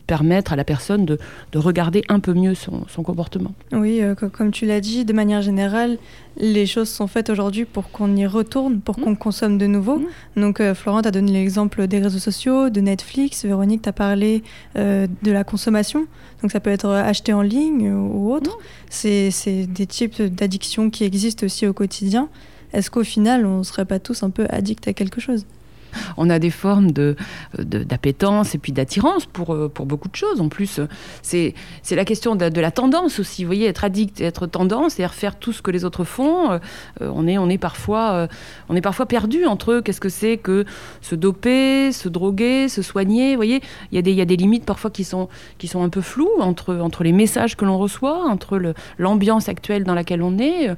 permettre 0.06 0.52
à 0.52 0.56
la 0.56 0.64
personne 0.64 1.04
de, 1.04 1.18
regarder 1.54 2.02
un 2.08 2.20
peu 2.20 2.34
mieux 2.34 2.54
son, 2.54 3.02
comportement. 3.02 3.52
Oui, 3.72 4.02
euh, 4.02 4.14
comme 4.14 4.50
tu 4.50 4.66
l'as 4.66 4.80
dit, 4.80 5.04
de 5.04 5.12
manière 5.12 5.42
générale, 5.42 5.98
les 6.36 6.66
choses 6.66 6.88
sont 6.88 7.06
faites 7.06 7.30
aujourd'hui 7.30 7.64
pour 7.64 7.90
qu'on 7.90 8.14
y 8.14 8.26
retourne, 8.26 8.80
pour 8.80 8.98
mmh. 8.98 9.02
qu'on 9.02 9.14
consomme 9.16 9.58
de 9.58 9.66
nouveau. 9.66 9.98
Mmh. 9.98 10.40
Donc 10.40 10.60
euh, 10.60 10.74
Florent 10.74 11.00
a 11.00 11.10
donné 11.10 11.32
l'exemple 11.32 11.86
des 11.86 11.98
réseaux 11.98 12.18
sociaux, 12.18 12.68
de 12.68 12.80
Netflix, 12.80 13.44
Véronique 13.44 13.82
t'a 13.82 13.92
parlé 13.92 14.42
euh, 14.76 15.06
de 15.22 15.32
la 15.32 15.44
consommation. 15.44 16.06
Donc 16.42 16.52
ça 16.52 16.60
peut 16.60 16.70
être 16.70 16.88
acheté 16.88 17.32
en 17.32 17.42
ligne 17.42 17.90
ou 17.90 18.32
autre. 18.32 18.58
Mmh. 18.58 19.30
C'est 19.30 19.66
des 19.66 19.86
types 19.86 20.22
d'addictions 20.22 20.90
qui 20.90 21.04
existent 21.04 21.46
aussi 21.46 21.66
au 21.66 21.72
quotidien 21.72 22.28
est-ce 22.72 22.90
qu'au 22.90 23.04
final, 23.04 23.46
on 23.46 23.58
ne 23.58 23.62
serait 23.62 23.84
pas 23.84 23.98
tous 23.98 24.22
un 24.22 24.30
peu 24.30 24.46
addicts 24.50 24.88
à 24.88 24.92
quelque 24.92 25.20
chose? 25.20 25.46
On 26.16 26.30
a 26.30 26.38
des 26.38 26.50
formes 26.50 26.90
de, 26.90 27.16
d'appétence 27.58 28.54
et 28.54 28.58
puis 28.58 28.72
d'attirance 28.72 29.26
pour, 29.26 29.54
euh, 29.54 29.68
pour 29.68 29.86
beaucoup 29.86 30.08
de 30.08 30.16
choses. 30.16 30.40
En 30.40 30.48
plus, 30.48 30.80
c'est, 31.22 31.54
c'est 31.82 31.96
la 31.96 32.04
question 32.04 32.36
de, 32.36 32.60
la 32.60 32.70
tendance 32.70 33.18
aussi. 33.18 33.44
Vous 33.44 33.48
voyez, 33.48 33.66
être 33.66 33.84
addict 33.84 34.20
être 34.20 34.46
tendance, 34.46 34.94
c'est-à-dire 34.94 35.14
faire 35.14 35.36
tout 35.36 35.52
ce 35.52 35.62
que 35.62 35.70
les 35.70 35.84
autres 35.84 36.04
font. 36.04 36.52
Euh, 36.52 36.58
on, 37.00 37.26
est, 37.26 37.38
on, 37.38 37.48
est 37.48 37.58
parfois, 37.58 38.12
euh, 38.12 38.26
on 38.68 38.76
est 38.76 38.80
parfois 38.80 39.06
perdu 39.06 39.46
entre. 39.46 39.80
Qu'est-ce 39.80 40.00
que 40.00 40.08
c'est 40.08 40.36
que 40.36 40.64
se 41.00 41.14
doper, 41.14 41.92
se 41.92 42.08
droguer, 42.08 42.68
se 42.68 42.82
soigner 42.82 43.30
Vous 43.32 43.38
voyez, 43.38 43.60
il 43.92 43.96
y, 43.96 43.98
a 43.98 44.02
des, 44.02 44.12
y 44.12 44.20
a 44.20 44.24
des 44.24 44.36
limites 44.36 44.64
parfois 44.64 44.90
qui 44.90 45.04
sont, 45.04 45.28
qui 45.58 45.68
sont 45.68 45.82
un 45.82 45.88
peu 45.88 46.00
floues 46.00 46.40
entre, 46.40 46.76
entre 46.76 47.04
les 47.04 47.12
messages 47.12 47.56
que 47.56 47.64
l'on 47.64 47.78
reçoit, 47.78 48.24
entre 48.28 48.74
l'ambiance 48.98 49.48
actuelle 49.48 49.84
dans 49.84 49.94
laquelle 49.94 50.22
on 50.22 50.38
est. 50.38 50.74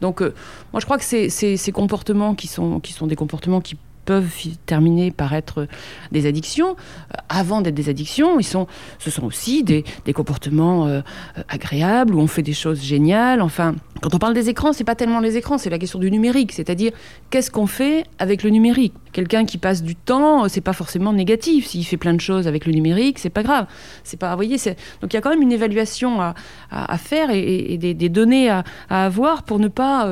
Donc, 0.00 0.20
euh, 0.20 0.34
moi, 0.72 0.80
je 0.80 0.84
crois 0.84 0.98
que 0.98 1.04
ces, 1.04 1.30
ces, 1.30 1.72
comportements 1.72 2.34
qui 2.34 2.46
sont, 2.46 2.80
qui 2.80 2.92
sont 2.92 3.06
des 3.06 3.16
comportements 3.16 3.60
qui 3.60 3.76
peuvent 4.04 4.30
terminer 4.66 5.10
par 5.10 5.34
être 5.34 5.66
des 6.12 6.26
addictions, 6.26 6.70
euh, 6.70 7.18
avant 7.28 7.60
d'être 7.60 7.74
des 7.74 7.88
addictions, 7.88 8.38
ils 8.38 8.44
sont, 8.44 8.66
ce 8.98 9.10
sont 9.10 9.24
aussi 9.24 9.64
des, 9.64 9.84
des 10.04 10.12
comportements 10.12 10.86
euh, 10.86 11.00
agréables 11.48 12.14
où 12.14 12.20
on 12.20 12.26
fait 12.26 12.42
des 12.42 12.52
choses 12.52 12.82
géniales. 12.82 13.40
Enfin, 13.40 13.74
quand 14.02 14.14
on 14.14 14.18
parle 14.18 14.34
des 14.34 14.48
écrans, 14.48 14.72
c'est 14.72 14.84
pas 14.84 14.94
tellement 14.94 15.20
les 15.20 15.36
écrans, 15.36 15.58
c'est 15.58 15.70
la 15.70 15.78
question 15.78 15.98
du 15.98 16.10
numérique, 16.10 16.52
c'est-à-dire 16.52 16.92
qu'est-ce 17.30 17.50
qu'on 17.50 17.66
fait 17.66 18.04
avec 18.18 18.42
le 18.42 18.50
numérique? 18.50 18.94
Quelqu'un 19.12 19.44
qui 19.44 19.58
passe 19.58 19.82
du 19.82 19.96
temps, 19.96 20.48
c'est 20.48 20.60
pas 20.60 20.72
forcément 20.72 21.12
négatif. 21.12 21.66
S'il 21.66 21.84
fait 21.84 21.96
plein 21.96 22.14
de 22.14 22.20
choses 22.20 22.48
avec 22.48 22.66
le 22.66 22.72
numérique, 22.72 23.18
c'est 23.18 23.30
pas 23.30 23.42
grave. 23.42 23.66
C'est 24.02 24.18
pas, 24.18 24.30
vous 24.30 24.36
voyez, 24.36 24.56
donc 25.00 25.12
il 25.12 25.14
y 25.14 25.16
a 25.16 25.20
quand 25.20 25.30
même 25.30 25.42
une 25.42 25.52
évaluation 25.52 26.20
à, 26.20 26.34
à, 26.70 26.98
faire 26.98 27.30
et, 27.30 27.78
des, 27.78 28.08
données 28.08 28.50
à, 28.50 28.64
à, 28.90 29.06
avoir 29.06 29.44
pour 29.44 29.58
ne 29.58 29.68
pas 29.68 30.06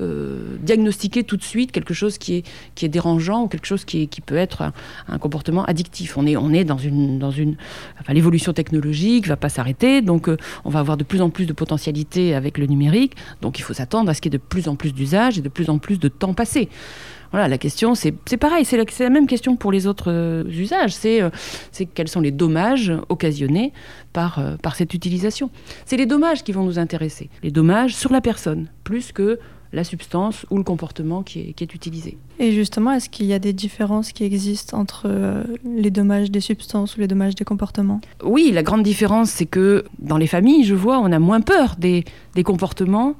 euh, 0.00 0.56
diagnostiquer 0.60 1.24
tout 1.24 1.36
de 1.36 1.42
suite 1.42 1.72
quelque 1.72 1.94
chose 1.94 2.18
qui 2.18 2.36
est, 2.36 2.46
qui 2.74 2.84
est 2.84 2.88
dérangeant 2.88 3.31
ou 3.40 3.48
quelque 3.48 3.66
chose 3.66 3.84
qui, 3.84 4.08
peut 4.24 4.36
être 4.36 4.72
un, 5.08 5.18
comportement 5.18 5.64
addictif. 5.64 6.16
On 6.16 6.26
est, 6.26 6.64
dans 6.64 7.32
l'évolution 8.08 8.52
technologique 8.52 9.26
va 9.26 9.36
pas 9.36 9.48
s'arrêter, 9.48 10.02
donc 10.02 10.28
euh, 10.28 10.36
on 10.64 10.70
va 10.70 10.80
avoir 10.80 10.96
de 10.96 11.04
plus 11.04 11.22
en 11.22 11.30
plus 11.30 11.46
de 11.46 11.52
potentialités 11.52 12.34
avec 12.34 12.58
le 12.58 12.66
numérique. 12.66 13.14
Donc 13.40 13.58
il 13.58 13.62
faut 13.62 13.74
s'attendre 13.74 14.10
à 14.10 14.14
ce 14.14 14.20
qu'il 14.20 14.32
y 14.32 14.36
ait 14.36 14.38
de 14.38 14.42
plus 14.42 14.68
en 14.68 14.76
plus 14.76 14.92
d'usages 14.92 15.38
et 15.38 15.42
de 15.42 15.48
plus 15.48 15.70
en 15.70 15.78
plus 15.78 15.98
de 15.98 16.08
temps 16.08 16.34
passé. 16.34 16.68
Voilà, 17.30 17.48
la 17.48 17.56
question, 17.56 17.94
c'est 17.94 18.12
pareil, 18.38 18.66
c'est 18.66 18.76
la, 18.76 19.10
même 19.10 19.26
question 19.26 19.56
pour 19.56 19.72
les 19.72 19.86
autres 19.86 20.12
euh, 20.12 20.44
usages. 20.50 20.92
C'est 20.92 21.22
euh, 21.22 21.30
c'est 21.70 21.86
quels 21.86 22.08
sont 22.08 22.20
les 22.20 22.30
dommages 22.30 22.92
occasionnés 23.08 23.72
par 24.12 24.36
cette 24.74 24.92
utilisation. 24.92 25.50
C'est 25.86 25.96
les 25.96 26.04
dommages 26.04 26.44
qui 26.44 26.52
vont 26.52 26.64
nous 26.64 26.78
intéresser. 26.78 27.30
Les 27.42 27.50
dommages 27.50 27.94
sur 27.94 28.12
la 28.12 28.20
personne, 28.20 28.68
plus 28.84 29.12
que 29.12 29.38
la 29.72 29.84
substance 29.84 30.46
ou 30.50 30.58
le 30.58 30.64
comportement 30.64 31.22
qui 31.22 31.54
est, 31.58 31.74
utilisé. 31.74 32.18
Et 32.38 32.52
justement, 32.52 32.92
est-ce 32.92 33.08
qu'il 33.08 33.26
y 33.26 33.32
a 33.32 33.38
des 33.38 33.52
différences 33.52 34.12
qui 34.12 34.24
existent 34.24 34.78
entre 34.78 35.04
euh, 35.06 35.44
les 35.64 35.90
dommages 35.90 36.30
des 36.30 36.40
substances 36.40 36.96
ou 36.96 37.00
les 37.00 37.06
dommages 37.06 37.34
des 37.34 37.44
comportements? 37.44 38.00
Oui, 38.22 38.50
la 38.52 38.62
grande 38.62 38.82
différence, 38.82 39.30
c'est 39.30 39.46
que 39.46 39.84
dans 39.98 40.18
les 40.18 40.26
familles, 40.26 40.64
je 40.64 40.74
vois, 40.74 40.98
on 40.98 41.12
a 41.12 41.18
moins 41.18 41.40
peur 41.40 41.76
des, 41.78 42.04
des 42.34 42.42
comportements 42.42 43.14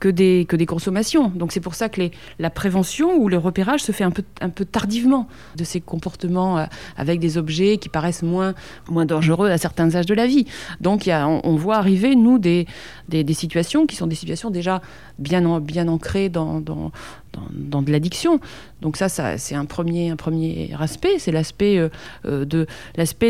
que 0.00 0.08
des, 0.08 0.46
que 0.48 0.56
des 0.56 0.66
consommations. 0.66 1.28
Donc 1.28 1.52
c'est 1.52 1.60
pour 1.60 1.74
ça 1.74 1.88
que 1.88 2.00
les, 2.00 2.10
la 2.38 2.50
prévention 2.50 3.16
ou 3.16 3.28
le 3.28 3.36
repérage 3.36 3.80
se 3.80 3.92
fait 3.92 4.02
un 4.02 4.10
peu, 4.10 4.24
un 4.40 4.48
peu 4.48 4.64
tardivement 4.64 5.28
de 5.56 5.62
ces 5.62 5.80
comportements 5.80 6.58
euh, 6.58 6.64
avec 6.96 7.20
des 7.20 7.38
objets 7.38 7.76
qui 7.76 7.90
paraissent 7.90 8.22
moins, 8.22 8.54
moins 8.88 9.04
dangereux 9.04 9.50
à 9.50 9.58
certains 9.58 9.94
âges 9.94 10.06
de 10.06 10.14
la 10.14 10.26
vie. 10.26 10.46
Donc 10.80 11.06
y 11.06 11.12
a, 11.12 11.28
on, 11.28 11.54
voit 11.56 11.76
arriver, 11.76 12.16
nous, 12.16 12.38
des, 12.38 12.66
des, 13.08 13.22
des, 13.22 13.34
situations 13.34 13.86
qui 13.86 13.94
sont 13.94 14.06
des 14.06 14.16
situations 14.16 14.50
déjà 14.50 14.80
bien, 15.20 15.46
ancrées 15.88 16.28
dans, 16.28 16.60
de 16.60 17.92
l'addiction. 17.92 18.40
Donc 18.80 18.96
ça, 18.96 19.08
c'est 19.08 19.54
un 19.54 19.64
premier, 19.66 20.10
un 20.10 20.16
premier 20.16 20.70
aspect, 20.78 21.18
c'est 21.18 21.32
l'aspect 21.32 21.78
euh, 21.78 21.88
euh, 22.26 22.44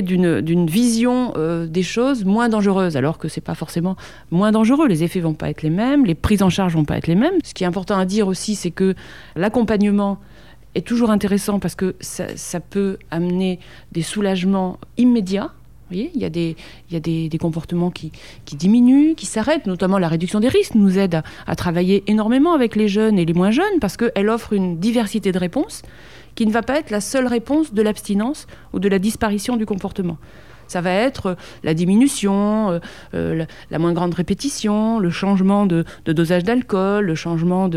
d'une, 0.03 0.67
vision 0.67 1.33
euh, 1.37 1.67
des 1.67 1.83
choses 1.83 2.25
moins 2.25 2.49
dangereuses, 2.49 2.97
alors 2.97 3.19
que 3.19 3.29
c'est 3.29 3.41
pas 3.41 3.55
forcément 3.55 3.97
moins 4.31 4.53
dangereux. 4.53 4.87
Les 4.87 5.03
effets 5.03 5.21
vont 5.21 5.35
pas 5.35 5.51
être 5.51 5.63
les 5.63 5.71
mêmes, 5.71 6.07
les 6.07 6.15
prises 6.15 6.43
en 6.43 6.51
charge 6.51 6.75
vont 6.75 6.85
pas 6.85 6.97
être 6.97 7.09
les 7.09 7.17
mêmes. 7.17 7.35
Ce 7.45 7.53
qui 7.53 7.65
est 7.65 7.67
important 7.67 7.99
à 7.99 8.07
dire 8.07 8.29
aussi, 8.29 8.55
c'est 8.55 8.71
que 8.71 8.95
l'accompagnement 9.37 10.19
est 10.77 10.87
toujours 10.87 11.11
intéressant 11.11 11.59
parce 11.59 11.75
que 11.75 11.97
ça 12.01 12.61
peut 12.61 12.99
amener 13.11 13.59
des 13.91 14.03
soulagements 14.03 14.79
immédiats 14.97 15.51
il 15.93 16.21
y 16.21 16.25
a 16.25 16.31
des, 17.01 17.39
comportements 17.39 17.91
qui, 17.91 18.13
diminuent, 18.53 19.15
qui 19.15 19.27
s'arrêtent, 19.27 19.67
notamment 19.67 19.99
la 19.99 20.09
réduction 20.09 20.41
des 20.41 20.49
risques 20.49 20.75
nous 20.75 20.99
aide 20.99 21.23
à, 21.47 21.57
travailler 21.57 22.05
énormément 22.07 22.53
avec 22.53 22.77
les 22.77 22.89
jeunes 22.89 23.19
et 23.19 23.25
les 23.25 23.35
moins 23.35 23.51
jeunes 23.51 23.81
parce 23.81 23.97
qu'elle 23.97 24.29
offre 24.29 24.53
une 24.53 24.79
diversité 24.79 25.33
de 25.33 25.39
réponses 25.39 25.83
qui 26.35 26.47
ne 26.47 26.53
va 26.53 26.63
pas 26.63 26.79
être 26.79 26.91
la 26.91 27.01
seule 27.01 27.27
réponse 27.27 27.75
de 27.75 27.83
l'abstinence 27.83 28.47
ou 28.73 28.79
de 28.79 28.89
la 28.89 28.99
disparition 28.99 29.57
du 29.57 29.67
comportement. 29.67 30.17
Ça 30.71 30.81
va 30.81 30.93
être 30.93 31.27
euh, 31.27 31.35
la 31.65 31.75
diminution, 31.75 32.71
euh, 32.71 32.79
euh, 33.15 33.45
la, 33.71 33.79
moins 33.81 33.93
grande 33.93 34.15
répétition, 34.15 35.01
le 35.01 35.11
changement 35.11 35.67
de, 35.67 35.85
dosage 36.07 36.45
d'alcool, 36.45 37.07
le 37.07 37.15
changement 37.17 37.69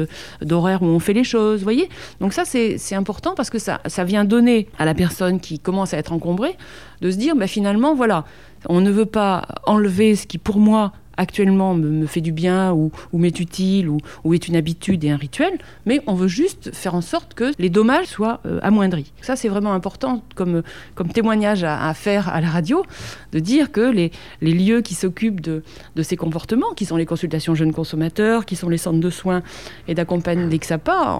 d'horaire 0.41 0.84
où 0.84 0.86
on 0.86 0.99
fait 0.99 1.13
les 1.13 1.23
choses, 1.23 1.63
voyez? 1.63 1.89
Donc 2.21 2.34
ça, 2.34 2.43
c'est 2.45 2.95
important 2.95 3.34
parce 3.36 3.49
que 3.49 3.58
ça, 3.58 3.82
ça 3.88 4.03
vient 4.03 4.25
donner 4.25 4.67
à 4.77 4.86
la 4.86 4.93
personne 4.93 5.39
qui 5.39 5.58
commence 5.58 5.95
à 5.95 5.97
être 5.97 6.13
encombrée 6.13 6.56
de 7.01 7.10
se 7.10 7.17
dire, 7.17 7.36
bah, 7.36 7.47
finalement, 7.47 7.95
voilà, 7.95 8.25
on 8.69 8.79
ne 8.79 8.91
veut 8.91 9.08
pas 9.08 9.47
enlever 9.65 10.15
ce 10.15 10.27
qui, 10.27 10.38
pour 10.38 10.60
moi, 10.60 10.93
actuellement 11.17 11.73
me, 11.76 12.06
fait 12.06 12.21
du 12.21 12.32
bien 12.32 12.73
ou, 12.73 12.91
m'est 13.13 13.39
utile 13.39 13.89
ou, 13.89 14.34
est 14.34 14.47
une 14.47 14.56
habitude 14.56 15.04
et 15.04 15.12
un 15.12 15.17
rituel, 15.17 15.58
mais 15.86 16.02
on 16.08 16.13
veut 16.13 16.28
juste 16.28 16.73
faire 16.73 16.95
en 16.95 17.02
sorte 17.02 17.34
que 17.34 17.52
les 17.60 17.69
dommages 17.69 18.08
soient 18.08 18.39
euh, 18.45 18.60
amoindris. 18.62 19.12
Ça, 19.21 19.36
c'est 19.36 19.49
vraiment 19.49 19.73
important 19.73 20.21
comme, 20.36 20.63
comme 20.95 21.10
témoignage 21.10 21.63
à, 21.63 21.93
faire 21.93 22.30
à 22.30 22.41
la 22.41 22.49
radio, 22.49 22.84
de 23.32 23.39
dire 23.39 23.71
que 23.71 23.82
les, 23.82 24.12
les 24.41 24.54
lieux 24.54 24.82
qui 24.82 24.95
s'occupent 24.95 25.41
de, 25.41 25.63
de, 25.95 26.04
ces 26.04 26.17
comportements, 26.17 26.73
qui 26.76 26.86
sont 26.86 26.97
les 26.97 27.06
consultations 27.06 27.56
jeunes 27.56 27.73
consommateurs, 27.73 28.45
qui 28.45 28.56
sont 28.56 28.69
les 28.69 28.78
centres 28.78 28.99
de 28.99 29.10
soins 29.10 29.43
et 29.88 29.95
d'accompagnement 29.95 30.47
d'Exapa, 30.47 31.19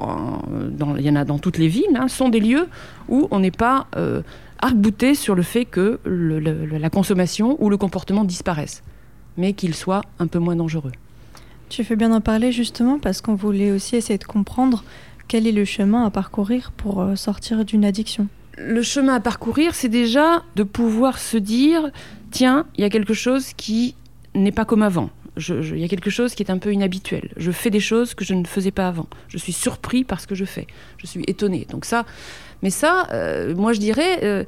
il 0.97 1.06
y 1.06 1.10
en 1.10 1.15
a 1.15 1.25
dans 1.25 1.39
toutes 1.39 1.58
les 1.58 1.67
villes, 1.67 1.95
hein, 1.95 2.08
sont 2.08 2.29
des 2.29 2.39
lieux 2.39 2.67
où 3.10 3.27
on 3.32 3.39
n'est 3.39 3.51
pas 3.51 3.88
euh, 3.95 4.21
arc-bouté 4.60 5.15
sur 5.15 5.36
le 5.36 5.43
fait 5.43 5.65
que 5.65 5.99
la 6.06 6.89
consommation 6.89 7.58
ou 7.62 7.69
le 7.69 7.77
comportement 7.77 8.23
disparaissent 8.23 8.84
mais 9.38 9.54
qu'il 9.54 9.76
soit 9.76 10.02
un 10.19 10.28
peu 10.28 10.39
moins 10.39 10.56
dangereux. 10.56 10.91
Tu 11.69 11.84
fais 11.84 11.96
bien 11.96 12.10
d'en 12.10 12.22
parler 12.22 12.52
justement 12.52 13.00
parce 13.00 13.22
qu'on 13.22 13.36
voulait 13.36 13.72
aussi 13.72 13.96
essayer 13.96 14.19
de 14.19 14.24
comprendre 14.24 14.84
quel 15.28 15.48
est 15.48 15.52
le 15.52 15.65
chemin 15.65 16.06
à 16.06 16.12
parcourir 16.12 16.72
pour 16.76 17.02
euh, 17.02 17.15
sortir 17.15 17.65
d'une 17.65 17.86
addiction 17.86 18.28
Le 18.58 18.84
chemin 18.84 19.15
à 19.15 19.19
parcourir, 19.19 19.74
c'est 19.74 19.89
déjà 19.89 20.43
de 20.56 20.63
pouvoir 20.63 21.17
se 21.17 21.38
dire, 21.38 21.89
tiens, 22.32 22.65
il 22.78 22.82
y 22.82 22.84
a 22.84 22.89
quelque 22.89 23.13
chose 23.13 23.54
qui 23.54 23.96
n'est 24.36 24.52
pas 24.52 24.65
comme 24.65 24.84
avant. 24.84 25.10
Il 25.38 25.80
y 25.80 25.84
a 25.84 25.88
quelque 25.88 26.12
chose 26.12 26.36
qui 26.36 26.43
est 26.43 26.52
un 26.52 26.60
peu 26.60 26.72
inhabituel. 26.72 27.32
Je 27.38 27.50
fais 27.50 27.72
des 27.72 27.80
choses 27.80 28.13
que 28.13 28.24
je 28.24 28.36
ne 28.36 28.46
faisais 28.46 28.69
pas 28.69 28.88
avant. 28.88 29.08
Je 29.28 29.39
suis 29.39 29.54
surpris 29.54 30.04
par 30.04 30.19
ce 30.19 30.28
que 30.28 30.36
je 30.36 30.46
fais. 30.46 30.67
Je 31.00 31.08
suis 31.08 31.24
étonné. 31.26 31.65
Donc 31.72 31.86
ça, 31.86 32.06
mais 32.63 32.71
ça, 32.71 33.08
euh, 33.12 33.54
moi 33.56 33.73
je 33.73 33.80
dirais, 33.80 34.45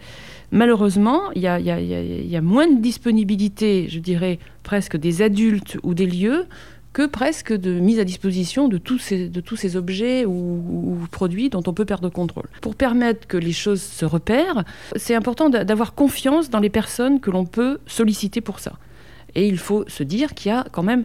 malheureusement, 0.51 1.31
il 1.35 1.41
y, 1.41 1.47
a, 1.47 2.41
moins 2.41 2.67
de 2.67 2.81
disponibilité, 2.81 3.87
je 3.89 3.99
dirais, 3.99 4.39
presque 4.63 4.97
des 4.97 5.21
adultes 5.21 5.77
ou 5.83 5.93
des 5.93 6.07
lieux 6.07 6.47
que 6.93 7.05
presque 7.05 7.51
de 7.51 7.77
mise 7.81 7.99
à 7.99 8.05
disposition 8.05 8.69
de 8.69 8.77
tous 8.77 8.99
ces, 8.99 9.75
objets 9.75 10.23
ou, 10.25 10.97
produits 11.11 11.49
dont 11.49 11.63
on 11.67 11.73
peut 11.73 11.83
perdre 11.83 12.05
le 12.05 12.09
contrôle. 12.09 12.45
Pour 12.61 12.75
permettre 12.75 13.27
que 13.27 13.35
les 13.35 13.51
choses 13.51 13.81
se 13.81 14.05
repèrent, 14.05 14.63
c'est 14.95 15.13
important 15.13 15.49
d'avoir 15.49 15.93
confiance 15.93 16.49
dans 16.49 16.61
les 16.61 16.69
personnes 16.69 17.19
que 17.19 17.29
l'on 17.31 17.45
peut 17.45 17.79
solliciter 17.85 18.39
pour 18.39 18.59
ça. 18.59 18.73
Et 19.35 19.45
il 19.45 19.57
faut 19.57 19.83
se 19.89 20.03
dire 20.03 20.33
qu'il 20.33 20.53
y 20.53 20.55
a 20.55 20.65
quand 20.71 20.83
même, 20.83 21.03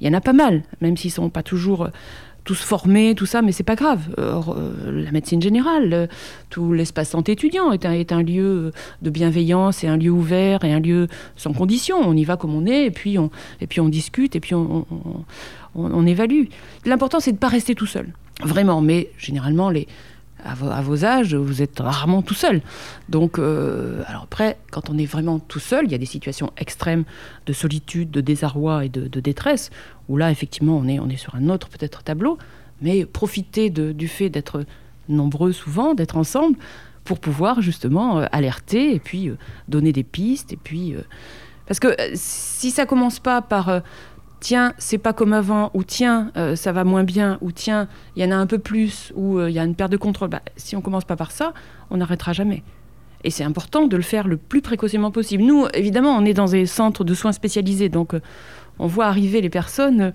y 0.00 0.08
en 0.08 0.14
a 0.14 0.20
pas 0.20 0.32
mal, 0.32 0.64
même 0.80 0.96
s'ils 0.96 1.10
ne 1.10 1.14
sont 1.14 1.30
pas 1.30 1.44
toujours 1.44 1.88
tous 2.48 2.62
formés, 2.62 3.14
tout 3.14 3.26
ça, 3.26 3.42
mais 3.42 3.52
c'est 3.52 3.62
pas 3.62 3.74
grave. 3.74 4.00
Euh, 4.18 4.40
euh, 4.48 5.02
la 5.04 5.10
médecine 5.10 5.42
générale, 5.42 5.92
euh, 5.92 6.06
tout 6.48 6.72
l'espace 6.72 7.10
santé 7.10 7.32
étudiant 7.32 7.72
est 7.72 7.84
un, 7.84 7.92
est 7.92 8.10
un 8.10 8.22
lieu 8.22 8.72
de 9.02 9.10
bienveillance 9.10 9.84
et 9.84 9.86
un 9.86 9.98
lieu 9.98 10.08
ouvert 10.08 10.64
et 10.64 10.72
un 10.72 10.80
lieu 10.80 11.08
sans 11.36 11.52
condition. 11.52 11.98
On 11.98 12.16
y 12.16 12.24
va 12.24 12.38
comme 12.38 12.54
on 12.54 12.64
est 12.64 12.86
et 12.86 12.90
puis 12.90 13.18
on, 13.18 13.30
et 13.60 13.66
puis 13.66 13.82
on 13.82 13.90
discute 13.90 14.34
et 14.34 14.40
puis 14.40 14.54
on, 14.54 14.86
on 15.74 16.06
évalue. 16.06 16.44
L'important, 16.86 17.20
c'est 17.20 17.32
de 17.32 17.36
ne 17.36 17.40
pas 17.40 17.48
rester 17.48 17.74
tout 17.74 17.84
seul. 17.84 18.14
Vraiment, 18.42 18.80
mais 18.80 19.10
généralement, 19.18 19.68
les, 19.68 19.86
à 20.44 20.82
vos, 20.82 21.04
âges, 21.04 21.34
vous 21.34 21.62
êtes 21.62 21.80
rarement 21.80 22.22
tout 22.22 22.34
seul. 22.34 22.62
Donc, 23.08 23.38
euh, 23.38 24.02
alors 24.06 24.22
après, 24.22 24.58
quand 24.70 24.90
on 24.90 24.98
est 24.98 25.06
vraiment 25.06 25.38
tout 25.38 25.58
seul, 25.58 25.84
il 25.86 25.92
y 25.92 25.94
a 25.94 25.98
des 25.98 26.06
situations 26.06 26.52
extrêmes 26.56 27.04
de 27.46 27.52
solitude, 27.52 28.10
de 28.10 28.20
désarroi 28.20 28.84
et 28.84 28.88
de, 28.88 29.20
détresse, 29.20 29.70
où 30.08 30.16
là, 30.16 30.30
effectivement, 30.30 30.76
on 30.76 30.86
est, 30.86 30.98
on 31.00 31.08
est 31.08 31.16
sur 31.16 31.34
un 31.34 31.48
autre 31.48 31.68
peut-être 31.68 32.02
tableau, 32.02 32.38
mais 32.80 33.04
profiter 33.04 33.70
du 33.70 34.08
fait 34.08 34.30
d'être 34.30 34.64
nombreux 35.08 35.52
souvent, 35.52 35.94
d'être 35.94 36.16
ensemble, 36.16 36.56
pour 37.04 37.18
pouvoir 37.18 37.62
justement 37.62 38.20
euh, 38.20 38.26
alerter 38.32 38.94
et 38.94 39.00
puis 39.00 39.28
euh, 39.28 39.36
donner 39.66 39.92
des 39.92 40.04
pistes. 40.04 40.52
Et 40.52 40.58
puis, 40.58 40.94
parce 41.66 41.80
que 41.80 41.94
si 42.14 42.70
ça 42.70 42.86
commence 42.86 43.18
pas 43.18 43.42
par 43.42 43.82
tiens, 44.40 44.72
c'est 44.78 44.98
pas 44.98 45.12
comme 45.12 45.32
avant, 45.32 45.70
ou 45.74 45.82
tiens, 45.84 46.30
euh, 46.36 46.56
ça 46.56 46.72
va 46.72 46.84
moins 46.84 47.04
bien, 47.04 47.38
ou 47.40 47.52
tiens, 47.52 47.88
il 48.16 48.22
y 48.22 48.26
en 48.26 48.30
a 48.30 48.36
un 48.36 48.46
peu 48.46 48.58
plus, 48.58 49.12
ou 49.14 49.38
euh, 49.38 49.50
il 49.50 49.54
y 49.54 49.58
a 49.58 49.64
une 49.64 49.74
perte 49.74 49.92
de 49.92 49.96
contrôle, 49.96 50.28
bah, 50.28 50.42
si 50.56 50.76
on 50.76 50.80
commence 50.80 51.04
pas 51.04 51.16
par 51.16 51.30
ça, 51.30 51.52
on 51.90 51.98
n'arrêtera 51.98 52.32
jamais. 52.32 52.62
Et 53.24 53.30
c'est 53.30 53.44
important 53.44 53.86
de 53.86 53.96
le 53.96 54.02
faire 54.02 54.28
le 54.28 54.36
plus 54.36 54.62
précocement 54.62 55.10
possible. 55.10 55.42
Nous, 55.42 55.66
évidemment, 55.74 56.16
on 56.16 56.24
est 56.24 56.34
dans 56.34 56.46
des 56.46 56.66
centres 56.66 57.04
de 57.04 57.14
soins 57.14 57.32
spécialisés, 57.32 57.88
donc 57.88 58.14
euh, 58.14 58.20
on 58.78 58.86
voit 58.86 59.06
arriver 59.06 59.40
les 59.40 59.50
personnes 59.50 60.12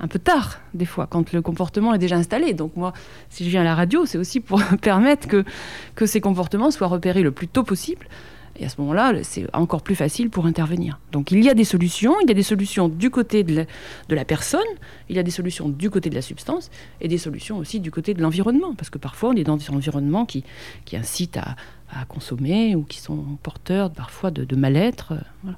un 0.00 0.08
peu 0.08 0.18
tard, 0.18 0.60
des 0.72 0.86
fois, 0.86 1.06
quand 1.08 1.32
le 1.32 1.40
comportement 1.42 1.94
est 1.94 1.98
déjà 1.98 2.16
installé. 2.16 2.52
Donc 2.52 2.76
moi, 2.76 2.92
si 3.28 3.44
je 3.44 3.50
viens 3.50 3.60
à 3.60 3.64
la 3.64 3.74
radio, 3.74 4.06
c'est 4.06 4.18
aussi 4.18 4.40
pour 4.40 4.62
permettre 4.82 5.28
que, 5.28 5.44
que 5.94 6.06
ces 6.06 6.20
comportements 6.20 6.70
soient 6.70 6.88
repérés 6.88 7.22
le 7.22 7.30
plus 7.30 7.48
tôt 7.48 7.62
possible 7.62 8.06
et 8.56 8.64
à 8.64 8.68
ce 8.68 8.80
moment-là, 8.80 9.12
c'est 9.22 9.46
encore 9.54 9.82
plus 9.82 9.96
facile 9.96 10.30
pour 10.30 10.46
intervenir. 10.46 11.00
Donc 11.12 11.32
il 11.32 11.42
y 11.42 11.48
a 11.48 11.54
des 11.54 11.64
solutions, 11.64 12.14
il 12.22 12.28
y 12.28 12.30
a 12.30 12.34
des 12.34 12.44
solutions 12.44 12.88
du 12.88 13.10
côté 13.10 13.42
de 13.42 13.66
la, 14.08 14.24
personne, 14.24 14.60
il 15.08 15.16
y 15.16 15.18
a 15.18 15.22
des 15.22 15.32
solutions 15.32 15.68
du 15.68 15.90
côté 15.90 16.08
de 16.08 16.14
la 16.14 16.22
substance, 16.22 16.70
et 17.00 17.08
des 17.08 17.18
solutions 17.18 17.58
aussi 17.58 17.80
du 17.80 17.90
côté 17.90 18.14
de 18.14 18.22
l'environnement, 18.22 18.74
parce 18.74 18.90
que 18.90 18.98
parfois 18.98 19.30
on 19.30 19.34
est 19.34 19.44
dans 19.44 19.56
des 19.56 19.70
environnements 19.70 20.24
qui, 20.24 20.44
qui 20.84 20.96
incitent 20.96 21.38
à, 21.38 21.56
consommer 22.08 22.74
ou 22.74 22.82
qui 22.82 22.98
sont 22.98 23.24
porteurs 23.44 23.88
parfois 23.88 24.32
de, 24.32 24.56
mal-être. 24.56 25.12
Euh, 25.12 25.50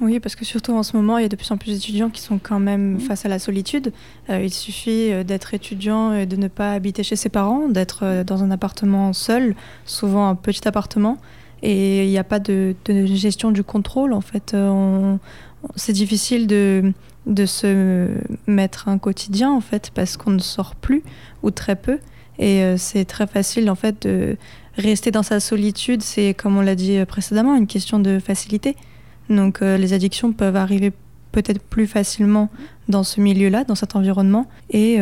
oui, 0.00 0.20
parce 0.20 0.36
que 0.36 0.44
surtout 0.44 0.72
en 0.72 0.84
ce 0.84 0.96
moment, 0.96 1.18
il 1.18 1.22
y 1.22 1.24
a 1.24 1.28
de 1.28 1.34
plus 1.34 1.50
en 1.50 1.56
plus 1.56 1.72
d'étudiants 1.72 2.10
qui 2.10 2.20
sont 2.20 2.38
quand 2.38 2.60
même 2.60 3.00
face 3.00 3.26
à 3.26 3.28
la 3.28 3.40
solitude. 3.40 3.92
Euh, 4.30 4.40
il 4.40 4.54
suffit 4.54 5.10
euh, 5.10 5.24
d'être 5.24 5.52
étudiant 5.52 6.12
et 6.12 6.26
de 6.26 6.36
ne 6.36 6.46
pas 6.46 6.72
habiter 6.72 7.02
chez 7.02 7.16
ses 7.16 7.28
parents, 7.28 7.68
d'être 7.68 8.22
dans 8.22 8.44
un 8.44 8.52
appartement 8.52 9.12
seul, 9.12 9.56
souvent 9.84 10.28
un 10.28 10.36
petit 10.36 10.66
appartement, 10.68 11.18
et 11.64 12.04
il 12.04 12.10
n'y 12.10 12.18
a 12.18 12.24
pas 12.24 12.38
de, 12.38 12.76
gestion 13.06 13.50
du 13.50 13.64
contrôle 13.64 14.12
en 14.12 14.20
fait. 14.20 14.52
Euh, 14.54 15.16
c'est 15.76 15.94
difficile 15.94 16.46
de, 16.46 16.92
se 17.46 18.08
mettre 18.46 18.88
un 18.88 18.98
quotidien 18.98 19.50
en 19.50 19.62
fait 19.62 19.90
parce 19.94 20.18
qu'on 20.18 20.30
ne 20.30 20.40
sort 20.40 20.74
plus 20.74 21.02
ou 21.42 21.50
très 21.50 21.74
peu 21.74 21.98
et 22.38 22.62
euh, 22.62 22.76
c'est 22.76 23.06
très 23.06 23.26
facile 23.26 23.70
en 23.70 23.74
fait 23.74 24.06
de 24.06 24.36
rester 24.76 25.10
dans 25.10 25.22
sa 25.22 25.40
solitude. 25.40 26.02
C'est 26.02 26.34
comme 26.34 26.58
on 26.58 26.60
l'a 26.60 26.74
dit 26.74 27.02
précédemment 27.06 27.56
une 27.56 27.66
question 27.66 27.98
de 27.98 28.18
facilité. 28.18 28.76
Donc 29.30 29.62
euh, 29.62 29.78
les 29.78 29.94
addictions 29.94 30.32
peuvent 30.34 30.56
arriver 30.56 30.92
peut-être 31.32 31.62
plus 31.62 31.86
facilement 31.86 32.50
dans 32.88 33.04
ce 33.04 33.22
milieu-là, 33.22 33.64
dans 33.64 33.74
cet 33.74 33.96
environnement, 33.96 34.46
et 34.70 35.00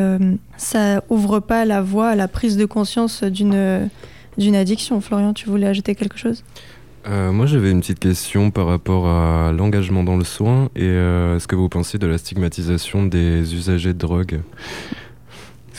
ça 0.57 1.03
ouvre 1.11 1.40
pas 1.40 1.66
la 1.66 1.83
voie 1.83 2.09
à 2.09 2.14
la 2.14 2.27
prise 2.27 2.57
de 2.57 2.64
conscience 2.64 3.22
d'une 3.22 3.90
d'une 4.38 4.57
addiction. 4.57 5.01
Florian, 5.01 5.33
tu 5.33 5.49
voulais 5.49 5.66
ajouter 5.66 5.95
quelque 5.95 6.18
chose? 6.18 6.45
Euh, 7.07 7.33
moi, 7.33 7.47
j'avais 7.47 7.71
une 7.71 7.81
petite 7.81 7.99
question 7.99 8.51
par 8.51 8.66
rapport 8.66 9.09
à 9.09 9.53
l'engagement 9.53 10.05
dans 10.05 10.16
le 10.16 10.25
soin 10.25 10.68
et 10.77 10.85
euh, 10.85 11.38
ce 11.38 11.47
que 11.47 11.57
vous 11.57 11.68
pensez 11.68 11.99
de 11.99 12.07
la 12.07 12.16
stigmatisation 12.18 13.05
des 13.05 13.55
usagers 13.55 13.92
de 13.92 13.99
drogue? 13.99 14.40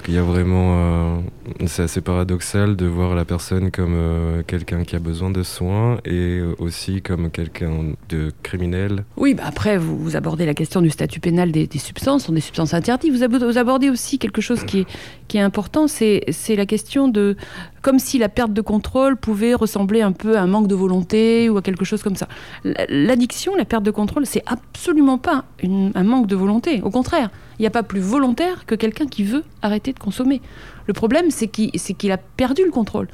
Qu'il 0.03 0.15
y 0.15 0.17
a 0.17 0.21
vraiment. 0.21 0.75
Euh, 0.75 1.17
c'est 1.65 1.83
assez 1.83 2.01
paradoxal 2.01 2.75
de 2.75 2.85
voir 2.85 3.15
la 3.15 3.23
personne 3.23 3.71
comme 3.71 3.95
euh, 3.95 4.43
quelqu'un 4.45 4.83
qui 4.83 4.97
a 4.97 4.99
besoin 4.99 5.29
de 5.29 5.43
soins 5.43 5.97
et 6.03 6.41
aussi 6.59 7.01
comme 7.01 7.31
quelqu'un 7.31 7.93
de 8.09 8.31
criminel. 8.43 9.05
Oui, 9.15 9.33
bah 9.33 9.43
après, 9.45 9.77
vous, 9.77 10.17
abordez 10.17 10.45
la 10.45 10.53
question 10.53 10.81
du 10.81 10.89
statut 10.89 11.21
pénal 11.21 11.51
des, 11.53 11.69
substances, 11.77 12.25
sont 12.25 12.33
des 12.33 12.41
substances 12.41 12.73
interdites. 12.73 13.13
Vous, 13.13 13.57
abordez 13.57 13.89
aussi 13.89 14.19
quelque 14.19 14.41
chose 14.41 14.65
qui 14.65 14.85
est 15.33 15.39
important, 15.39 15.87
c'est 15.87 16.21
la 16.49 16.65
question 16.65 17.07
de. 17.07 17.37
Comme 17.81 17.99
si 17.99 18.17
la 18.17 18.29
perte 18.29 18.53
de 18.53 18.61
contrôle 18.61 19.17
pouvait 19.17 19.53
ressembler 19.53 20.01
un 20.01 20.13
peu 20.13 20.37
à 20.37 20.41
un 20.41 20.47
manque 20.47 20.67
de 20.67 20.75
volonté 20.75 21.49
ou 21.49 21.57
à 21.57 21.61
quelque 21.61 21.83
chose 21.85 22.01
comme 22.01 22.15
ça. 22.15 22.27
L'addiction, 22.63 23.55
la 23.55 23.65
perte 23.65 23.83
de 23.83 23.91
contrôle, 23.91 24.25
c'est 24.25 24.43
absolument 24.45 25.17
pas 25.17 25.45
un 25.63 26.03
manque 26.03 26.27
de 26.27 26.35
volonté. 26.35 26.81
Au 26.81 26.89
contraire. 26.89 27.29
Il 27.57 27.61
n'y 27.63 27.67
a 27.67 27.71
pas 27.71 27.83
plus 27.83 27.99
volontaire 27.99 28.65
que 28.65 28.75
quelqu'un 28.75 29.07
qui 29.07 29.23
veut 29.23 29.43
arrêter 29.61 29.93
de 29.93 29.99
consommer. 29.99 30.41
Le 30.87 30.93
problème, 30.93 31.31
c'est 31.31 31.47
qu'il 31.47 32.11
a 32.11 32.17
perdu 32.17 32.63
le 32.65 32.71
contrôle. 32.71 33.07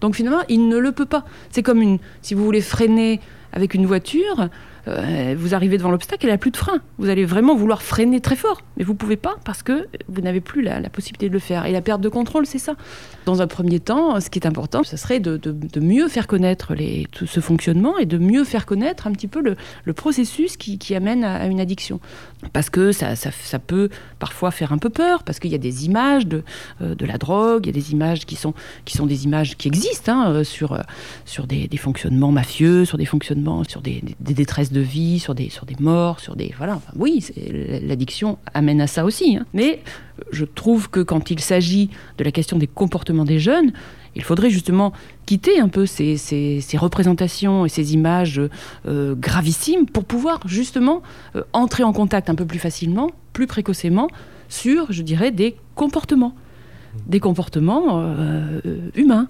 Donc 0.00 0.14
finalement, 0.14 0.42
il 0.48 0.68
ne 0.68 0.78
le 0.78 0.92
peut 0.92 1.06
pas. 1.06 1.24
C'est 1.50 1.62
comme 1.62 1.82
une, 1.82 1.98
si 2.22 2.34
vous 2.34 2.44
voulez 2.44 2.62
freiner 2.62 3.20
avec 3.52 3.74
une 3.74 3.86
voiture, 3.86 4.48
euh, 4.88 5.34
vous 5.38 5.54
arrivez 5.54 5.78
devant 5.78 5.90
l'obstacle, 5.90 6.26
elle 6.26 6.32
n'a 6.32 6.38
plus 6.38 6.50
de 6.50 6.56
frein. 6.56 6.80
Vous 6.98 7.08
allez 7.08 7.24
vraiment 7.24 7.54
vouloir 7.54 7.82
freiner 7.82 8.20
très 8.20 8.36
fort, 8.36 8.62
mais 8.76 8.84
vous 8.84 8.92
ne 8.92 8.98
pouvez 8.98 9.16
pas 9.16 9.36
parce 9.44 9.62
que 9.62 9.86
vous 10.08 10.20
n'avez 10.20 10.40
plus 10.40 10.62
la, 10.62 10.80
possibilité 10.90 11.28
de 11.28 11.32
le 11.32 11.38
faire. 11.38 11.66
Et 11.66 11.72
la 11.72 11.80
perte 11.80 12.00
de 12.00 12.08
contrôle, 12.08 12.46
c'est 12.46 12.58
ça. 12.58 12.74
Dans 13.26 13.42
un 13.42 13.46
premier 13.46 13.80
temps, 13.80 14.18
ce 14.20 14.30
qui 14.30 14.38
est 14.38 14.46
important, 14.46 14.82
ce 14.82 14.96
serait 14.96 15.20
de, 15.20 15.40
mieux 15.80 16.08
faire 16.08 16.26
connaître 16.26 16.74
tout 17.12 17.26
ce 17.26 17.40
fonctionnement 17.40 17.98
et 17.98 18.06
de 18.06 18.18
mieux 18.18 18.44
faire 18.44 18.66
connaître 18.66 19.06
un 19.06 19.12
petit 19.12 19.28
peu 19.28 19.42
le, 19.42 19.92
processus 19.92 20.56
qui, 20.56 20.94
amène 20.94 21.24
à, 21.24 21.46
une 21.46 21.60
addiction. 21.60 22.00
Parce 22.52 22.70
que 22.70 22.92
ça, 22.92 23.16
ça, 23.16 23.58
peut 23.58 23.90
parfois 24.18 24.50
faire 24.50 24.72
un 24.72 24.78
peu 24.78 24.88
peur, 24.88 25.22
parce 25.24 25.38
qu'il 25.38 25.50
y 25.50 25.54
a 25.54 25.58
des 25.58 25.84
images 25.84 26.26
de, 26.26 26.42
euh, 26.80 26.94
de 26.94 27.04
la 27.04 27.18
drogue, 27.18 27.66
il 27.66 27.68
y 27.68 27.70
a 27.70 27.80
des 27.80 27.92
images 27.92 28.24
qui 28.24 28.36
sont, 28.36 28.54
qui 28.84 28.96
sont 28.96 29.06
des 29.06 29.24
images 29.24 29.56
qui 29.56 29.68
existent 29.68 30.12
hein, 30.12 30.30
euh, 30.30 30.44
sur, 30.44 30.80
sur 31.26 31.46
des, 31.46 31.68
fonctionnements 31.76 32.32
mafieux, 32.32 32.84
sur 32.84 32.98
des 32.98 33.04
fonctionnements, 33.04 33.39
sur 33.68 33.82
des, 33.82 34.02
détresses 34.20 34.72
de 34.72 34.80
vie, 34.80 35.18
sur 35.18 35.34
des, 35.34 35.48
sur 35.48 35.66
des 35.66 35.76
morts, 35.80 36.20
sur 36.20 36.36
des... 36.36 36.52
Voilà, 36.56 36.76
enfin, 36.76 36.92
oui, 36.96 37.24
l'addiction 37.82 38.38
amène 38.54 38.80
à 38.80 38.86
ça 38.86 39.04
aussi. 39.04 39.36
Hein. 39.36 39.46
Mais 39.54 39.82
je 40.32 40.44
trouve 40.44 40.90
que 40.90 41.00
quand 41.00 41.30
il 41.30 41.40
s'agit 41.40 41.90
de 42.18 42.24
la 42.24 42.32
question 42.32 42.58
des 42.58 42.66
comportements 42.66 43.24
des 43.24 43.38
jeunes, 43.38 43.72
il 44.16 44.22
faudrait 44.22 44.50
justement 44.50 44.92
quitter 45.26 45.60
un 45.60 45.68
peu 45.68 45.86
ces, 45.86 46.16
ces, 46.16 46.76
représentations 46.76 47.64
et 47.64 47.68
ces 47.68 47.94
images 47.94 48.40
euh, 48.86 49.14
gravissimes 49.14 49.86
pour 49.86 50.04
pouvoir 50.04 50.40
justement 50.46 51.02
euh, 51.36 51.42
entrer 51.52 51.84
en 51.84 51.92
contact 51.92 52.28
un 52.28 52.34
peu 52.34 52.44
plus 52.44 52.58
facilement, 52.58 53.10
plus 53.32 53.46
précocement, 53.46 54.08
sur, 54.48 54.92
je 54.92 55.02
dirais, 55.02 55.30
des 55.30 55.56
comportements. 55.74 56.34
Des 57.06 57.20
comportements 57.20 58.00
euh, 58.00 58.60
humains 58.96 59.28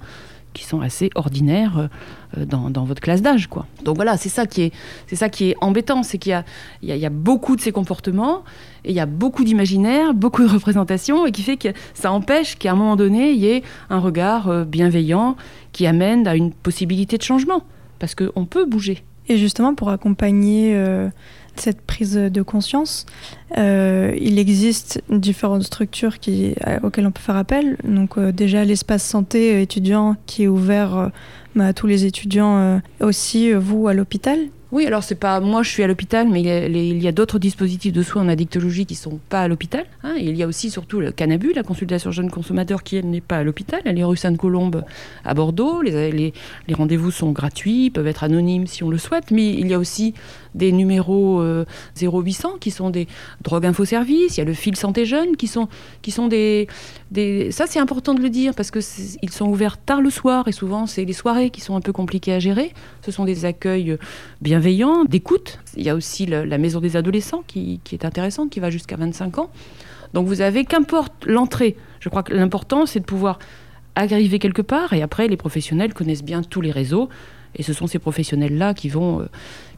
qui 0.53 0.65
sont 0.65 0.81
assez 0.81 1.11
ordinaires 1.15 1.89
euh, 2.37 2.45
dans, 2.45 2.85
votre 2.85 3.01
classe 3.01 3.23
d'âge. 3.23 3.47
quoi. 3.47 3.67
Donc 3.85 3.97
voilà, 3.97 4.17
c'est 4.17 4.29
ça 4.29 4.47
qui 4.47 4.63
est, 4.63 5.15
ça 5.15 5.29
qui 5.29 5.51
est 5.51 5.57
embêtant, 5.61 6.03
c'est 6.03 6.19
qu'il 6.19 6.31
y 6.31 6.35
a, 6.35 6.45
il 6.83 6.89
y, 6.89 6.93
a, 6.93 6.97
il 6.97 7.03
y 7.03 7.07
a 7.07 7.11
beaucoup 7.11 7.57
de 7.57 7.61
ces 7.61 7.73
comportements, 7.73 8.43
et 8.85 8.91
il 8.91 8.97
y 8.97 9.01
a 9.01 9.07
beaucoup 9.07 9.45
d'imaginaire, 9.45 10.15
beaucoup 10.15 10.43
de 10.43 10.49
représentations, 10.49 11.27
et 11.27 11.33
qui 11.33 11.43
fait 11.43 11.57
que 11.57 11.69
ça 11.95 12.13
empêche 12.13 12.57
qu'à 12.57 12.73
un 12.73 12.77
moment 12.77 12.97
donné, 12.97 13.33
il 13.33 13.39
y 13.39 13.47
ait 13.47 13.63
un 13.91 13.99
regard 13.99 14.49
euh, 14.49 14.65
bienveillant 14.65 15.37
qui 15.73 15.87
amène 15.87 16.27
à 16.27 16.35
une 16.35 16.53
possibilité 16.53 17.17
de 17.19 17.23
changement, 17.23 17.63
parce 17.99 18.15
qu'on 18.15 18.45
peut 18.45 18.65
bouger. 18.65 19.05
Et 19.29 19.37
justement, 19.37 19.75
pour 19.75 19.91
accompagner... 19.91 20.75
Euh, 20.75 21.09
cette 21.61 21.81
prise 21.81 22.15
de 22.15 22.43
conscience. 22.43 23.07
Euh, 23.59 24.17
il 24.21 24.39
existe 24.39 25.03
différentes 25.11 25.65
structures 25.65 26.19
qui, 26.19 26.55
auxquelles 26.83 27.07
on 27.07 27.11
peut 27.11 27.21
faire 27.21 27.37
appel. 27.37 27.77
Donc 27.85 28.19
déjà 28.19 28.65
l'espace 28.65 29.05
santé 29.05 29.61
étudiant 29.61 30.17
qui 30.27 30.45
est 30.45 30.49
ouvert 30.49 31.11
bah, 31.55 31.67
à 31.67 31.73
tous 31.73 31.87
les 31.87 32.05
étudiants, 32.05 32.81
aussi 33.01 33.53
vous 33.53 33.89
à 33.89 33.95
l'hôpital 33.95 34.39
oui, 34.73 34.87
alors 34.87 35.03
c'est 35.03 35.17
pas 35.17 35.41
moi, 35.41 35.65
je 35.65 35.71
suis 35.71 35.83
à 35.83 35.89
l'hôpital, 35.89 36.29
mais 36.29 36.41
il 36.43 37.03
y 37.03 37.09
a, 37.09 37.13
d'autres 37.13 37.41
dispositifs 37.41 37.93
de 37.93 38.03
soins 38.03 38.23
en 38.23 38.29
addictologie 38.29 38.87
qui 38.87 38.95
sont 38.95 39.19
pas 39.29 39.43
à 39.43 39.49
l'hôpital. 39.49 39.85
Hein. 40.05 40.15
il 40.17 40.37
y 40.37 40.45
a 40.45 40.47
aussi 40.47 40.71
surtout 40.71 41.01
le 41.01 41.11
Canabu, 41.11 41.53
la 41.53 41.65
consultation 41.65 42.13
jeune 42.13 42.31
consommateur, 42.31 42.85
qui 42.85 43.03
n'est 43.03 43.21
pas 43.21 43.39
à 43.39 43.43
l'hôpital. 43.43 43.81
Elle 43.85 43.99
est 43.99 44.05
rue 44.05 44.17
Sainte-Colombe 44.17 44.85
à 45.25 45.35
Bordeaux. 45.35 45.83
Les 45.83 46.33
rendez-vous 46.73 47.11
sont 47.11 47.33
gratuits, 47.33 47.91
peuvent 47.91 48.07
être 48.07 48.23
anonymes 48.23 48.69
si 48.69 48.85
on 48.85 48.91
le 48.91 48.99
souhaite, 48.99 49.33
mais 49.33 49.49
il 49.49 49.67
y 49.67 49.75
a 49.75 49.79
aussi 49.79 50.15
des 50.55 50.73
numéros 50.73 51.43
0800 52.01 52.49
euh, 52.55 52.59
qui 52.59 52.71
sont 52.71 52.91
des 52.91 53.07
drogues 53.43 53.67
info 53.67 53.85
services. 53.85 54.37
Il 54.37 54.41
y 54.41 54.43
a 54.43 54.45
le 54.45 54.55
fil 54.55 54.77
santé 54.77 55.05
jeune 55.05 55.37
qui 55.37 55.47
sont, 55.47 55.69
qui 56.03 56.11
sont 56.11 56.29
des. 56.29 56.69
Ça, 57.51 57.67
c'est 57.67 57.79
important 57.79 58.15
de 58.15 58.21
le 58.21 58.31
dire 58.31 58.55
parce 58.55 58.71
qu'ils 58.71 59.31
sont 59.31 59.47
ouverts 59.47 59.79
tard 59.79 60.01
le 60.01 60.11
soir 60.11 60.49
et 60.49 60.53
souvent, 60.53 60.87
c'est 60.87 61.05
les 61.05 61.13
soirées 61.13 61.51
qui 61.51 61.61
sont 61.61 61.77
un 61.77 61.81
peu 61.81 61.93
compliquées 61.93 62.33
à 62.33 62.39
gérer. 62.39 62.73
Ce 63.05 63.11
sont 63.11 63.25
des 63.25 63.45
accueils 63.45 63.97
bienveillants, 64.41 65.05
d'écoute. 65.05 65.59
Il 65.77 65.85
y 65.85 65.91
a 65.91 65.95
aussi 65.95 66.27
la 66.27 66.59
maison 66.59 66.81
des 66.81 66.97
adolescents 66.97 67.43
qui, 67.47 67.81
qui 67.85 67.95
est 67.95 68.05
intéressante, 68.05 68.51
qui 68.51 68.61
va 68.61 68.71
jusqu'à 68.71 68.97
25 68.97 69.39
ans. 69.39 69.51
Donc 70.15 70.27
vous 70.27 70.41
avez, 70.41 70.65
qu'importe 70.65 71.25
l'entrée, 71.27 71.77
je 72.01 72.09
crois 72.09 72.23
que 72.23 72.35
l'important, 72.35 72.87
c'est 72.87 73.01
de 73.01 73.05
pouvoir 73.05 73.39
arriver 73.95 74.39
quelque 74.39 74.63
part 74.63 74.93
et 74.93 75.03
après, 75.03 75.29
les 75.29 75.37
professionnels 75.37 75.95
connaissent 75.95 76.25
bien 76.25 76.43
tous 76.43 76.61
les 76.61 76.71
réseaux. 76.71 77.09
Et 77.57 77.65
ce 77.65 77.73
sont 77.73 77.89
ces 77.89 77.99
professionnels-là 77.99 78.75
qui 78.75 78.89
vont, 78.89 79.21
euh, 79.21 79.25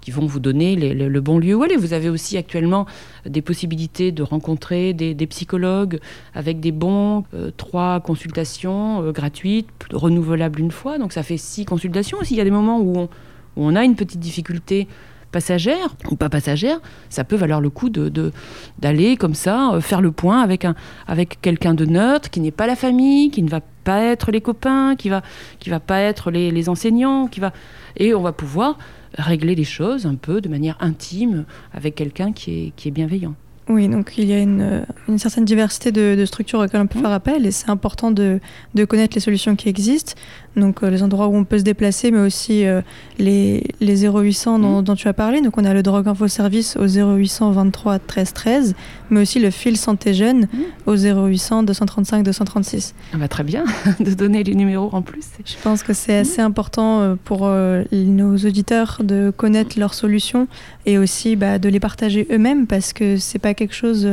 qui 0.03 0.11
vont 0.11 0.27
vous 0.27 0.41
donner 0.41 0.77
le 0.77 1.21
bon 1.21 1.39
lieu 1.39 1.55
où 1.55 1.63
aller. 1.63 1.77
Vous 1.77 1.95
avez 1.95 2.11
aussi 2.11 2.37
actuellement 2.37 2.87
des 3.25 3.41
possibilités 3.41 4.13
de 4.13 4.23
rencontrer 4.23 4.93
des, 4.93 5.27
psychologues 5.27 6.01
avec 6.35 6.61
des 6.61 6.73
bons, 6.73 7.25
euh, 7.33 7.51
trois 7.57 8.01
consultations 8.01 9.03
euh, 9.03 9.13
gratuites, 9.13 9.69
renouvelables 9.93 10.61
une 10.61 10.73
fois. 10.73 10.99
Donc 10.99 11.13
ça 11.13 11.23
fait 11.23 11.37
six 11.37 11.65
consultations. 11.65 12.19
S'il 12.23 12.37
y 12.37 12.41
a 12.41 12.45
des 12.45 12.51
moments 12.51 12.81
où 12.81 13.09
on, 13.57 13.77
a 13.77 13.85
une 13.85 13.95
petite 13.95 14.19
difficulté 14.19 14.89
passagère 15.31 15.95
ou 16.11 16.17
pas 16.17 16.29
passagère, 16.29 16.81
ça 17.09 17.23
peut 17.23 17.37
valoir 17.37 17.61
le 17.61 17.71
coup 17.71 17.89
de, 17.89 18.33
d'aller 18.81 19.17
comme 19.17 19.35
ça 19.35 19.79
faire 19.81 20.03
le 20.03 20.11
point 20.11 20.43
avec, 20.43 20.67
avec 21.07 21.41
quelqu'un 21.41 21.75
de 21.75 21.87
neutre 21.87 22.29
qui 22.29 22.41
n'est 22.41 22.51
pas 22.51 22.67
la 22.67 22.77
famille, 22.77 23.31
qui 23.31 23.43
ne 23.43 23.49
va 23.49 23.61
pas 23.85 24.03
être 24.03 24.33
les 24.33 24.41
copains, 24.41 24.97
qui 24.97 25.09
va, 25.09 25.23
qui 25.61 25.71
va 25.71 25.81
pas 25.81 26.01
être 26.01 26.31
les, 26.31 26.51
les 26.51 26.69
enseignants, 26.69 27.29
qui 27.29 27.41
va 27.41 27.53
et 27.97 28.15
on 28.15 28.23
va 28.23 28.33
pouvoir 28.33 28.79
régler 29.19 29.55
les 29.55 29.65
choses 29.65 30.07
un 30.07 30.15
peu 30.15 30.41
de 30.41 30.49
manière 30.49 30.77
intime 30.81 31.45
avec 31.73 31.95
quelqu'un 31.95 32.33
qui 32.33 32.67
est, 32.67 32.73
qui 32.77 32.89
est 32.89 32.93
bienveillant. 32.93 33.35
Oui, 33.69 33.89
donc 33.89 34.15
il 34.19 34.25
y 34.25 34.33
a 34.33 34.41
une, 34.41 34.85
une 35.09 35.19
certaine 35.19 35.45
diversité 35.45 35.93
de, 35.93 36.17
de, 36.19 36.25
structures 36.25 36.59
auxquelles 36.59 36.81
on 36.81 36.89
peut 36.89 36.99
mmh. 36.99 37.03
faire 37.03 37.13
appel 37.13 37.47
et 37.47 37.53
c'est 37.53 37.71
important 37.71 38.11
de, 38.11 38.41
de, 38.75 38.85
connaître 38.85 39.15
les 39.15 39.21
solutions 39.21 39.55
qui 39.55 39.69
existent 39.69 40.15
donc 40.57 40.83
euh, 40.83 40.91
les 40.91 41.03
endroits 41.03 41.29
où 41.29 41.35
on 41.35 41.45
peut 41.45 41.59
se 41.59 41.63
déplacer, 41.63 42.11
mais 42.11 42.21
aussi 42.21 42.67
euh, 42.67 42.83
les, 43.19 43.65
les 43.81 44.07
0800 44.07 44.59
mmh. 44.59 44.83
dont, 44.83 44.95
tu 44.95 45.09
as 45.09 45.13
parlé. 45.13 45.41
Donc 45.41 45.57
on 45.57 45.65
a 45.65 45.73
le 45.73 45.83
Drogue 45.83 46.09
Info 46.09 46.29
Service 46.29 46.77
au 46.77 46.87
0800 46.87 47.53
23 47.53 47.99
13 47.99 48.33
13, 48.33 48.75
mais 49.11 49.21
aussi 49.21 49.39
le 49.39 49.51
fil 49.51 49.77
Santé 49.77 50.13
Jeune 50.13 50.43
mmh. 50.43 50.59
au 50.87 50.97
0800 50.97 51.63
235 51.63 52.23
236. 52.23 52.95
Ah 53.13 53.17
bah 53.17 53.29
très 53.29 53.45
bien 53.45 53.65
de 54.01 54.13
donner 54.13 54.43
les 54.43 54.55
numéros 54.55 54.91
en 54.93 55.03
plus. 55.03 55.25
Je 55.45 55.55
pense 55.63 55.83
que 55.83 55.95
c'est 55.95 56.17
assez 56.17 56.43
mmh. 56.43 56.47
important 56.47 57.01
euh, 57.01 57.15
pour 57.25 57.49
nos 57.93 58.37
auditeurs 58.37 59.01
de 59.03 59.33
connaître 59.35 59.79
leurs 59.79 59.95
solutions 59.95 60.49
et 60.87 60.99
aussi 60.99 61.37
bah, 61.37 61.59
de 61.59 61.69
les 61.69 61.81
partager 61.81 62.27
eux-mêmes 62.31 62.67
parce 62.67 62.93
que 62.93 63.17
c'est 63.17 63.39
pas 63.39 63.55
quelque 63.55 63.75
chose 63.75 64.09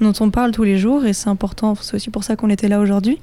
dont 0.00 0.12
on 0.20 0.30
parle 0.30 0.52
tous 0.52 0.64
les 0.64 0.78
jours 0.78 1.04
et 1.04 1.12
c'est 1.12 1.28
important. 1.28 1.74
C'est 1.80 1.96
aussi 1.96 2.10
pour 2.10 2.24
ça 2.24 2.36
qu'on 2.36 2.50
était 2.50 2.68
là 2.68 2.80
aujourd'hui. 2.80 3.18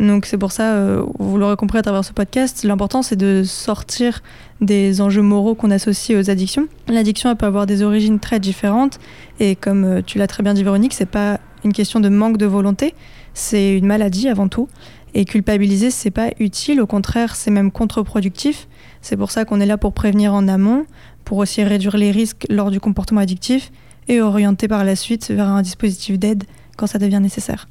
Donc 0.00 0.24
c'est 0.24 0.38
pour 0.38 0.50
ça, 0.50 0.72
euh, 0.72 1.04
vous 1.18 1.36
l'aurez 1.36 1.56
compris 1.56 1.76
à 1.78 1.82
travers 1.82 2.06
ce 2.06 2.14
podcast, 2.14 2.64
l'important 2.64 3.02
c'est 3.02 3.16
de 3.16 3.42
sortir 3.44 4.22
des 4.62 5.02
enjeux 5.02 5.20
moraux 5.20 5.54
qu'on 5.54 5.70
associe 5.70 6.18
aux 6.18 6.30
addictions. 6.30 6.68
L'addiction 6.88 7.36
peut 7.36 7.44
avoir 7.44 7.66
des 7.66 7.82
origines 7.82 8.18
très 8.18 8.40
différentes 8.40 8.98
et 9.40 9.56
comme 9.56 9.84
euh, 9.84 10.00
tu 10.04 10.16
l'as 10.16 10.26
très 10.26 10.42
bien 10.42 10.54
dit 10.54 10.64
Véronique, 10.64 10.94
c'est 10.94 11.04
pas 11.04 11.38
une 11.64 11.74
question 11.74 12.00
de 12.00 12.08
manque 12.08 12.38
de 12.38 12.46
volonté, 12.46 12.94
c'est 13.34 13.76
une 13.76 13.84
maladie 13.84 14.28
avant 14.28 14.48
tout. 14.48 14.68
Et 15.12 15.26
culpabiliser, 15.26 15.90
c'est 15.90 16.12
pas 16.12 16.30
utile, 16.38 16.80
au 16.80 16.86
contraire, 16.86 17.34
c'est 17.34 17.50
même 17.50 17.72
contre-productif. 17.72 18.68
C'est 19.02 19.16
pour 19.16 19.32
ça 19.32 19.44
qu'on 19.44 19.60
est 19.60 19.66
là 19.66 19.76
pour 19.76 19.92
prévenir 19.92 20.32
en 20.32 20.46
amont, 20.46 20.86
pour 21.24 21.38
aussi 21.38 21.62
réduire 21.64 21.96
les 21.96 22.12
risques 22.12 22.46
lors 22.48 22.70
du 22.70 22.78
comportement 22.78 23.20
addictif 23.20 23.72
et 24.08 24.22
orienter 24.22 24.68
par 24.68 24.84
la 24.84 24.94
suite 24.94 25.30
vers 25.30 25.48
un 25.48 25.62
dispositif 25.62 26.18
d'aide 26.18 26.44
quand 26.76 26.86
ça 26.86 26.98
devient 26.98 27.18
nécessaire. 27.20 27.66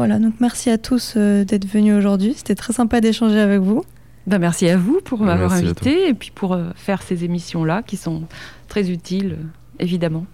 Voilà, 0.00 0.18
donc 0.18 0.32
merci 0.40 0.70
à 0.70 0.78
tous 0.78 1.12
euh, 1.18 1.44
d'être 1.44 1.66
venus 1.66 1.94
aujourd'hui. 1.94 2.32
C'était 2.34 2.54
très 2.54 2.72
sympa 2.72 3.02
d'échanger 3.02 3.38
avec 3.38 3.60
vous. 3.60 3.84
Ben, 4.26 4.38
merci 4.38 4.66
à 4.70 4.78
vous 4.78 5.02
pour 5.04 5.20
m'avoir 5.20 5.52
invité 5.52 6.08
et 6.08 6.14
puis 6.14 6.30
pour 6.34 6.54
euh, 6.54 6.70
faire 6.74 7.02
ces 7.02 7.22
émissions-là 7.22 7.82
qui 7.82 7.98
sont 7.98 8.22
très 8.68 8.90
utiles, 8.90 9.32
euh, 9.32 9.44
évidemment. 9.78 10.24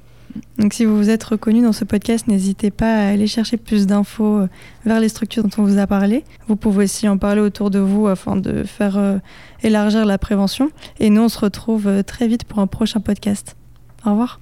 Donc 0.61 0.73
si 0.73 0.85
vous 0.85 0.97
vous 0.97 1.11
êtes 1.11 1.25
reconnu 1.25 1.63
dans 1.63 1.73
ce 1.73 1.85
podcast, 1.85 2.29
n'hésitez 2.29 2.71
pas 2.71 2.95
à 2.95 3.09
aller 3.09 3.27
chercher 3.27 3.57
plus 3.57 3.89
d'infos 3.89 4.47
vers 4.85 5.01
les 5.01 5.09
structures 5.09 5.43
dont 5.43 5.51
on 5.59 5.65
vous 5.65 5.79
a 5.79 5.89
parlé. 5.89 6.23
Vous 6.47 6.55
pouvez 6.55 6.85
aussi 6.85 7.09
en 7.09 7.19
parler 7.19 7.41
autour 7.41 7.71
de 7.71 7.81
vous 7.81 8.07
afin 8.07 8.37
de 8.37 8.63
faire 8.63 9.21
élargir 9.65 10.07
la 10.07 10.19
prévention. 10.19 10.71
Et 11.01 11.11
nous, 11.11 11.23
on 11.23 11.29
se 11.29 11.41
retrouve 11.41 12.05
très 12.05 12.29
vite 12.29 12.45
pour 12.45 12.61
un 12.61 12.69
prochain 12.69 13.01
podcast. 13.01 13.57
Au 14.05 14.11
revoir. 14.11 14.39